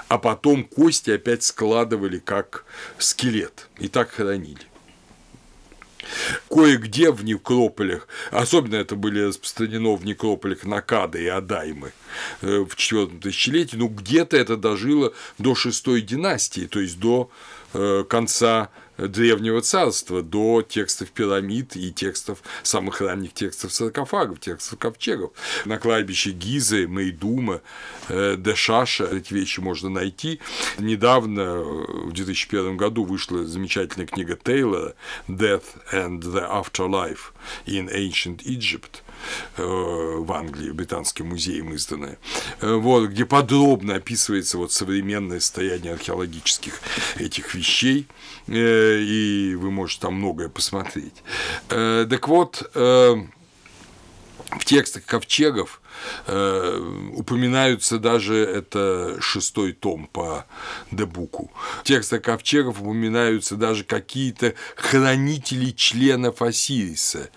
а 0.08 0.18
потом 0.18 0.64
кости 0.64 1.12
опять 1.12 1.44
складывали 1.44 2.20
как 2.20 2.66
скелет 2.98 3.68
и 3.80 3.88
так 3.88 4.12
хоронили. 4.12 4.68
Кое-где 6.50 7.12
в 7.12 7.24
некрополях, 7.24 8.08
особенно 8.32 8.76
это 8.76 8.96
были 8.96 9.22
распространено 9.22 9.96
в 9.96 10.06
некрополях 10.06 10.64
Накада 10.64 11.18
и 11.18 11.28
Адаймы 11.28 11.92
э, 12.42 12.60
в 12.60 12.76
четвертом 12.76 13.20
тысячелетии, 13.20 13.76
но 13.76 13.88
где-то 13.88 14.38
это 14.38 14.56
дожило 14.56 15.14
до 15.38 15.56
шестой 15.56 16.02
династии, 16.02 16.68
то 16.68 16.80
есть 16.80 17.00
до 17.00 17.30
э, 17.74 18.06
конца 18.08 18.70
Древнего 18.98 19.62
Царства 19.62 20.22
до 20.22 20.62
текстов 20.62 21.12
пирамид 21.12 21.76
и 21.76 21.92
текстов, 21.92 22.40
самых 22.64 23.02
ранних 23.02 23.34
текстов 23.34 23.74
саркофагов, 23.74 24.40
текстов 24.40 24.80
ковчегов. 24.80 25.32
На 25.66 25.78
кладбище 25.78 26.32
Гизы, 26.32 26.88
Мейдума, 26.88 27.62
э, 28.10 28.36
Дешаша 28.38 29.06
эти 29.06 29.34
вещи 29.34 29.60
можно 29.60 29.90
найти. 29.90 30.40
Недавно, 30.78 31.60
в 31.60 32.12
2001 32.14 32.78
году, 32.78 33.04
вышла 33.04 33.46
замечательная 33.46 34.08
книга 34.08 34.36
Тейлора 34.36 34.96
«Death 35.28 35.66
and 35.92 36.22
the 36.22 36.48
Afterlife 36.50 37.32
in 37.66 37.90
Ancient 37.90 38.44
Egypt», 38.44 39.02
Э, 39.07 39.07
в 39.58 40.32
Англии, 40.32 40.72
Британским 40.72 41.28
музеем 41.28 41.74
изданное, 41.74 42.18
э, 42.62 42.74
вот, 42.74 43.10
где 43.10 43.26
подробно 43.26 43.96
описывается 43.96 44.58
вот 44.58 44.72
современное 44.72 45.40
состояние 45.40 45.94
археологических 45.94 46.80
этих 47.18 47.54
вещей, 47.54 48.08
э, 48.48 49.00
и 49.00 49.56
вы 49.56 49.72
можете 49.72 50.02
там 50.02 50.16
многое 50.16 50.50
посмотреть. 50.50 51.24
Так 51.68 52.28
вот, 52.28 52.70
в 54.50 54.64
текстах 54.66 55.06
ковчегов 55.06 55.82
э, 56.26 57.10
упоминаются 57.16 58.00
даже 58.00 58.36
это 58.38 59.18
шестой 59.20 59.74
том 59.74 60.08
по 60.08 60.46
Дебуку. 60.92 61.52
В 61.82 61.84
текстах 61.84 62.22
ковчегов 62.22 62.82
упоминаются 62.82 63.56
даже 63.56 63.84
какие-то 63.84 64.54
хранители 64.76 65.72
членов 65.72 66.42
Осириса, 66.42 67.30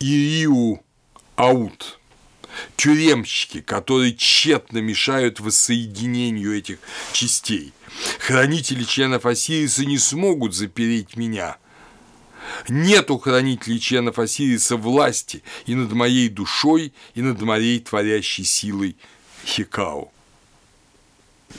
Ириу 0.00 0.82
Аут, 1.36 2.00
тюремщики, 2.76 3.60
которые 3.60 4.14
тщетно 4.16 4.78
мешают 4.78 5.40
воссоединению 5.40 6.56
этих 6.56 6.78
частей. 7.12 7.74
Хранители 8.18 8.84
членов 8.84 9.26
Осириса 9.26 9.84
не 9.84 9.98
смогут 9.98 10.54
запереть 10.54 11.16
меня. 11.16 11.58
Нет 12.68 13.10
у 13.10 13.18
хранителей 13.18 13.78
членов 13.78 14.18
Осириса 14.18 14.76
власти 14.76 15.42
и 15.66 15.74
над 15.74 15.92
моей 15.92 16.30
душой, 16.30 16.94
и 17.14 17.20
над 17.20 17.40
моей 17.42 17.78
творящей 17.80 18.44
силой 18.44 18.96
Хикао. 19.44 20.10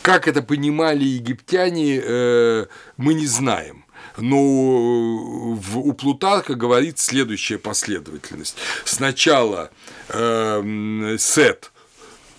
Как 0.02 0.28
это 0.28 0.42
понимали 0.42 1.04
египтяне, 1.04 2.02
э, 2.04 2.66
мы 2.98 3.14
не 3.14 3.28
знаем 3.28 3.86
в, 4.18 5.78
у 5.80 5.94
Плутарха 5.94 6.56
говорит 6.56 7.00
следующая 7.00 7.58
последовательность. 7.58 8.58
Сначала 8.86 9.72
э, 10.10 11.16
Сет 11.18 11.72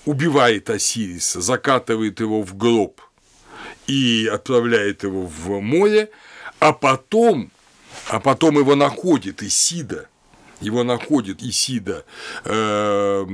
убивает 0.05 0.71
Осириса, 0.71 1.41
закатывает 1.41 2.21
его 2.21 2.43
в 2.43 2.57
гроб 2.57 3.01
и 3.87 4.29
отправляет 4.33 5.03
его 5.03 5.27
в 5.27 5.61
море, 5.61 6.11
а 6.59 6.73
потом, 6.73 7.51
а 8.09 8.21
потом 8.21 8.59
его 8.59 8.75
находит 8.75 9.43
Исида, 9.43 10.09
его 10.61 10.85
находит 10.85 11.43
Исида 11.43 12.05
э, 12.45 13.25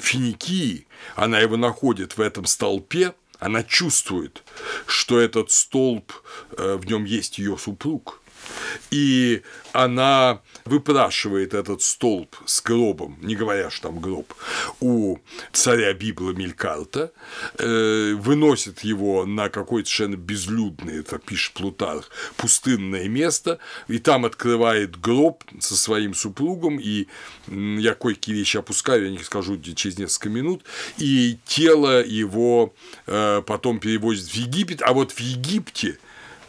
Финикии, 0.00 0.86
она 1.14 1.38
его 1.40 1.56
находит 1.56 2.16
в 2.16 2.20
этом 2.20 2.46
столпе, 2.46 3.14
она 3.38 3.62
чувствует, 3.62 4.42
что 4.86 5.18
этот 5.20 5.50
столб, 5.50 6.12
э, 6.56 6.76
в 6.76 6.86
нем 6.86 7.04
есть 7.04 7.38
ее 7.38 7.56
супруг, 7.58 8.20
и 8.90 9.42
она 9.72 10.40
выпрашивает 10.64 11.54
этот 11.54 11.82
столб 11.82 12.34
с 12.46 12.62
гробом, 12.62 13.18
не 13.20 13.36
говоря, 13.36 13.70
что 13.70 13.88
там 13.88 14.00
гроб, 14.00 14.32
у 14.80 15.18
царя 15.52 15.92
Библа 15.92 16.30
Мелькарта, 16.30 17.12
э, 17.58 18.14
выносит 18.14 18.80
его 18.80 19.26
на 19.26 19.48
какое-то 19.48 19.88
совершенно 19.88 20.16
безлюдное, 20.16 21.00
это 21.00 21.18
пишет 21.18 21.54
Плутарх, 21.54 22.10
пустынное 22.36 23.08
место, 23.08 23.58
и 23.88 23.98
там 23.98 24.24
открывает 24.24 24.98
гроб 24.98 25.44
со 25.60 25.76
своим 25.76 26.14
супругом, 26.14 26.78
и 26.78 27.06
я 27.48 27.94
кое-какие 27.94 28.34
вещи 28.34 28.56
опускаю, 28.56 29.04
я 29.04 29.10
не 29.10 29.22
скажу 29.22 29.60
через 29.60 29.98
несколько 29.98 30.28
минут, 30.30 30.64
и 30.98 31.38
тело 31.44 32.04
его 32.04 32.74
э, 33.06 33.42
потом 33.46 33.78
перевозят 33.78 34.28
в 34.28 34.34
Египет, 34.34 34.82
а 34.82 34.92
вот 34.92 35.12
в 35.12 35.20
Египте 35.20 35.98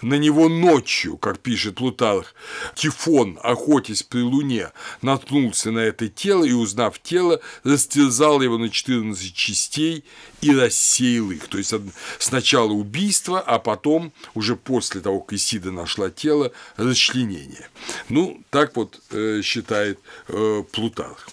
на 0.02 0.16
него 0.16 0.50
ночью, 0.50 1.18
как 1.18 1.40
пишет 1.40 1.76
Плутарх, 1.76 2.34
Тифон, 2.76 3.40
охотясь 3.44 4.04
при 4.04 4.22
луне, 4.22 4.72
наткнулся 5.02 5.72
на 5.72 5.80
это 5.80 6.08
тело 6.08 6.44
и, 6.44 6.52
узнав 6.52 7.00
тело, 7.02 7.40
растерзал 7.64 8.42
его 8.42 8.58
на 8.58 8.70
14 8.70 9.34
частей 9.34 10.04
и 10.42 10.56
рассеял 10.56 11.32
их. 11.32 11.48
То 11.48 11.58
есть 11.58 11.74
сначала 12.20 12.72
убийство, 12.72 13.40
а 13.40 13.60
потом, 13.60 14.14
уже 14.34 14.56
после 14.56 15.02
того, 15.02 15.20
как 15.20 15.34
Исида 15.34 15.72
нашла 15.72 16.10
тело, 16.10 16.52
расчленение. 16.78 17.70
Ну, 18.10 18.42
так 18.50 18.76
вот 18.76 19.02
э, 19.12 19.42
считает 19.44 20.00
э, 20.28 20.64
Плутарх. 20.72 21.30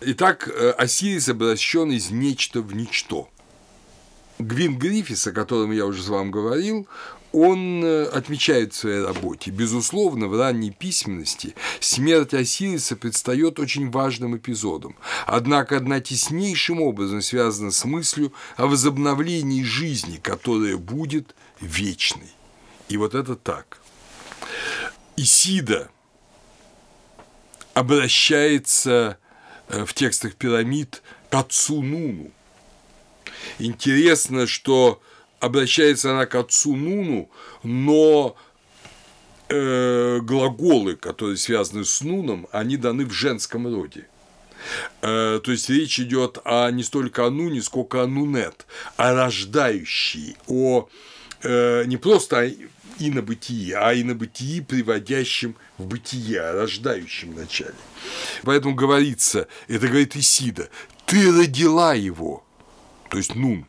Итак, 0.00 0.48
э, 0.48 0.70
Осирис 0.70 1.28
обращен 1.28 1.90
из 1.90 2.10
нечто 2.10 2.60
в 2.60 2.74
ничто. 2.74 3.28
Гвин 4.38 4.78
Гриффис, 4.78 5.26
о 5.26 5.32
котором 5.32 5.72
я 5.72 5.86
уже 5.86 6.02
с 6.02 6.08
вами 6.08 6.30
говорил, 6.30 6.86
он 7.32 7.84
э, 7.84 8.04
отмечает 8.04 8.72
в 8.72 8.76
своей 8.76 9.02
работе. 9.02 9.50
Безусловно, 9.50 10.26
в 10.28 10.38
ранней 10.38 10.70
письменности 10.70 11.54
смерть 11.80 12.34
Осириса 12.34 12.96
предстает 12.96 13.58
очень 13.58 13.90
важным 13.90 14.36
эпизодом, 14.36 14.96
однако 15.26 15.76
одна 15.76 16.00
теснейшим 16.00 16.80
образом 16.80 17.22
связана 17.22 17.70
с 17.70 17.84
мыслью 17.84 18.32
о 18.56 18.66
возобновлении 18.66 19.62
жизни, 19.62 20.16
которая 20.16 20.76
будет 20.76 21.34
вечной. 21.60 22.30
И 22.88 22.96
вот 22.96 23.14
это 23.14 23.36
так. 23.36 23.80
Исида 25.16 25.90
обращается 27.74 29.18
э, 29.68 29.84
в 29.84 29.92
текстах 29.94 30.34
пирамид 30.34 31.02
к 31.30 31.34
отцу 31.34 31.82
Нуну. 31.82 32.30
Интересно, 33.58 34.46
что 34.46 35.00
обращается 35.40 36.12
она 36.12 36.26
к 36.26 36.34
отцу 36.34 36.76
Нуну, 36.76 37.30
но 37.62 38.36
э, 39.48 40.20
глаголы, 40.22 40.96
которые 40.96 41.36
связаны 41.36 41.84
с 41.84 42.00
Нуном, 42.00 42.46
они 42.52 42.76
даны 42.76 43.04
в 43.04 43.12
женском 43.12 43.66
роде. 43.72 44.06
Э, 45.02 45.40
то 45.42 45.50
есть 45.50 45.68
речь 45.68 46.00
идет 46.00 46.38
о, 46.44 46.70
не 46.70 46.82
столько 46.82 47.26
о 47.26 47.30
Нуне, 47.30 47.62
сколько 47.62 48.02
о 48.02 48.06
Нунет, 48.06 48.66
о 48.96 49.12
рождающей, 49.12 50.36
о 50.46 50.88
э, 51.42 51.84
не 51.86 51.96
просто 51.96 52.40
о 52.40 52.50
инобытии, 52.98 53.72
а 53.72 53.94
инобытии, 53.94 54.60
приводящем 54.60 55.54
в 55.78 55.86
бытие, 55.86 56.40
о 56.40 56.52
рождающем 56.52 57.34
начале. 57.34 57.74
Поэтому 58.42 58.74
говорится, 58.74 59.48
это 59.68 59.86
говорит 59.88 60.16
Исида, 60.16 60.70
ты 61.04 61.30
родила 61.30 61.94
его, 61.94 62.44
то 63.10 63.18
есть 63.18 63.34
Нун, 63.34 63.66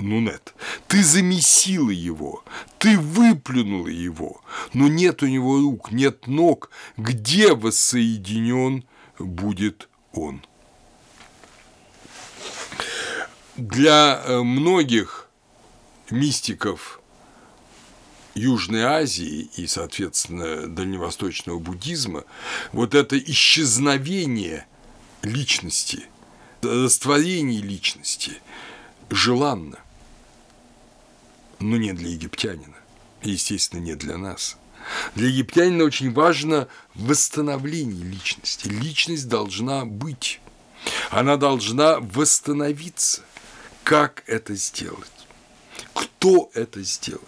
Нунет, 0.00 0.54
ты 0.88 1.02
замесила 1.02 1.90
его, 1.90 2.44
ты 2.78 2.98
выплюнула 2.98 3.88
его, 3.88 4.42
но 4.72 4.88
нет 4.88 5.22
у 5.22 5.26
него 5.26 5.60
рук, 5.60 5.92
нет 5.92 6.26
ног, 6.26 6.70
где 6.96 7.54
воссоединен 7.54 8.84
будет 9.18 9.88
он. 10.12 10.44
Для 13.56 14.22
э, 14.24 14.42
многих 14.42 15.28
мистиков 16.10 17.00
Южной 18.34 18.82
Азии 18.82 19.50
и, 19.56 19.66
соответственно, 19.66 20.66
дальневосточного 20.66 21.58
буддизма 21.58 22.24
вот 22.72 22.94
это 22.94 23.18
исчезновение 23.18 24.66
личности, 25.22 26.04
растворение 26.62 27.60
личности 27.60 28.40
желанно, 29.10 29.78
но 31.60 31.76
не 31.76 31.92
для 31.92 32.10
египтянина, 32.10 32.76
и, 33.22 33.30
естественно, 33.30 33.80
не 33.80 33.94
для 33.94 34.16
нас. 34.16 34.56
Для 35.14 35.28
египтянина 35.28 35.84
очень 35.84 36.12
важно 36.12 36.68
восстановление 36.94 38.02
личности. 38.04 38.68
Личность 38.68 39.28
должна 39.28 39.84
быть. 39.84 40.40
Она 41.10 41.36
должна 41.36 42.00
восстановиться. 42.00 43.22
Как 43.84 44.24
это 44.26 44.54
сделать? 44.54 45.10
Кто 45.92 46.50
это 46.54 46.82
сделает? 46.82 47.26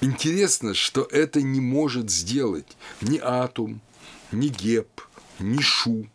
Интересно, 0.00 0.74
что 0.74 1.02
это 1.10 1.42
не 1.42 1.60
может 1.60 2.10
сделать 2.10 2.76
ни 3.00 3.18
Атум, 3.18 3.80
ни 4.32 4.48
Геб, 4.48 5.02
ни 5.38 5.60
Шу, 5.60 6.06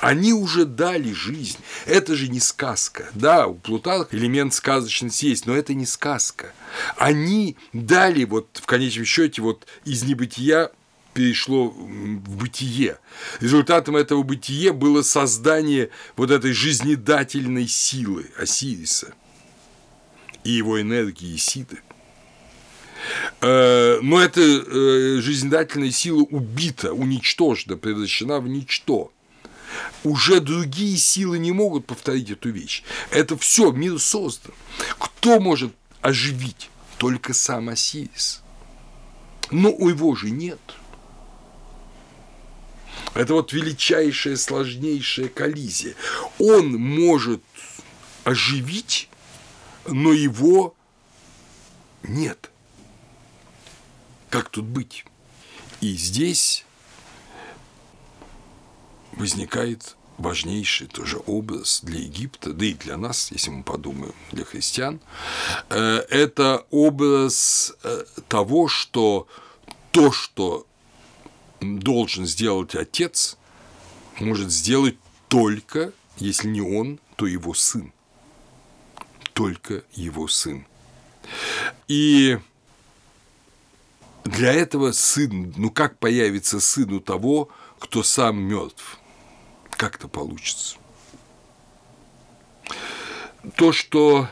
они 0.00 0.32
уже 0.32 0.64
дали 0.64 1.12
жизнь. 1.12 1.58
Это 1.86 2.14
же 2.14 2.28
не 2.28 2.40
сказка. 2.40 3.08
Да, 3.14 3.46
у 3.46 3.54
Плутарха 3.54 4.16
элемент 4.16 4.54
сказочности 4.54 5.26
есть, 5.26 5.46
но 5.46 5.54
это 5.54 5.74
не 5.74 5.86
сказка. 5.86 6.52
Они 6.96 7.56
дали 7.72 8.24
вот 8.24 8.60
в 8.62 8.66
конечном 8.66 9.04
счете 9.04 9.42
вот 9.42 9.66
из 9.84 10.02
небытия 10.02 10.70
перешло 11.14 11.68
в 11.68 12.36
бытие. 12.36 12.98
Результатом 13.40 13.96
этого 13.96 14.22
бытия 14.22 14.72
было 14.72 15.02
создание 15.02 15.90
вот 16.16 16.30
этой 16.30 16.52
жизнедательной 16.52 17.66
силы 17.66 18.30
Осириса 18.38 19.14
и 20.44 20.50
его 20.50 20.80
энергии 20.80 21.34
Исиды. 21.34 21.80
Э, 23.40 23.98
но 24.02 24.22
эта 24.22 24.40
э, 24.40 25.20
жизнедательная 25.20 25.90
сила 25.90 26.20
убита, 26.22 26.92
уничтожена, 26.92 27.76
превращена 27.76 28.40
в 28.40 28.48
ничто 28.48 29.12
уже 30.04 30.40
другие 30.40 30.96
силы 30.96 31.38
не 31.38 31.52
могут 31.52 31.86
повторить 31.86 32.30
эту 32.30 32.50
вещь. 32.50 32.82
Это 33.10 33.36
все, 33.36 33.70
мир 33.70 33.98
создан. 33.98 34.52
Кто 34.98 35.40
может 35.40 35.72
оживить? 36.00 36.70
Только 36.98 37.32
сам 37.32 37.68
Осирис. 37.68 38.42
Но 39.50 39.70
у 39.70 39.88
его 39.88 40.14
же 40.14 40.30
нет. 40.30 40.60
Это 43.14 43.34
вот 43.34 43.52
величайшая, 43.52 44.36
сложнейшая 44.36 45.28
коллизия. 45.28 45.94
Он 46.38 46.74
может 46.74 47.42
оживить, 48.24 49.08
но 49.86 50.12
его 50.12 50.74
нет. 52.02 52.50
Как 54.28 54.48
тут 54.48 54.64
быть? 54.64 55.04
И 55.80 55.96
здесь 55.96 56.64
возникает 59.12 59.96
важнейший 60.18 60.86
тоже 60.86 61.18
образ 61.26 61.80
для 61.82 62.00
Египта, 62.00 62.52
да 62.52 62.66
и 62.66 62.74
для 62.74 62.96
нас, 62.96 63.30
если 63.32 63.50
мы 63.50 63.62
подумаем, 63.62 64.14
для 64.32 64.44
христиан, 64.44 65.00
э, 65.70 66.04
это 66.10 66.66
образ 66.70 67.72
э, 67.82 68.04
того, 68.28 68.68
что 68.68 69.26
то, 69.92 70.12
что 70.12 70.66
должен 71.60 72.26
сделать 72.26 72.74
отец, 72.74 73.36
может 74.18 74.50
сделать 74.50 74.96
только, 75.28 75.92
если 76.18 76.48
не 76.48 76.60
он, 76.60 77.00
то 77.16 77.26
его 77.26 77.54
сын. 77.54 77.92
Только 79.32 79.84
его 79.92 80.28
сын. 80.28 80.66
И 81.88 82.38
для 84.24 84.52
этого 84.52 84.92
сын, 84.92 85.54
ну 85.56 85.70
как 85.70 85.98
появится 85.98 86.60
сын 86.60 86.92
у 86.92 87.00
того, 87.00 87.48
кто 87.78 88.02
сам 88.02 88.38
мертв? 88.38 88.99
Как 89.80 89.96
это 89.96 90.08
получится. 90.08 90.76
То, 93.56 93.72
что 93.72 94.28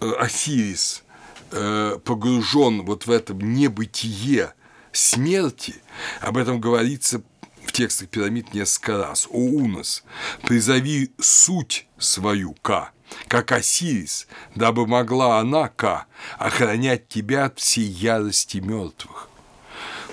э, 0.00 0.12
Осирис 0.18 1.02
э, 1.50 1.98
погружен 2.04 2.84
вот 2.84 3.06
в 3.06 3.10
это 3.10 3.32
небытие 3.32 4.52
смерти, 4.92 5.76
об 6.20 6.36
этом 6.36 6.60
говорится 6.60 7.22
в 7.64 7.72
текстах 7.72 8.10
пирамид 8.10 8.52
несколько 8.52 8.98
раз. 8.98 9.26
«О 9.30 9.38
Унос, 9.38 10.04
призови 10.42 11.14
суть 11.18 11.86
свою, 11.96 12.52
Ка, 12.60 12.90
как 13.28 13.50
Осирис, 13.50 14.28
дабы 14.54 14.86
могла 14.86 15.40
она, 15.40 15.68
Ка, 15.68 16.04
охранять 16.36 17.08
тебя 17.08 17.46
от 17.46 17.58
всей 17.58 17.86
ярости 17.86 18.58
мертвых». 18.58 19.30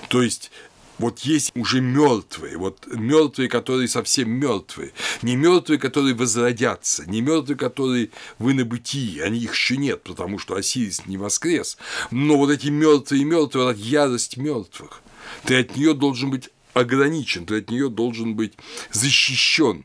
То 0.08 0.22
есть 0.22 0.50
вот 0.98 1.20
есть 1.20 1.52
уже 1.54 1.80
мертвые, 1.80 2.56
вот 2.56 2.86
мертвые, 2.86 3.48
которые 3.48 3.88
совсем 3.88 4.30
мертвые, 4.30 4.92
не 5.22 5.36
мертвые, 5.36 5.78
которые 5.78 6.14
возродятся, 6.14 7.08
не 7.08 7.20
мертвые, 7.20 7.56
которые 7.56 8.10
вы 8.38 8.54
на 8.54 8.64
бытии, 8.64 9.20
они 9.20 9.40
их 9.40 9.54
еще 9.54 9.76
нет, 9.76 10.02
потому 10.02 10.38
что 10.38 10.54
Осирис 10.54 11.06
не 11.06 11.16
воскрес, 11.16 11.78
но 12.10 12.36
вот 12.36 12.50
эти 12.50 12.68
мертвые 12.68 13.24
мертвые, 13.24 13.66
вот 13.66 13.76
ярость 13.76 14.36
мертвых, 14.36 15.02
ты 15.44 15.60
от 15.60 15.76
нее 15.76 15.94
должен 15.94 16.30
быть 16.30 16.50
ограничен, 16.74 17.46
ты 17.46 17.58
от 17.58 17.70
нее 17.70 17.88
должен 17.88 18.34
быть 18.34 18.54
защищен. 18.90 19.84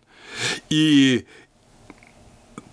И 0.70 1.26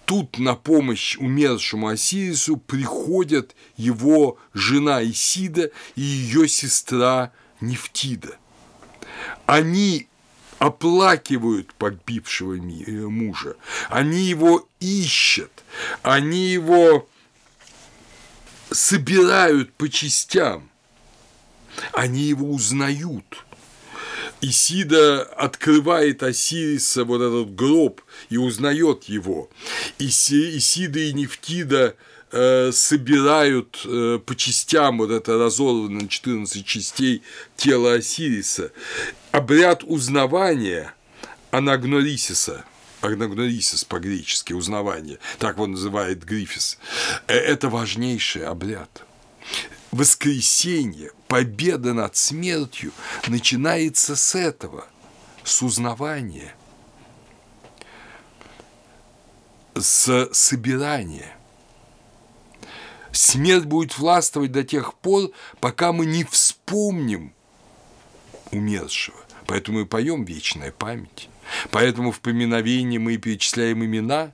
тут 0.07 0.39
на 0.39 0.55
помощь 0.55 1.16
умершему 1.16 1.89
Осирису 1.89 2.57
приходят 2.57 3.55
его 3.76 4.39
жена 4.55 5.05
Исида 5.05 5.70
и 5.95 6.01
ее 6.01 6.49
сестра 6.49 7.32
Нефтида. 7.61 8.37
Они 9.47 10.09
оплакивают 10.59 11.75
погибшего 11.75 12.55
э, 12.55 12.91
мужа, 13.07 13.57
они 13.89 14.23
его 14.23 14.69
ищут, 14.81 15.53
они 16.03 16.47
его 16.47 17.09
собирают 18.71 19.73
по 19.75 19.89
частям, 19.89 20.71
они 21.93 22.23
его 22.23 22.51
узнают. 22.51 23.45
Исида 24.43 25.23
открывает 25.23 26.23
Осириса 26.23 27.05
вот 27.05 27.23
этот 27.23 27.55
гроб 27.55 28.03
и 28.29 28.37
узнает 28.37 29.05
его. 29.05 29.51
Исида 29.99 30.99
и 30.99 31.13
Нефтида 31.13 31.97
собирают 32.72 33.83
э, 33.85 34.18
по 34.24 34.35
частям 34.35 34.99
вот 34.99 35.11
это 35.11 35.39
разорванное 35.39 36.03
на 36.03 36.09
14 36.09 36.64
частей 36.64 37.22
тело 37.57 37.95
Осириса. 37.95 38.72
Обряд 39.33 39.85
узнавания 39.85 40.95
анагнорисиса– 41.51 42.64
Агногнорисис 43.01 43.85
по-гречески, 43.85 44.53
узнавание, 44.53 45.18
так 45.39 45.59
он 45.59 45.72
называет 45.72 46.24
Грифис. 46.24 46.79
Э, 47.27 47.35
это 47.35 47.68
важнейший 47.68 48.47
обряд. 48.47 49.05
Воскресенье, 49.93 51.12
победа 51.29 51.93
над 51.95 52.16
смертью 52.16 52.93
начинается 53.29 54.16
с 54.16 54.35
этого, 54.35 54.87
с 55.45 55.62
узнавания, 55.62 56.55
с 59.74 60.29
собирания. 60.33 61.37
Смерть 63.17 63.64
будет 63.64 63.97
властвовать 63.97 64.53
до 64.53 64.62
тех 64.62 64.93
пор, 64.93 65.31
пока 65.61 65.93
мы 65.93 66.05
не 66.05 66.23
вспомним 66.25 67.33
умершего. 68.51 69.17
Поэтому 69.47 69.79
мы 69.79 69.87
поем 69.87 70.25
вечная 70.25 70.71
память. 70.71 71.31
Поэтому 71.71 72.12
в 72.12 72.21
поминовении 72.21 72.99
мы 72.99 73.17
перечисляем 73.17 73.83
имена. 73.83 74.33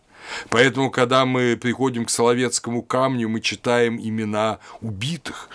Поэтому, 0.49 0.91
когда 0.91 1.24
мы 1.26 1.57
приходим 1.57 2.07
к 2.07 2.11
Соловецкому 2.11 2.83
камню, 2.83 3.28
мы 3.28 3.41
читаем 3.41 4.01
имена 4.01 4.59
убитых. 4.80 5.49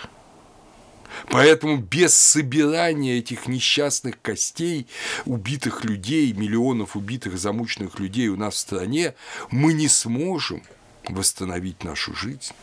Поэтому 1.28 1.76
без 1.76 2.14
собирания 2.14 3.18
этих 3.18 3.46
несчастных 3.46 4.22
костей, 4.22 4.86
убитых 5.26 5.84
людей, 5.84 6.32
миллионов 6.32 6.96
убитых, 6.96 7.38
замученных 7.38 7.98
людей 7.98 8.28
у 8.28 8.36
нас 8.36 8.54
в 8.54 8.58
стране, 8.58 9.14
мы 9.50 9.74
не 9.74 9.88
сможем 9.88 10.62
восстановить 11.10 11.84
нашу 11.84 12.14
жизнь. 12.14 12.54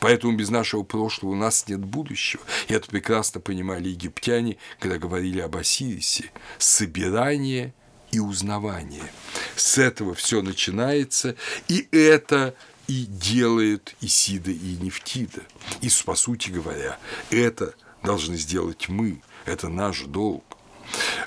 Поэтому 0.00 0.36
без 0.36 0.50
нашего 0.50 0.82
прошлого 0.82 1.32
у 1.32 1.36
нас 1.36 1.68
нет 1.68 1.80
будущего. 1.80 2.42
И 2.68 2.74
это 2.74 2.88
прекрасно 2.88 3.40
понимали 3.40 3.88
египтяне, 3.88 4.56
когда 4.78 4.98
говорили 4.98 5.40
об 5.40 5.56
Осирисе. 5.56 6.30
Собирание 6.58 7.74
и 8.10 8.20
узнавание. 8.20 9.10
С 9.56 9.78
этого 9.78 10.14
все 10.14 10.42
начинается, 10.42 11.36
и 11.68 11.88
это 11.90 12.54
и 12.86 13.06
делает 13.06 13.94
Исида 14.00 14.50
и 14.50 14.76
Нефтида. 14.76 15.42
И, 15.80 15.88
по 16.04 16.14
сути 16.14 16.50
говоря, 16.50 16.98
это 17.30 17.74
должны 18.02 18.36
сделать 18.36 18.88
мы. 18.88 19.22
Это 19.46 19.68
наш 19.68 20.02
долг 20.02 20.44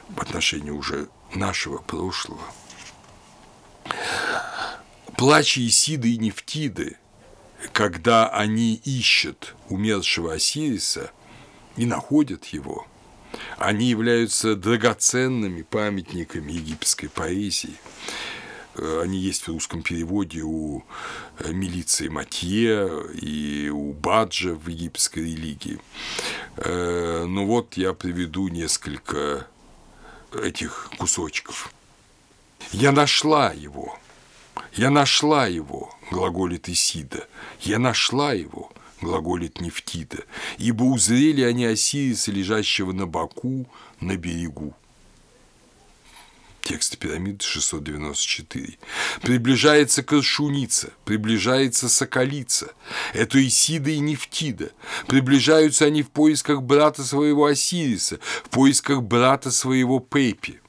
в 0.10 0.22
отношении 0.22 0.70
уже 0.72 1.10
нашего 1.34 1.80
прошлого. 1.80 2.42
Плач 5.18 5.58
Исиды 5.58 6.14
и 6.14 6.18
Нефтиды, 6.18 6.98
когда 7.74 8.28
они 8.30 8.76
ищут 8.86 9.56
умершего 9.70 10.34
Осириса 10.34 11.12
и 11.76 11.86
находят 11.86 12.46
его, 12.46 12.88
они 13.58 13.88
являются 13.88 14.56
драгоценными 14.56 15.62
памятниками 15.62 16.52
египетской 16.52 17.08
поэзии– 17.08 17.76
Э, 18.78 19.02
они 19.04 19.18
есть 19.20 19.44
в 19.44 19.48
русском 19.50 19.82
переводе 19.82 20.42
у 20.42 20.84
э, 21.40 21.52
милиции 21.52 22.08
Матье 22.08 22.90
и 23.14 23.70
у 23.70 23.94
Баджа 23.94 24.54
в 24.54 24.68
египетской 24.68 25.20
религии. 25.20 25.80
Э, 26.58 27.26
ну 27.28 27.46
вот 27.46 27.76
я 27.76 27.94
приведу 27.94 28.48
несколько 28.48 29.48
этих 30.34 30.90
кусочков. 30.98 31.72
«Я 32.72 32.92
нашла 32.92 33.52
его, 33.52 33.98
я 34.74 34.90
нашла 34.90 35.48
его»,– 35.48 35.94
глаголит 36.12 36.70
Исида, 36.70 37.28
«я 37.62 37.80
нашла 37.80 38.34
его»,– 38.34 38.72
глаголит 39.02 39.62
Нефтида, 39.62 40.24
«ибо 40.58 40.84
узрели 40.84 41.42
они 41.42 41.66
Осириса, 41.66 42.32
лежащего 42.32 42.92
на 42.92 43.08
боку 43.08 43.68
на 44.00 44.18
берегу» 44.18 44.76
текст 46.68 46.98
пирамиды 46.98 47.46
694. 47.46 48.78
Приближается 49.22 50.04
Коршуница, 50.04 50.92
приближается 51.06 51.88
Соколица. 51.88 52.74
Это 53.14 53.46
Исида 53.46 53.92
и 53.92 54.00
Нефтида. 54.00 54.72
Приближаются 55.08 55.86
они 55.86 56.04
в 56.04 56.10
поисках 56.10 56.62
брата 56.62 57.06
своего 57.06 57.46
Осириса, 57.46 58.20
в 58.44 58.50
поисках 58.50 59.02
брата 59.02 59.50
своего 59.50 60.02
Пепи. 60.02 60.60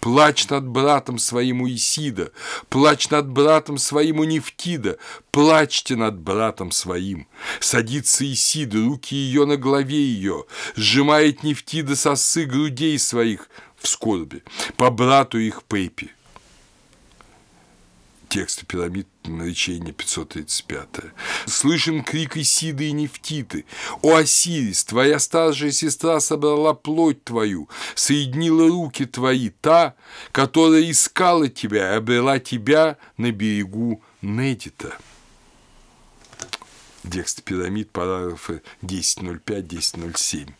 Плачь 0.00 0.48
над 0.48 0.66
братом 0.66 1.18
своему 1.18 1.68
Исида, 1.68 2.32
плачь 2.68 3.10
над 3.10 3.28
братом 3.28 3.78
своему 3.78 4.24
Нефтида, 4.24 4.98
плачьте 5.32 5.96
над 5.96 6.18
братом 6.18 6.70
своим. 6.70 7.26
Садится 7.60 8.30
Исида, 8.30 8.78
руки 8.84 9.14
ее 9.14 9.44
на 9.44 9.56
голове 9.56 9.98
ее, 9.98 10.44
сжимает 10.76 11.42
Нефтида 11.42 11.96
сосы 11.96 12.44
грудей 12.44 12.98
своих, 12.98 13.48
в 13.76 13.88
скорби, 13.88 14.42
по 14.76 14.90
брату 14.90 15.38
их 15.38 15.62
Пейпи. 15.64 16.12
Тексты 18.28 18.66
пирамид 18.66 19.08
наречения 19.30 19.92
535. 19.92 21.12
Слышен 21.46 22.02
крик 22.02 22.36
Исиды 22.36 22.88
и 22.88 22.92
Нефтиты. 22.92 23.64
«О, 24.02 24.14
Осирис, 24.16 24.84
твоя 24.84 25.18
старшая 25.18 25.72
сестра 25.72 26.20
собрала 26.20 26.74
плоть 26.74 27.24
твою, 27.24 27.68
соединила 27.94 28.68
руки 28.68 29.04
твои, 29.06 29.50
та, 29.50 29.94
которая 30.32 30.90
искала 30.90 31.48
тебя 31.48 31.94
и 31.94 31.96
обрела 31.96 32.38
тебя 32.38 32.96
на 33.16 33.32
берегу 33.32 34.02
Недита». 34.22 34.96
Текст 37.10 37.42
пирамид, 37.44 37.90
параграфы 37.92 38.62
10.05-10.07. 38.82 40.50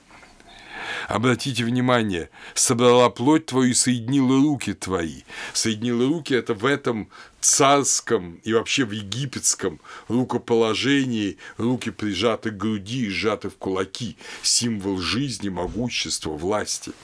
Обратите 1.08 1.64
внимание, 1.64 2.30
собрала 2.54 3.10
плоть 3.10 3.46
твою 3.46 3.70
и 3.70 3.74
соединила 3.74 4.36
руки 4.36 4.72
твои. 4.74 5.22
Соединила 5.52 6.06
руки– 6.06 6.34
это 6.34 6.54
в 6.54 6.64
этом 6.64 7.08
царском 7.40 8.40
и 8.44 8.52
вообще 8.52 8.84
в 8.84 8.92
египетском 8.92 9.80
рукоположении. 10.08 11.38
Руки 11.56 11.90
прижаты 11.90 12.50
к 12.50 12.56
груди 12.56 13.06
и 13.06 13.10
сжаты 13.10 13.50
в 13.50 13.56
кулаки, 13.56 14.16
символ 14.42 14.98
жизни, 14.98 15.48
могущества, 15.48 16.30
власти– 16.30 16.92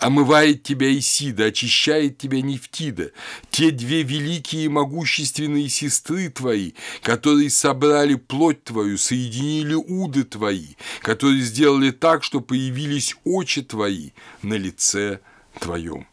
Омывает 0.00 0.62
тебя 0.62 0.96
Исида, 0.96 1.46
очищает 1.46 2.18
тебя 2.18 2.40
Нефтида, 2.42 3.12
те 3.50 3.70
две 3.70 4.02
великие 4.02 4.64
и 4.64 4.68
могущественные 4.68 5.68
сестры 5.68 6.28
твои, 6.28 6.72
которые 7.02 7.50
собрали 7.50 8.14
плоть 8.14 8.64
твою, 8.64 8.98
соединили 8.98 9.74
уды 9.74 10.24
твои, 10.24 10.74
которые 11.00 11.42
сделали 11.42 11.90
так, 11.90 12.24
что 12.24 12.40
появились 12.40 13.16
очи 13.24 13.62
твои 13.62 14.10
на 14.42 14.54
лице 14.54 15.20
твоем. 15.60 16.06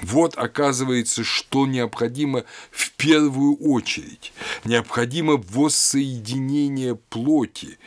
Вот 0.00 0.36
оказывается, 0.36 1.24
что 1.24 1.66
необходимо 1.66 2.44
в 2.70 2.92
первую 2.92 3.56
очередь. 3.56 4.32
Необходимо 4.64 5.36
воссоединение 5.36 6.96
плоти 6.96 7.78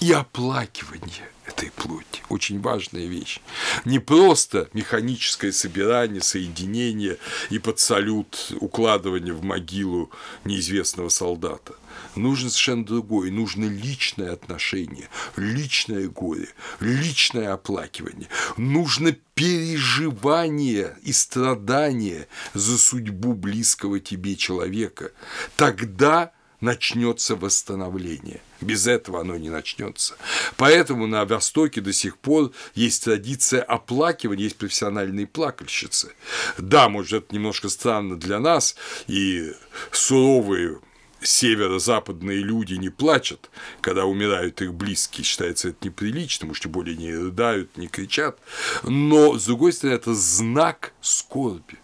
и 0.00 0.12
оплакивание 0.12 1.28
этой 1.46 1.70
плоти. 1.70 2.22
Очень 2.28 2.60
важная 2.60 3.06
вещь. 3.06 3.40
Не 3.84 3.98
просто 3.98 4.68
механическое 4.72 5.52
собирание, 5.52 6.22
соединение 6.22 7.18
и 7.50 7.58
под 7.58 7.78
салют 7.78 8.52
укладывание 8.60 9.34
в 9.34 9.42
могилу 9.42 10.10
неизвестного 10.44 11.10
солдата. 11.10 11.74
Нужно 12.16 12.50
совершенно 12.50 12.84
другое. 12.84 13.30
Нужно 13.30 13.66
личное 13.66 14.32
отношение, 14.32 15.08
личное 15.36 16.08
горе, 16.08 16.48
личное 16.80 17.52
оплакивание. 17.52 18.28
Нужно 18.56 19.12
переживание 19.34 20.96
и 21.02 21.12
страдание 21.12 22.28
за 22.54 22.78
судьбу 22.78 23.34
близкого 23.34 24.00
тебе 24.00 24.36
человека. 24.36 25.12
Тогда 25.56 26.32
начнется 26.64 27.36
восстановление. 27.36 28.40
Без 28.60 28.86
этого 28.86 29.20
оно 29.20 29.36
не 29.36 29.50
начнется. 29.50 30.16
Поэтому 30.56 31.06
на 31.06 31.24
Востоке 31.24 31.80
до 31.80 31.92
сих 31.92 32.16
пор 32.16 32.52
есть 32.74 33.04
традиция 33.04 33.62
оплакивания, 33.62 34.44
есть 34.44 34.56
профессиональные 34.56 35.26
плакальщицы. 35.26 36.14
Да, 36.58 36.88
может, 36.88 37.24
это 37.24 37.34
немножко 37.34 37.68
странно 37.68 38.16
для 38.16 38.40
нас, 38.40 38.76
и 39.06 39.52
суровые 39.92 40.80
северо-западные 41.20 42.38
люди 42.38 42.74
не 42.74 42.90
плачут, 42.90 43.50
когда 43.80 44.04
умирают 44.04 44.60
их 44.62 44.74
близкие, 44.74 45.24
считается 45.24 45.68
это 45.68 45.78
неприличным, 45.86 46.50
уж 46.50 46.60
тем 46.60 46.72
более 46.72 46.96
не 46.96 47.14
рыдают, 47.14 47.76
не 47.76 47.88
кричат, 47.88 48.38
но, 48.82 49.38
с 49.38 49.46
другой 49.46 49.72
стороны, 49.72 49.96
это 49.96 50.14
знак 50.14 50.92
скорби. 51.00 51.78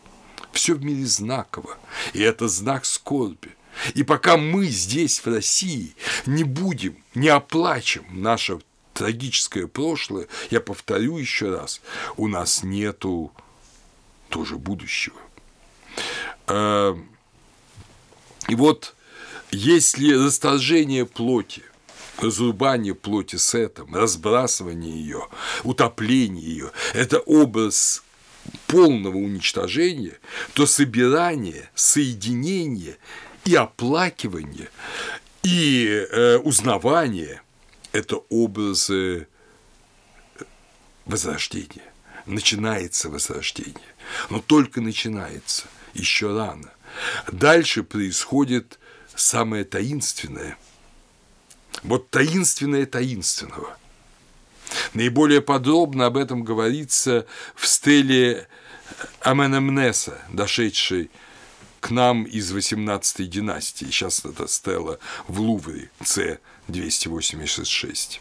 Все 0.53 0.74
в 0.74 0.85
мире 0.85 1.07
знаково, 1.07 1.78
и 2.12 2.20
это 2.20 2.49
знак 2.49 2.85
скорби. 2.85 3.57
И 3.95 4.03
пока 4.03 4.37
мы 4.37 4.66
здесь, 4.66 5.20
в 5.20 5.26
России, 5.26 5.95
не 6.26 6.45
будем, 6.45 6.97
не 7.14 7.28
оплачем 7.28 8.05
наше 8.11 8.59
трагическое 8.95 9.66
прошлое, 9.66 10.26
я 10.51 10.61
повторю 10.61 11.16
еще 11.16 11.51
раз, 11.55 11.81
у 12.16 12.28
нас 12.28 12.62
нету 12.62 13.33
тоже 14.28 14.57
будущего. 14.57 15.16
А, 16.47 16.99
и 18.49 18.55
вот 18.55 18.95
если 19.51 20.12
расторжение 20.12 21.07
плоти, 21.07 21.62
разрубание 22.18 22.95
плоти 22.95 23.37
с 23.37 23.55
этим, 23.55 23.95
разбрасывание 23.95 24.93
ее, 24.93 25.28
утопление 25.64 26.45
ее– 26.45 26.70
это 26.95 27.20
образ 27.20 28.03
полного 28.66 29.16
уничтожения, 29.16 30.18
то 30.55 30.66
собирание, 30.66 31.70
соединение 31.74 32.97
и 33.51 33.55
оплакивание, 33.57 34.68
и 35.42 35.88
э, 35.88 36.36
узнавание– 36.36 37.42
это 37.92 38.18
образы 38.28 39.26
возрождения. 41.05 41.92
Начинается 42.26 43.09
возрождение, 43.09 43.94
но 44.28 44.40
только 44.40 44.80
начинается, 44.80 45.64
еще 45.94 46.32
рано. 46.36 46.70
Дальше 47.32 47.82
происходит 47.82 48.78
самое 49.16 49.64
таинственное. 49.64 50.57
Вот 51.83 52.08
таинственное 52.11 52.87
таинственного. 52.87 53.76
Наиболее 54.95 55.41
подробно 55.41 56.07
об 56.07 56.16
этом 56.16 56.45
говорится 56.45 57.26
в 57.57 57.66
стеле 57.66 58.46
Аменемнеса, 59.22 60.20
дошедшей 60.29 61.11
к 61.80 61.90
нам 61.90 62.24
из 62.24 62.52
18 62.52 63.28
династии. 63.28 63.86
Сейчас 63.86 64.24
это 64.24 64.46
стела 64.46 64.98
в 65.26 65.40
Лувре, 65.40 65.90
С-286. 66.04 68.20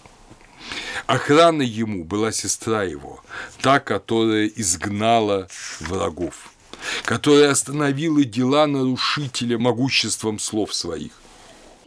Охраной 1.07 1.65
ему 1.65 2.03
была 2.03 2.31
сестра 2.31 2.83
его, 2.83 3.23
та, 3.61 3.79
которая 3.79 4.47
изгнала 4.47 5.47
врагов, 5.79 6.51
которая 7.03 7.51
остановила 7.51 8.23
дела 8.23 8.67
нарушителя 8.67 9.57
могуществом 9.57 10.39
слов 10.39 10.73
своих. 10.73 11.11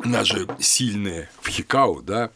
Она 0.04 0.24
же 0.24 0.48
сильная 0.58 1.30
в 1.40 1.48
Хикао, 1.48 2.02
да, 2.02 2.30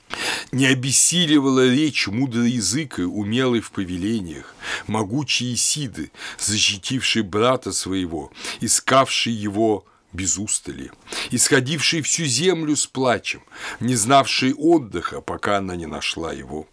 не 0.52 0.66
обессиливала 0.66 1.68
речь 1.68 2.06
мудрый 2.06 2.52
язык 2.52 3.00
и 3.00 3.02
умелый 3.02 3.60
в 3.60 3.72
повелениях, 3.72 4.54
могучие 4.86 5.54
Исиды, 5.54 6.12
защитивший 6.38 7.22
брата 7.22 7.72
своего, 7.72 8.32
искавший 8.60 9.32
его 9.32 9.84
без 10.12 10.38
устали, 10.38 10.92
исходивший 11.30 12.02
всю 12.02 12.24
землю 12.24 12.76
с 12.76 12.86
плачем, 12.86 13.42
не 13.80 13.96
знавший 13.96 14.54
отдыха, 14.54 15.20
пока 15.20 15.58
она 15.58 15.74
не 15.74 15.86
нашла 15.86 16.32
его. 16.32 16.68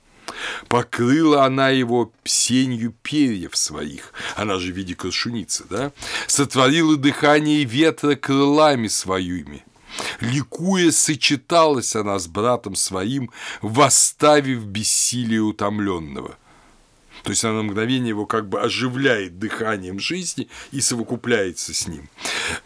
Покрыла 0.68 1.46
она 1.46 1.70
его 1.70 2.12
сенью 2.24 2.94
перьев 3.02 3.56
своих, 3.56 4.14
она 4.36 4.60
же 4.60 4.72
в 4.72 4.76
виде 4.76 4.96
крашуницы, 4.96 5.66
да, 5.70 5.92
сотворила 6.28 6.98
дыхание 6.98 7.64
ветра 7.64 8.16
крылами 8.16 8.88
своими, 8.88 9.64
Ликуя, 10.20 10.92
сочеталась 10.92 11.96
она 11.96 12.20
с 12.20 12.28
братом 12.28 12.76
своим, 12.76 13.32
восставив 13.62 14.66
бессилие 14.66 15.42
утомленного. 15.42 16.38
То 17.24 17.30
есть 17.30 17.44
она 17.46 17.56
на 17.56 17.64
мгновение 17.64 18.10
его 18.10 18.26
как 18.26 18.50
бы 18.50 18.60
оживляет 18.62 19.40
дыханием 19.40 20.00
жизни 20.00 20.50
и 20.72 20.82
совокупляется 20.82 21.74
с 21.74 21.88
ним. 21.88 22.10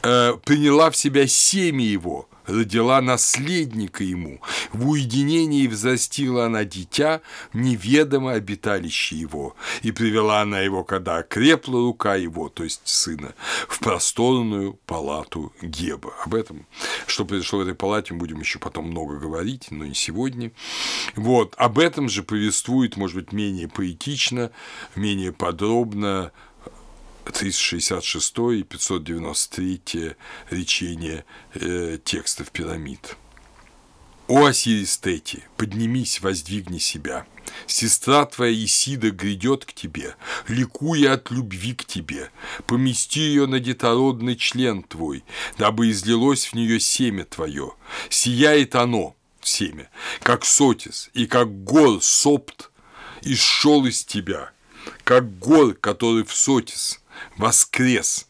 Э, 0.01 0.33
приняла 0.45 0.89
в 0.89 0.97
себя 0.97 1.27
семя 1.27 1.85
его, 1.85 2.27
родила 2.47 3.01
наследника 3.01 4.03
ему, 4.03 4.41
в 4.71 4.89
уединении 4.89 5.67
взрастила 5.67 6.45
она 6.45 6.63
дитя, 6.63 7.21
неведомо 7.53 8.33
обиталище 8.33 9.17
его, 9.17 9.55
и 9.83 9.91
привела 9.91 10.41
она 10.41 10.61
его, 10.61 10.83
когда 10.83 11.17
окрепла 11.17 11.79
рука 11.79 12.15
его, 12.15 12.49
то 12.49 12.63
есть 12.63 12.81
сына, 12.85 13.35
в 13.67 13.79
просторную 13.79 14.73
палату 14.85 15.53
Геба. 15.61 16.13
Об 16.25 16.33
этом, 16.33 16.65
что 17.05 17.25
произошло 17.25 17.59
в 17.59 17.61
этой 17.63 17.75
палате, 17.75 18.13
мы 18.13 18.19
будем 18.19 18.39
еще 18.39 18.59
потом 18.59 18.87
много 18.87 19.17
говорить, 19.19 19.67
но 19.69 19.85
не 19.85 19.93
сегодня. 19.93 20.51
Вот, 21.15 21.53
об 21.57 21.79
этом 21.79 22.09
же 22.09 22.23
повествует, 22.23 22.97
может 22.97 23.15
быть, 23.15 23.31
менее 23.31 23.67
поэтично, 23.67 24.51
менее 24.95 25.31
подробно 25.33 26.31
366 27.31 28.37
и 28.59 28.63
593 28.63 30.15
речение 30.49 31.25
э, 31.53 31.97
текстов 32.03 32.51
пирамид. 32.51 33.17
«О 34.27 34.45
Осирис 34.45 34.97
Тети, 34.97 35.43
поднимись, 35.55 36.19
воздвигни 36.19 36.79
себя. 36.79 37.25
Сестра 37.65 38.25
твоя 38.25 38.53
Исида 38.53 39.11
грядет 39.11 39.63
к 39.63 39.71
тебе, 39.73 40.15
ликуя 40.47 41.13
от 41.13 41.31
любви 41.31 41.73
к 41.73 41.85
тебе. 41.85 42.29
Помести 42.65 43.21
ее 43.21 43.45
на 43.45 43.59
детородный 43.59 44.35
член 44.35 44.83
твой, 44.83 45.23
дабы 45.57 45.91
излилось 45.91 46.45
в 46.45 46.53
нее 46.53 46.79
семя 46.79 47.23
твое. 47.23 47.73
Сияет 48.09 48.75
оно, 48.75 49.15
семя, 49.41 49.89
как 50.21 50.45
сотис, 50.45 51.09
и 51.13 51.25
как 51.25 51.63
гор 51.63 52.01
сопт, 52.01 52.69
и 53.21 53.35
шел 53.35 53.85
из 53.85 54.03
тебя, 54.03 54.51
как 55.03 55.39
гор, 55.39 55.73
который 55.73 56.23
в 56.23 56.33
сотис, 56.33 56.99
воскрес, 57.37 58.27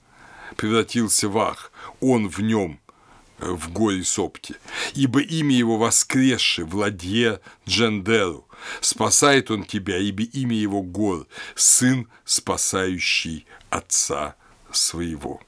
превратился 0.55 1.29
в 1.29 1.37
ах, 1.37 1.71
он 1.99 2.27
в 2.27 2.39
нем, 2.39 2.79
э, 3.39 3.49
в 3.49 3.71
горе 3.71 4.03
Сопте, 4.03 4.55
ибо 4.93 5.21
имя 5.21 5.55
его 5.55 5.77
воскресший, 5.77 6.65
Владье 6.65 7.39
Джендеру, 7.67 8.47
спасает 8.81 9.51
он 9.51 9.63
тебя, 9.63 9.97
ибо 9.97 10.23
имя 10.23 10.55
его 10.55 10.81
гор, 10.81 11.27
сын, 11.55 12.07
спасающий 12.25 13.45
отца 13.69 14.35
своего. 14.71 15.41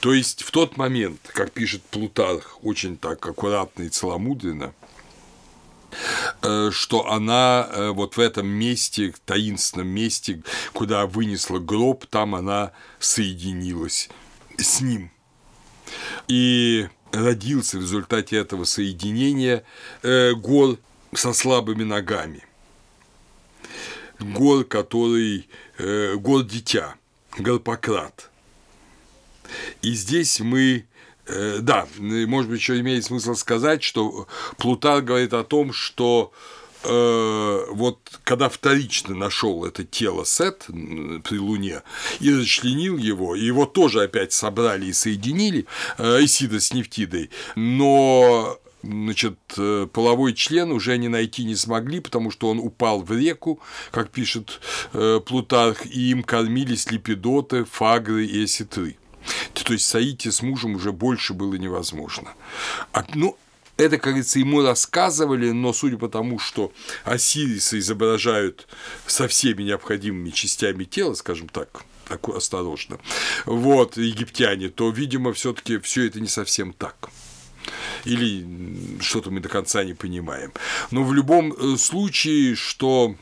То 0.00 0.12
есть 0.12 0.42
в 0.42 0.50
тот 0.50 0.76
момент, 0.76 1.20
как 1.32 1.52
пишет 1.52 1.82
Плутарх, 1.84 2.58
очень 2.62 2.96
так 2.96 3.24
аккуратно 3.26 3.84
и 3.84 3.88
целомудренно, 3.88 4.74
что 6.70 7.10
она 7.10 7.68
э, 7.70 7.90
вот 7.90 8.16
в 8.16 8.20
этом 8.20 8.46
месте, 8.46 9.14
таинственном 9.24 9.88
месте, 9.88 10.42
куда 10.72 11.06
вынесла 11.06 11.58
гроб, 11.58 12.06
там 12.06 12.34
она 12.34 12.72
соединилась 12.98 14.08
с 14.58 14.80
ним. 14.80 15.10
И 16.28 16.88
родился 17.12 17.78
в 17.78 17.82
результате 17.82 18.36
этого 18.36 18.64
соединения 18.64 19.64
э, 20.02 20.32
гор 20.32 20.78
со 21.14 21.32
слабыми 21.32 21.84
ногами. 21.84 22.44
Гор, 24.18 24.64
который... 24.64 25.48
Гор 25.78 26.44
дитя, 26.44 26.94
Гарпократ. 27.38 28.30
И 29.80 29.94
здесь 29.94 30.38
мы 30.38 30.86
Э, 30.91 30.91
да, 31.60 31.86
может 31.98 32.50
быть, 32.50 32.60
еще 32.60 32.78
имеет 32.80 33.04
смысл 33.04 33.34
сказать, 33.34 33.82
что 33.82 34.26
Плутар 34.58 35.02
говорит 35.02 35.32
о 35.34 35.44
том, 35.44 35.72
что 35.72 36.32
э, 36.84 37.64
вот 37.70 37.98
когда 38.24 38.48
вторично 38.48 39.14
нашел 39.14 39.64
это 39.64 39.84
тело 39.84 40.24
Сет 40.24 40.66
при 40.66 41.38
Луне 41.38 41.82
и 42.20 42.32
расчленил 42.32 42.96
его, 42.96 43.34
и 43.34 43.44
его 43.44 43.66
тоже 43.66 44.02
опять 44.02 44.32
собрали 44.32 44.86
и 44.86 44.92
соединили, 44.92 45.66
э, 45.98 46.24
Исида 46.24 46.60
с 46.60 46.72
Нефтидой, 46.72 47.30
но 47.54 48.58
значит, 48.82 49.38
э, 49.56 49.86
половой 49.92 50.34
член 50.34 50.72
уже 50.72 50.96
не 50.98 51.08
найти 51.08 51.44
не 51.44 51.54
смогли, 51.54 52.00
потому 52.00 52.30
что 52.30 52.48
он 52.48 52.58
упал 52.58 53.00
в 53.00 53.12
реку, 53.12 53.60
как 53.90 54.10
пишет 54.10 54.60
э, 54.92 55.20
Плутарх, 55.24 55.86
и 55.86 56.10
им 56.10 56.22
кормились 56.22 56.90
липидоты, 56.90 57.64
фагры 57.64 58.26
и 58.26 58.44
осетры. 58.44 58.96
То 59.52 59.72
есть 59.72 59.86
Саити 59.86 60.30
с 60.30 60.42
мужем 60.42 60.76
уже 60.76 60.92
больше 60.92 61.34
было 61.34 61.54
невозможно. 61.54 62.34
А, 62.92 63.04
ну, 63.14 63.36
это, 63.76 63.96
как 63.96 64.12
говорится, 64.12 64.38
ему 64.38 64.62
рассказывали, 64.62 65.50
но 65.50 65.72
судя 65.72 65.96
по 65.96 66.08
тому, 66.08 66.38
что 66.38 66.72
Осириса 67.04 67.78
изображают 67.78 68.68
со 69.06 69.28
всеми 69.28 69.62
необходимыми 69.62 70.30
частями 70.30 70.84
тела, 70.84 71.14
скажем 71.14 71.48
так, 71.48 71.84
так 72.06 72.28
осторожно, 72.28 72.98
вот, 73.46 73.96
египтяне, 73.96 74.68
то, 74.68 74.90
видимо, 74.90 75.32
все 75.32 75.52
таки 75.52 75.78
все 75.78 76.06
это 76.06 76.20
не 76.20 76.28
совсем 76.28 76.72
так 76.72 77.10
или 78.04 78.98
что-то 79.00 79.30
мы 79.30 79.40
до 79.40 79.48
конца 79.48 79.84
не 79.84 79.94
понимаем. 79.94 80.52
Но 80.90 81.04
в 81.04 81.12
любом 81.14 81.52
э, 81.52 81.76
случае, 81.76 82.56
что 82.56 83.14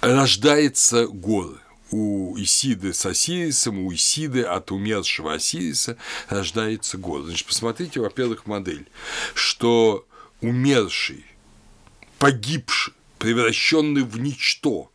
рождается 0.00 1.06
горы, 1.06 1.58
у 1.92 2.34
Исиды 2.38 2.94
с 2.94 3.04
Осирисом, 3.06 3.78
у 3.78 3.92
Исиды 3.92 4.42
от 4.42 4.72
умершего 4.72 5.34
Осириса 5.34 5.96
рождается 6.28 6.98
год. 6.98 7.26
Значит, 7.26 7.46
посмотрите, 7.46 8.00
во-первых, 8.00 8.46
модель, 8.46 8.88
что 9.34 10.06
умерший, 10.40 11.24
погибший, 12.18 12.94
превращенный 13.18 14.02
в 14.02 14.18
ничто, 14.18 14.90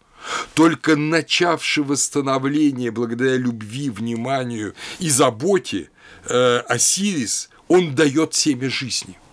только 0.55 0.95
начавший 0.95 1.83
восстановление 1.83 2.91
благодаря 2.91 3.37
любви, 3.37 3.89
вниманию 3.89 4.73
и 4.99 5.09
заботе 5.09 5.89
э, 6.25 6.57
Осирис, 6.67 7.49
он 7.67 7.95
дает 7.95 8.33
семя 8.33 8.69
жизни– 8.69 9.17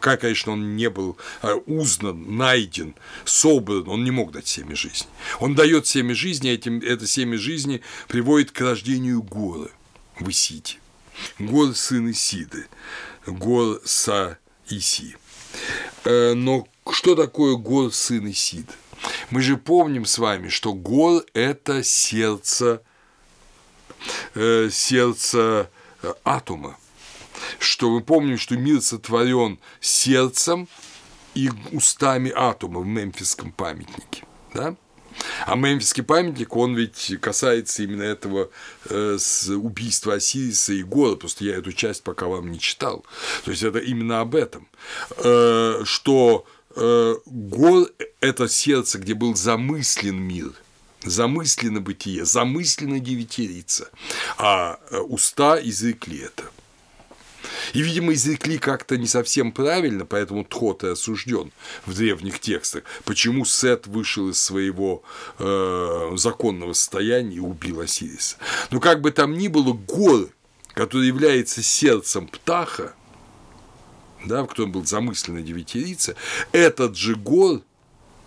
Пока, 0.00 0.16
конечно, 0.16 0.52
он 0.52 0.76
не 0.76 0.88
был 0.88 1.18
э, 1.42 1.52
узнан, 1.66 2.38
найден, 2.38 2.94
собран, 3.26 3.86
он 3.86 4.02
не 4.02 4.10
мог 4.10 4.32
дать 4.32 4.46
семя 4.46 4.74
жизни. 4.74 5.06
Он 5.40 5.54
дает 5.54 5.86
семя 5.86 6.14
жизни, 6.14 6.48
а 6.48 6.54
этим, 6.54 6.78
это 6.78 7.06
семя 7.06 7.36
жизни 7.36 7.82
приводит 8.08 8.50
к 8.50 8.62
рождению 8.62 9.22
горы 9.22 9.70
в 10.18 10.26
Исиде. 10.30 10.76
Гор 11.38 11.74
сын 11.74 12.10
Исиды, 12.10 12.66
гор 13.26 13.82
Са 13.84 14.38
Иси. 14.70 15.16
Э, 16.04 16.32
но 16.32 16.66
что 16.90 17.14
такое 17.14 17.56
гор 17.56 17.92
сын 17.92 18.30
Исиды? 18.30 18.72
Мы 19.28 19.42
же 19.42 19.58
помним 19.58 20.06
с 20.06 20.16
вами, 20.16 20.48
что 20.48 20.72
гор– 20.72 21.26
это 21.34 21.84
сердце, 21.84 22.80
э, 24.34 24.70
сердце 24.72 25.68
атома 26.24 26.79
что 27.58 27.90
мы 27.90 28.00
помним, 28.00 28.38
что 28.38 28.56
мир 28.56 28.80
сотворен 28.80 29.58
сердцем 29.80 30.68
и 31.34 31.50
устами 31.72 32.32
атома 32.34 32.80
в 32.80 32.86
мемфисском 32.86 33.52
памятнике. 33.52 34.24
Да? 34.54 34.76
А 35.46 35.56
мемфисский 35.56 36.02
памятник, 36.02 36.56
он 36.56 36.74
ведь 36.74 37.16
касается 37.20 37.82
именно 37.82 38.02
этого 38.02 38.50
э, 38.88 39.16
с 39.18 39.48
убийства 39.48 40.14
Осириса 40.14 40.72
и 40.72 40.82
Гора, 40.82 41.16
просто 41.16 41.44
я 41.44 41.56
эту 41.56 41.72
часть 41.72 42.02
пока 42.02 42.26
вам 42.26 42.50
не 42.50 42.58
читал. 42.58 43.04
То 43.44 43.50
есть 43.50 43.62
это 43.62 43.78
именно 43.78 44.20
об 44.20 44.34
этом, 44.34 44.68
э, 45.18 45.82
что 45.84 46.46
э, 46.76 47.14
Гор– 47.26 47.88
это 48.20 48.48
сердце, 48.48 48.98
где 48.98 49.14
был 49.14 49.34
замыслен 49.34 50.16
мир 50.16 50.52
замыслено 51.02 51.80
бытие, 51.80 52.24
замысленно 52.24 53.00
девятирица, 53.00 53.88
а 54.36 54.78
э, 54.90 54.98
уста 54.98 55.58
изрекли 55.60 56.18
это. 56.18 56.44
И, 57.72 57.82
видимо, 57.82 58.12
изрекли 58.12 58.58
как-то 58.58 58.96
не 58.96 59.06
совсем 59.06 59.52
правильно, 59.52 60.04
поэтому 60.04 60.44
Тхот 60.44 60.84
и 60.84 60.88
осужден 60.88 61.52
в 61.86 61.94
древних 61.94 62.40
текстах. 62.40 62.84
Почему 63.04 63.44
Сет 63.44 63.86
вышел 63.86 64.28
из 64.28 64.40
своего 64.42 65.02
э, 65.38 66.12
законного 66.16 66.72
состояния 66.72 67.36
и 67.36 67.40
убил 67.40 67.80
Осириса. 67.80 68.36
Но 68.70 68.80
как 68.80 69.00
бы 69.00 69.10
там 69.10 69.36
ни 69.36 69.48
было, 69.48 69.72
гор, 69.72 70.28
который 70.74 71.06
является 71.06 71.62
сердцем 71.62 72.28
Птаха, 72.28 72.94
да, 74.24 74.42
в 74.42 74.46
котором 74.46 74.72
был 74.72 74.84
замысленно 74.84 75.42
девятирица, 75.42 76.14
этот 76.52 76.96
же 76.96 77.14
гор 77.14 77.62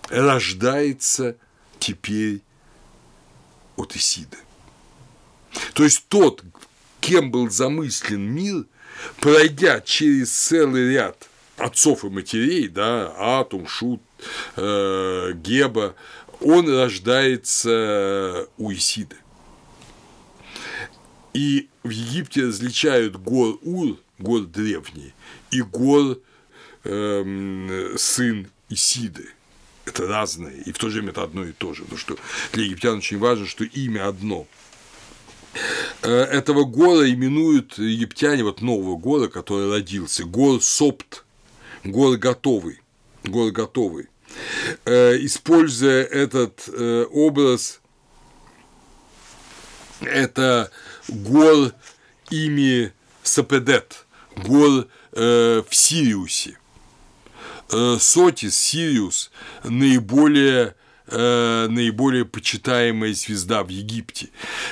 рождается 0.10 1.38
теперь 1.80 2.42
от 3.76 3.96
Исиды. 3.96 4.38
То 5.74 5.84
есть 5.84 6.08
тот, 6.08 6.44
кем 7.00 7.32
был 7.32 7.50
замыслен 7.50 8.22
мир, 8.22 8.66
пройдя 9.20 9.82
через 9.82 10.32
целый 10.32 10.94
ряд 10.94 11.30
отцов 11.58 12.04
и 12.04 12.10
матерей, 12.10 12.68
да, 12.68 13.14
Атум, 13.18 13.68
Шут, 13.68 14.02
э, 14.56 15.34
Геба, 15.36 15.96
он 16.42 16.70
рождается 16.70 18.48
у 18.58 18.72
Исиды. 18.72 19.16
И 21.34 21.70
в 21.84 21.90
Египте 21.90 22.46
различают 22.46 23.16
гор 23.16 23.58
Ур, 23.62 23.98
гор 24.20 24.42
древний, 24.42 25.14
и 25.52 25.62
гор 25.62 26.20
э, 26.84 27.96
сын 27.98 28.48
Исиды. 28.70 29.30
Это 29.86 30.08
разное, 30.08 30.56
и 30.66 30.72
в 30.72 30.78
то 30.78 30.90
же 30.90 31.00
время 31.00 31.12
это 31.12 31.24
одно 31.24 31.44
и 31.44 31.52
то 31.52 31.74
же. 31.74 31.84
Потому 31.84 32.00
что 32.00 32.18
для 32.54 32.64
египтян 32.64 32.98
очень 32.98 33.20
важно, 33.20 33.46
что 33.46 33.64
имя 33.64 34.08
одно– 34.08 34.48
этого 36.02 36.64
гора 36.64 37.10
именуют 37.10 37.78
египтяне, 37.78 38.44
вот 38.44 38.62
нового 38.62 38.98
гора, 38.98 39.28
который 39.28 39.70
родился, 39.70 40.24
гор 40.24 40.62
Сопт, 40.62 41.26
гор 41.84 42.18
готовый, 42.18 42.82
гор 43.24 43.52
готовый. 43.52 44.08
Э, 44.86 45.16
используя 45.18 46.04
этот 46.04 46.68
э, 46.68 47.06
образ, 47.12 47.82
это 50.02 50.72
гор 51.08 51.74
ими 52.30 52.92
Сапедет, 53.22 54.06
гор 54.36 54.88
в 55.12 55.68
Сириусе. 55.70 56.58
Сотис, 57.70 58.60
Сириус 58.60 59.32
наиболее 59.64 60.76
Э, 61.16 61.68
наиболее 61.70 62.26
почитаемая 62.26 63.14
звезда 63.14 63.64
в 63.64 63.70
Египте. 63.70 64.30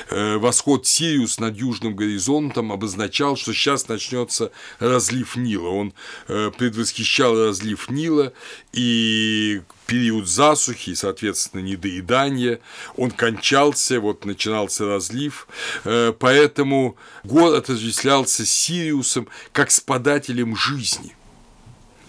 Э, 0.10 0.38
восход 0.38 0.88
Сириус 0.88 1.40
над 1.40 1.56
южным 1.56 1.96
горизонтом 1.96 2.72
обозначал, 2.72 3.38
что 3.38 3.54
сейчас 3.54 3.88
начнется 3.88 4.52
разлив 4.80 5.36
Нила. 5.36 5.70
Он 5.70 5.94
э, 6.28 6.50
предвосхищал 6.58 7.36
разлив 7.46 7.92
Нила 7.92 8.34
и 8.74 9.62
период 9.86 10.28
засухи, 10.28 10.96
соответственно, 10.96 11.62
недоедания, 11.62 12.60
он 12.96 13.12
кончался, 13.12 14.00
вот 14.00 14.26
начинался 14.26 14.86
разлив, 14.86 15.48
поэтому 15.84 16.96
город 17.26 17.66
отождествлялся 17.66 18.46
Сириусом 18.46 19.28
как 19.52 19.70
с 19.70 19.82
подателем 19.82 20.56
жизни– 20.56 21.14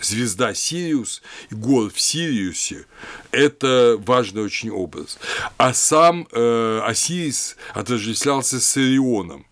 звезда 0.04 0.54
Сириус 0.54 1.22
и 1.50 1.54
гор 1.54 1.90
в 1.90 2.00
Сириусе– 2.00 2.86
это 3.30 3.96
важный 3.98 4.42
очень 4.42 4.70
образ. 4.70 5.18
А 5.56 5.74
сам 5.74 6.28
э, 6.30 6.80
Осирис 6.84 7.56
отождествлялся 7.74 8.60
с 8.60 8.76
Орионом. 8.76 9.46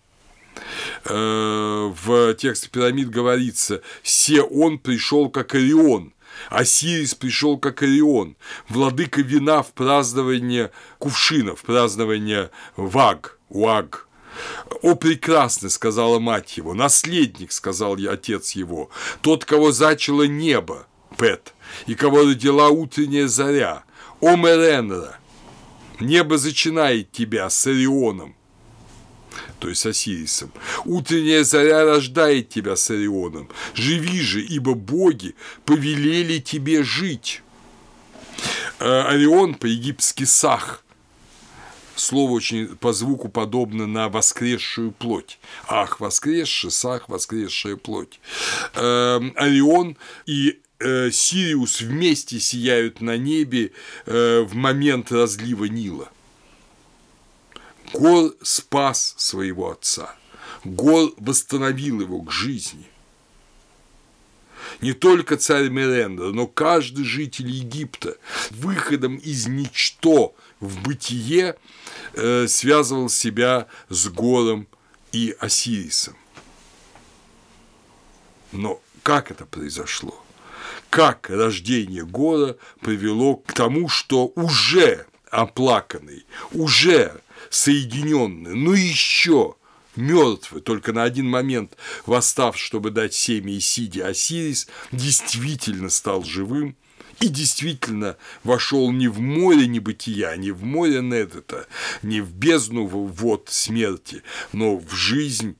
Э, 1.04 1.92
в 2.04 2.34
тексте 2.34 2.68
пирамид 2.68 3.10
говорится 3.10 3.82
«Се 4.02 4.42
он 4.42 4.78
пришел 4.78 5.30
как 5.30 5.54
Орион», 5.54 6.12
Осирис 6.48 7.14
пришел 7.14 7.58
как 7.58 7.82
Орион, 7.82 8.36
владыка 8.68 9.20
вина 9.20 9.62
в 9.62 9.72
празднование 9.72 10.70
кувшинов, 10.98 11.60
в 11.60 11.64
празднование 11.64 12.50
ваг, 12.76 13.38
уаг, 13.48 14.08
«О, 14.82 14.94
прекрасный!»— 14.94 15.70
сказала 15.70 16.18
мать 16.18 16.56
его, 16.56 16.74
«наследник!»— 16.74 17.52
сказал 17.52 17.96
я 17.96 18.12
отец 18.12 18.52
его, 18.52 18.90
«тот, 19.22 19.44
кого 19.44 19.72
зачало 19.72 20.24
небо, 20.24 20.86
Пет, 21.18 21.54
и 21.86 21.94
кого 21.94 22.22
родила 22.22 22.68
утренняя 22.68 23.28
заря, 23.28 23.84
о, 24.20 24.36
Меренра! 24.36 25.18
Небо 25.98 26.38
зачинает 26.38 27.12
тебя 27.12 27.50
с 27.50 27.66
Орионом, 27.66 28.34
то 29.58 29.68
есть 29.68 29.84
Осирисом. 29.84 30.50
Утренняя 30.86 31.44
заря 31.44 31.84
рождает 31.84 32.48
тебя 32.48 32.74
с 32.74 32.90
Орионом. 32.90 33.50
Живи 33.74 34.20
же, 34.20 34.40
ибо 34.40 34.74
боги 34.74 35.34
повелели 35.66 36.38
тебе 36.38 36.82
жить. 36.82 37.42
Э, 38.78 39.02
Орион 39.02 39.54
по-египетски 39.54 40.24
Сах– 40.24 40.84
слово 42.00 42.32
очень 42.32 42.76
по 42.76 42.92
звуку 42.92 43.28
подобно 43.28 43.86
на 43.86 44.08
воскресшую 44.08 44.92
плоть. 44.92 45.38
Ах, 45.68 46.00
воскресший, 46.00 46.70
сах, 46.70 47.08
воскресшая 47.08 47.76
плоть. 47.76 48.20
Эм, 48.74 49.32
Орион 49.36 49.96
и 50.26 50.60
э, 50.78 51.10
Сириус 51.10 51.80
вместе 51.80 52.40
сияют 52.40 53.00
на 53.00 53.16
небе 53.16 53.72
э, 54.06 54.40
в 54.40 54.54
момент 54.54 55.12
разлива 55.12 55.66
Нила. 55.66 56.10
Гор 57.92 58.34
спас 58.42 59.14
своего 59.16 59.70
отца. 59.70 60.14
Гор 60.64 61.12
восстановил 61.16 62.00
его 62.00 62.20
к 62.22 62.30
жизни. 62.30 62.86
Не 64.80 64.92
только 64.92 65.36
царь 65.36 65.68
Мерендра, 65.68 66.28
но 66.32 66.46
каждый 66.46 67.04
житель 67.04 67.50
Египта 67.50 68.16
выходом 68.50 69.16
из 69.16 69.46
ничто 69.46 70.34
в 70.60 70.82
бытие 70.82 71.56
э, 72.14 72.46
связывал 72.46 73.08
себя 73.08 73.66
с 73.88 74.08
Гором 74.08 74.68
и 75.12 75.34
Осирисом. 75.40 76.16
Но 78.52 78.80
как 79.02 79.30
это 79.30 79.46
произошло? 79.46 80.22
Как 80.90 81.30
рождение 81.30 82.04
Гора 82.04 82.56
привело 82.80 83.36
к 83.36 83.52
тому, 83.52 83.88
что 83.88 84.32
уже 84.34 85.06
оплаканный, 85.30 86.26
уже 86.52 87.20
соединенный, 87.48 88.54
но 88.54 88.74
еще 88.74 89.54
мертвый, 89.96 90.62
только 90.62 90.92
на 90.92 91.04
один 91.04 91.28
момент 91.28 91.76
восстав, 92.06 92.58
чтобы 92.58 92.90
дать 92.90 93.14
семя 93.14 93.56
Исиде, 93.56 94.04
Осирис 94.04 94.68
действительно 94.92 95.90
стал 95.90 96.24
живым 96.24 96.76
и 97.20 97.28
действительно 97.28 98.16
вошел 98.44 98.90
не 98.90 99.08
в 99.08 99.20
море 99.20 99.66
небытия, 99.66 100.34
не 100.36 100.50
в 100.50 100.64
море 100.64 101.00
Недета, 101.00 101.66
не 102.02 102.20
в 102.20 102.32
бездну 102.32 102.86
вод 102.86 103.48
смерти, 103.50 104.22
но 104.52 104.76
в 104.76 104.92
жизнь, 104.94 105.56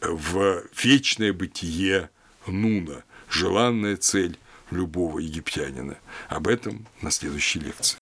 в 0.00 0.62
вечное 0.82 1.32
бытие 1.32 2.10
Нуна, 2.46 3.04
желанная 3.28 3.96
цель 3.96 4.38
любого 4.70 5.18
египтянина. 5.18 5.98
Об 6.28 6.48
этом 6.48 6.86
на 7.02 7.10
следующей 7.10 7.60
лекции. 7.60 8.01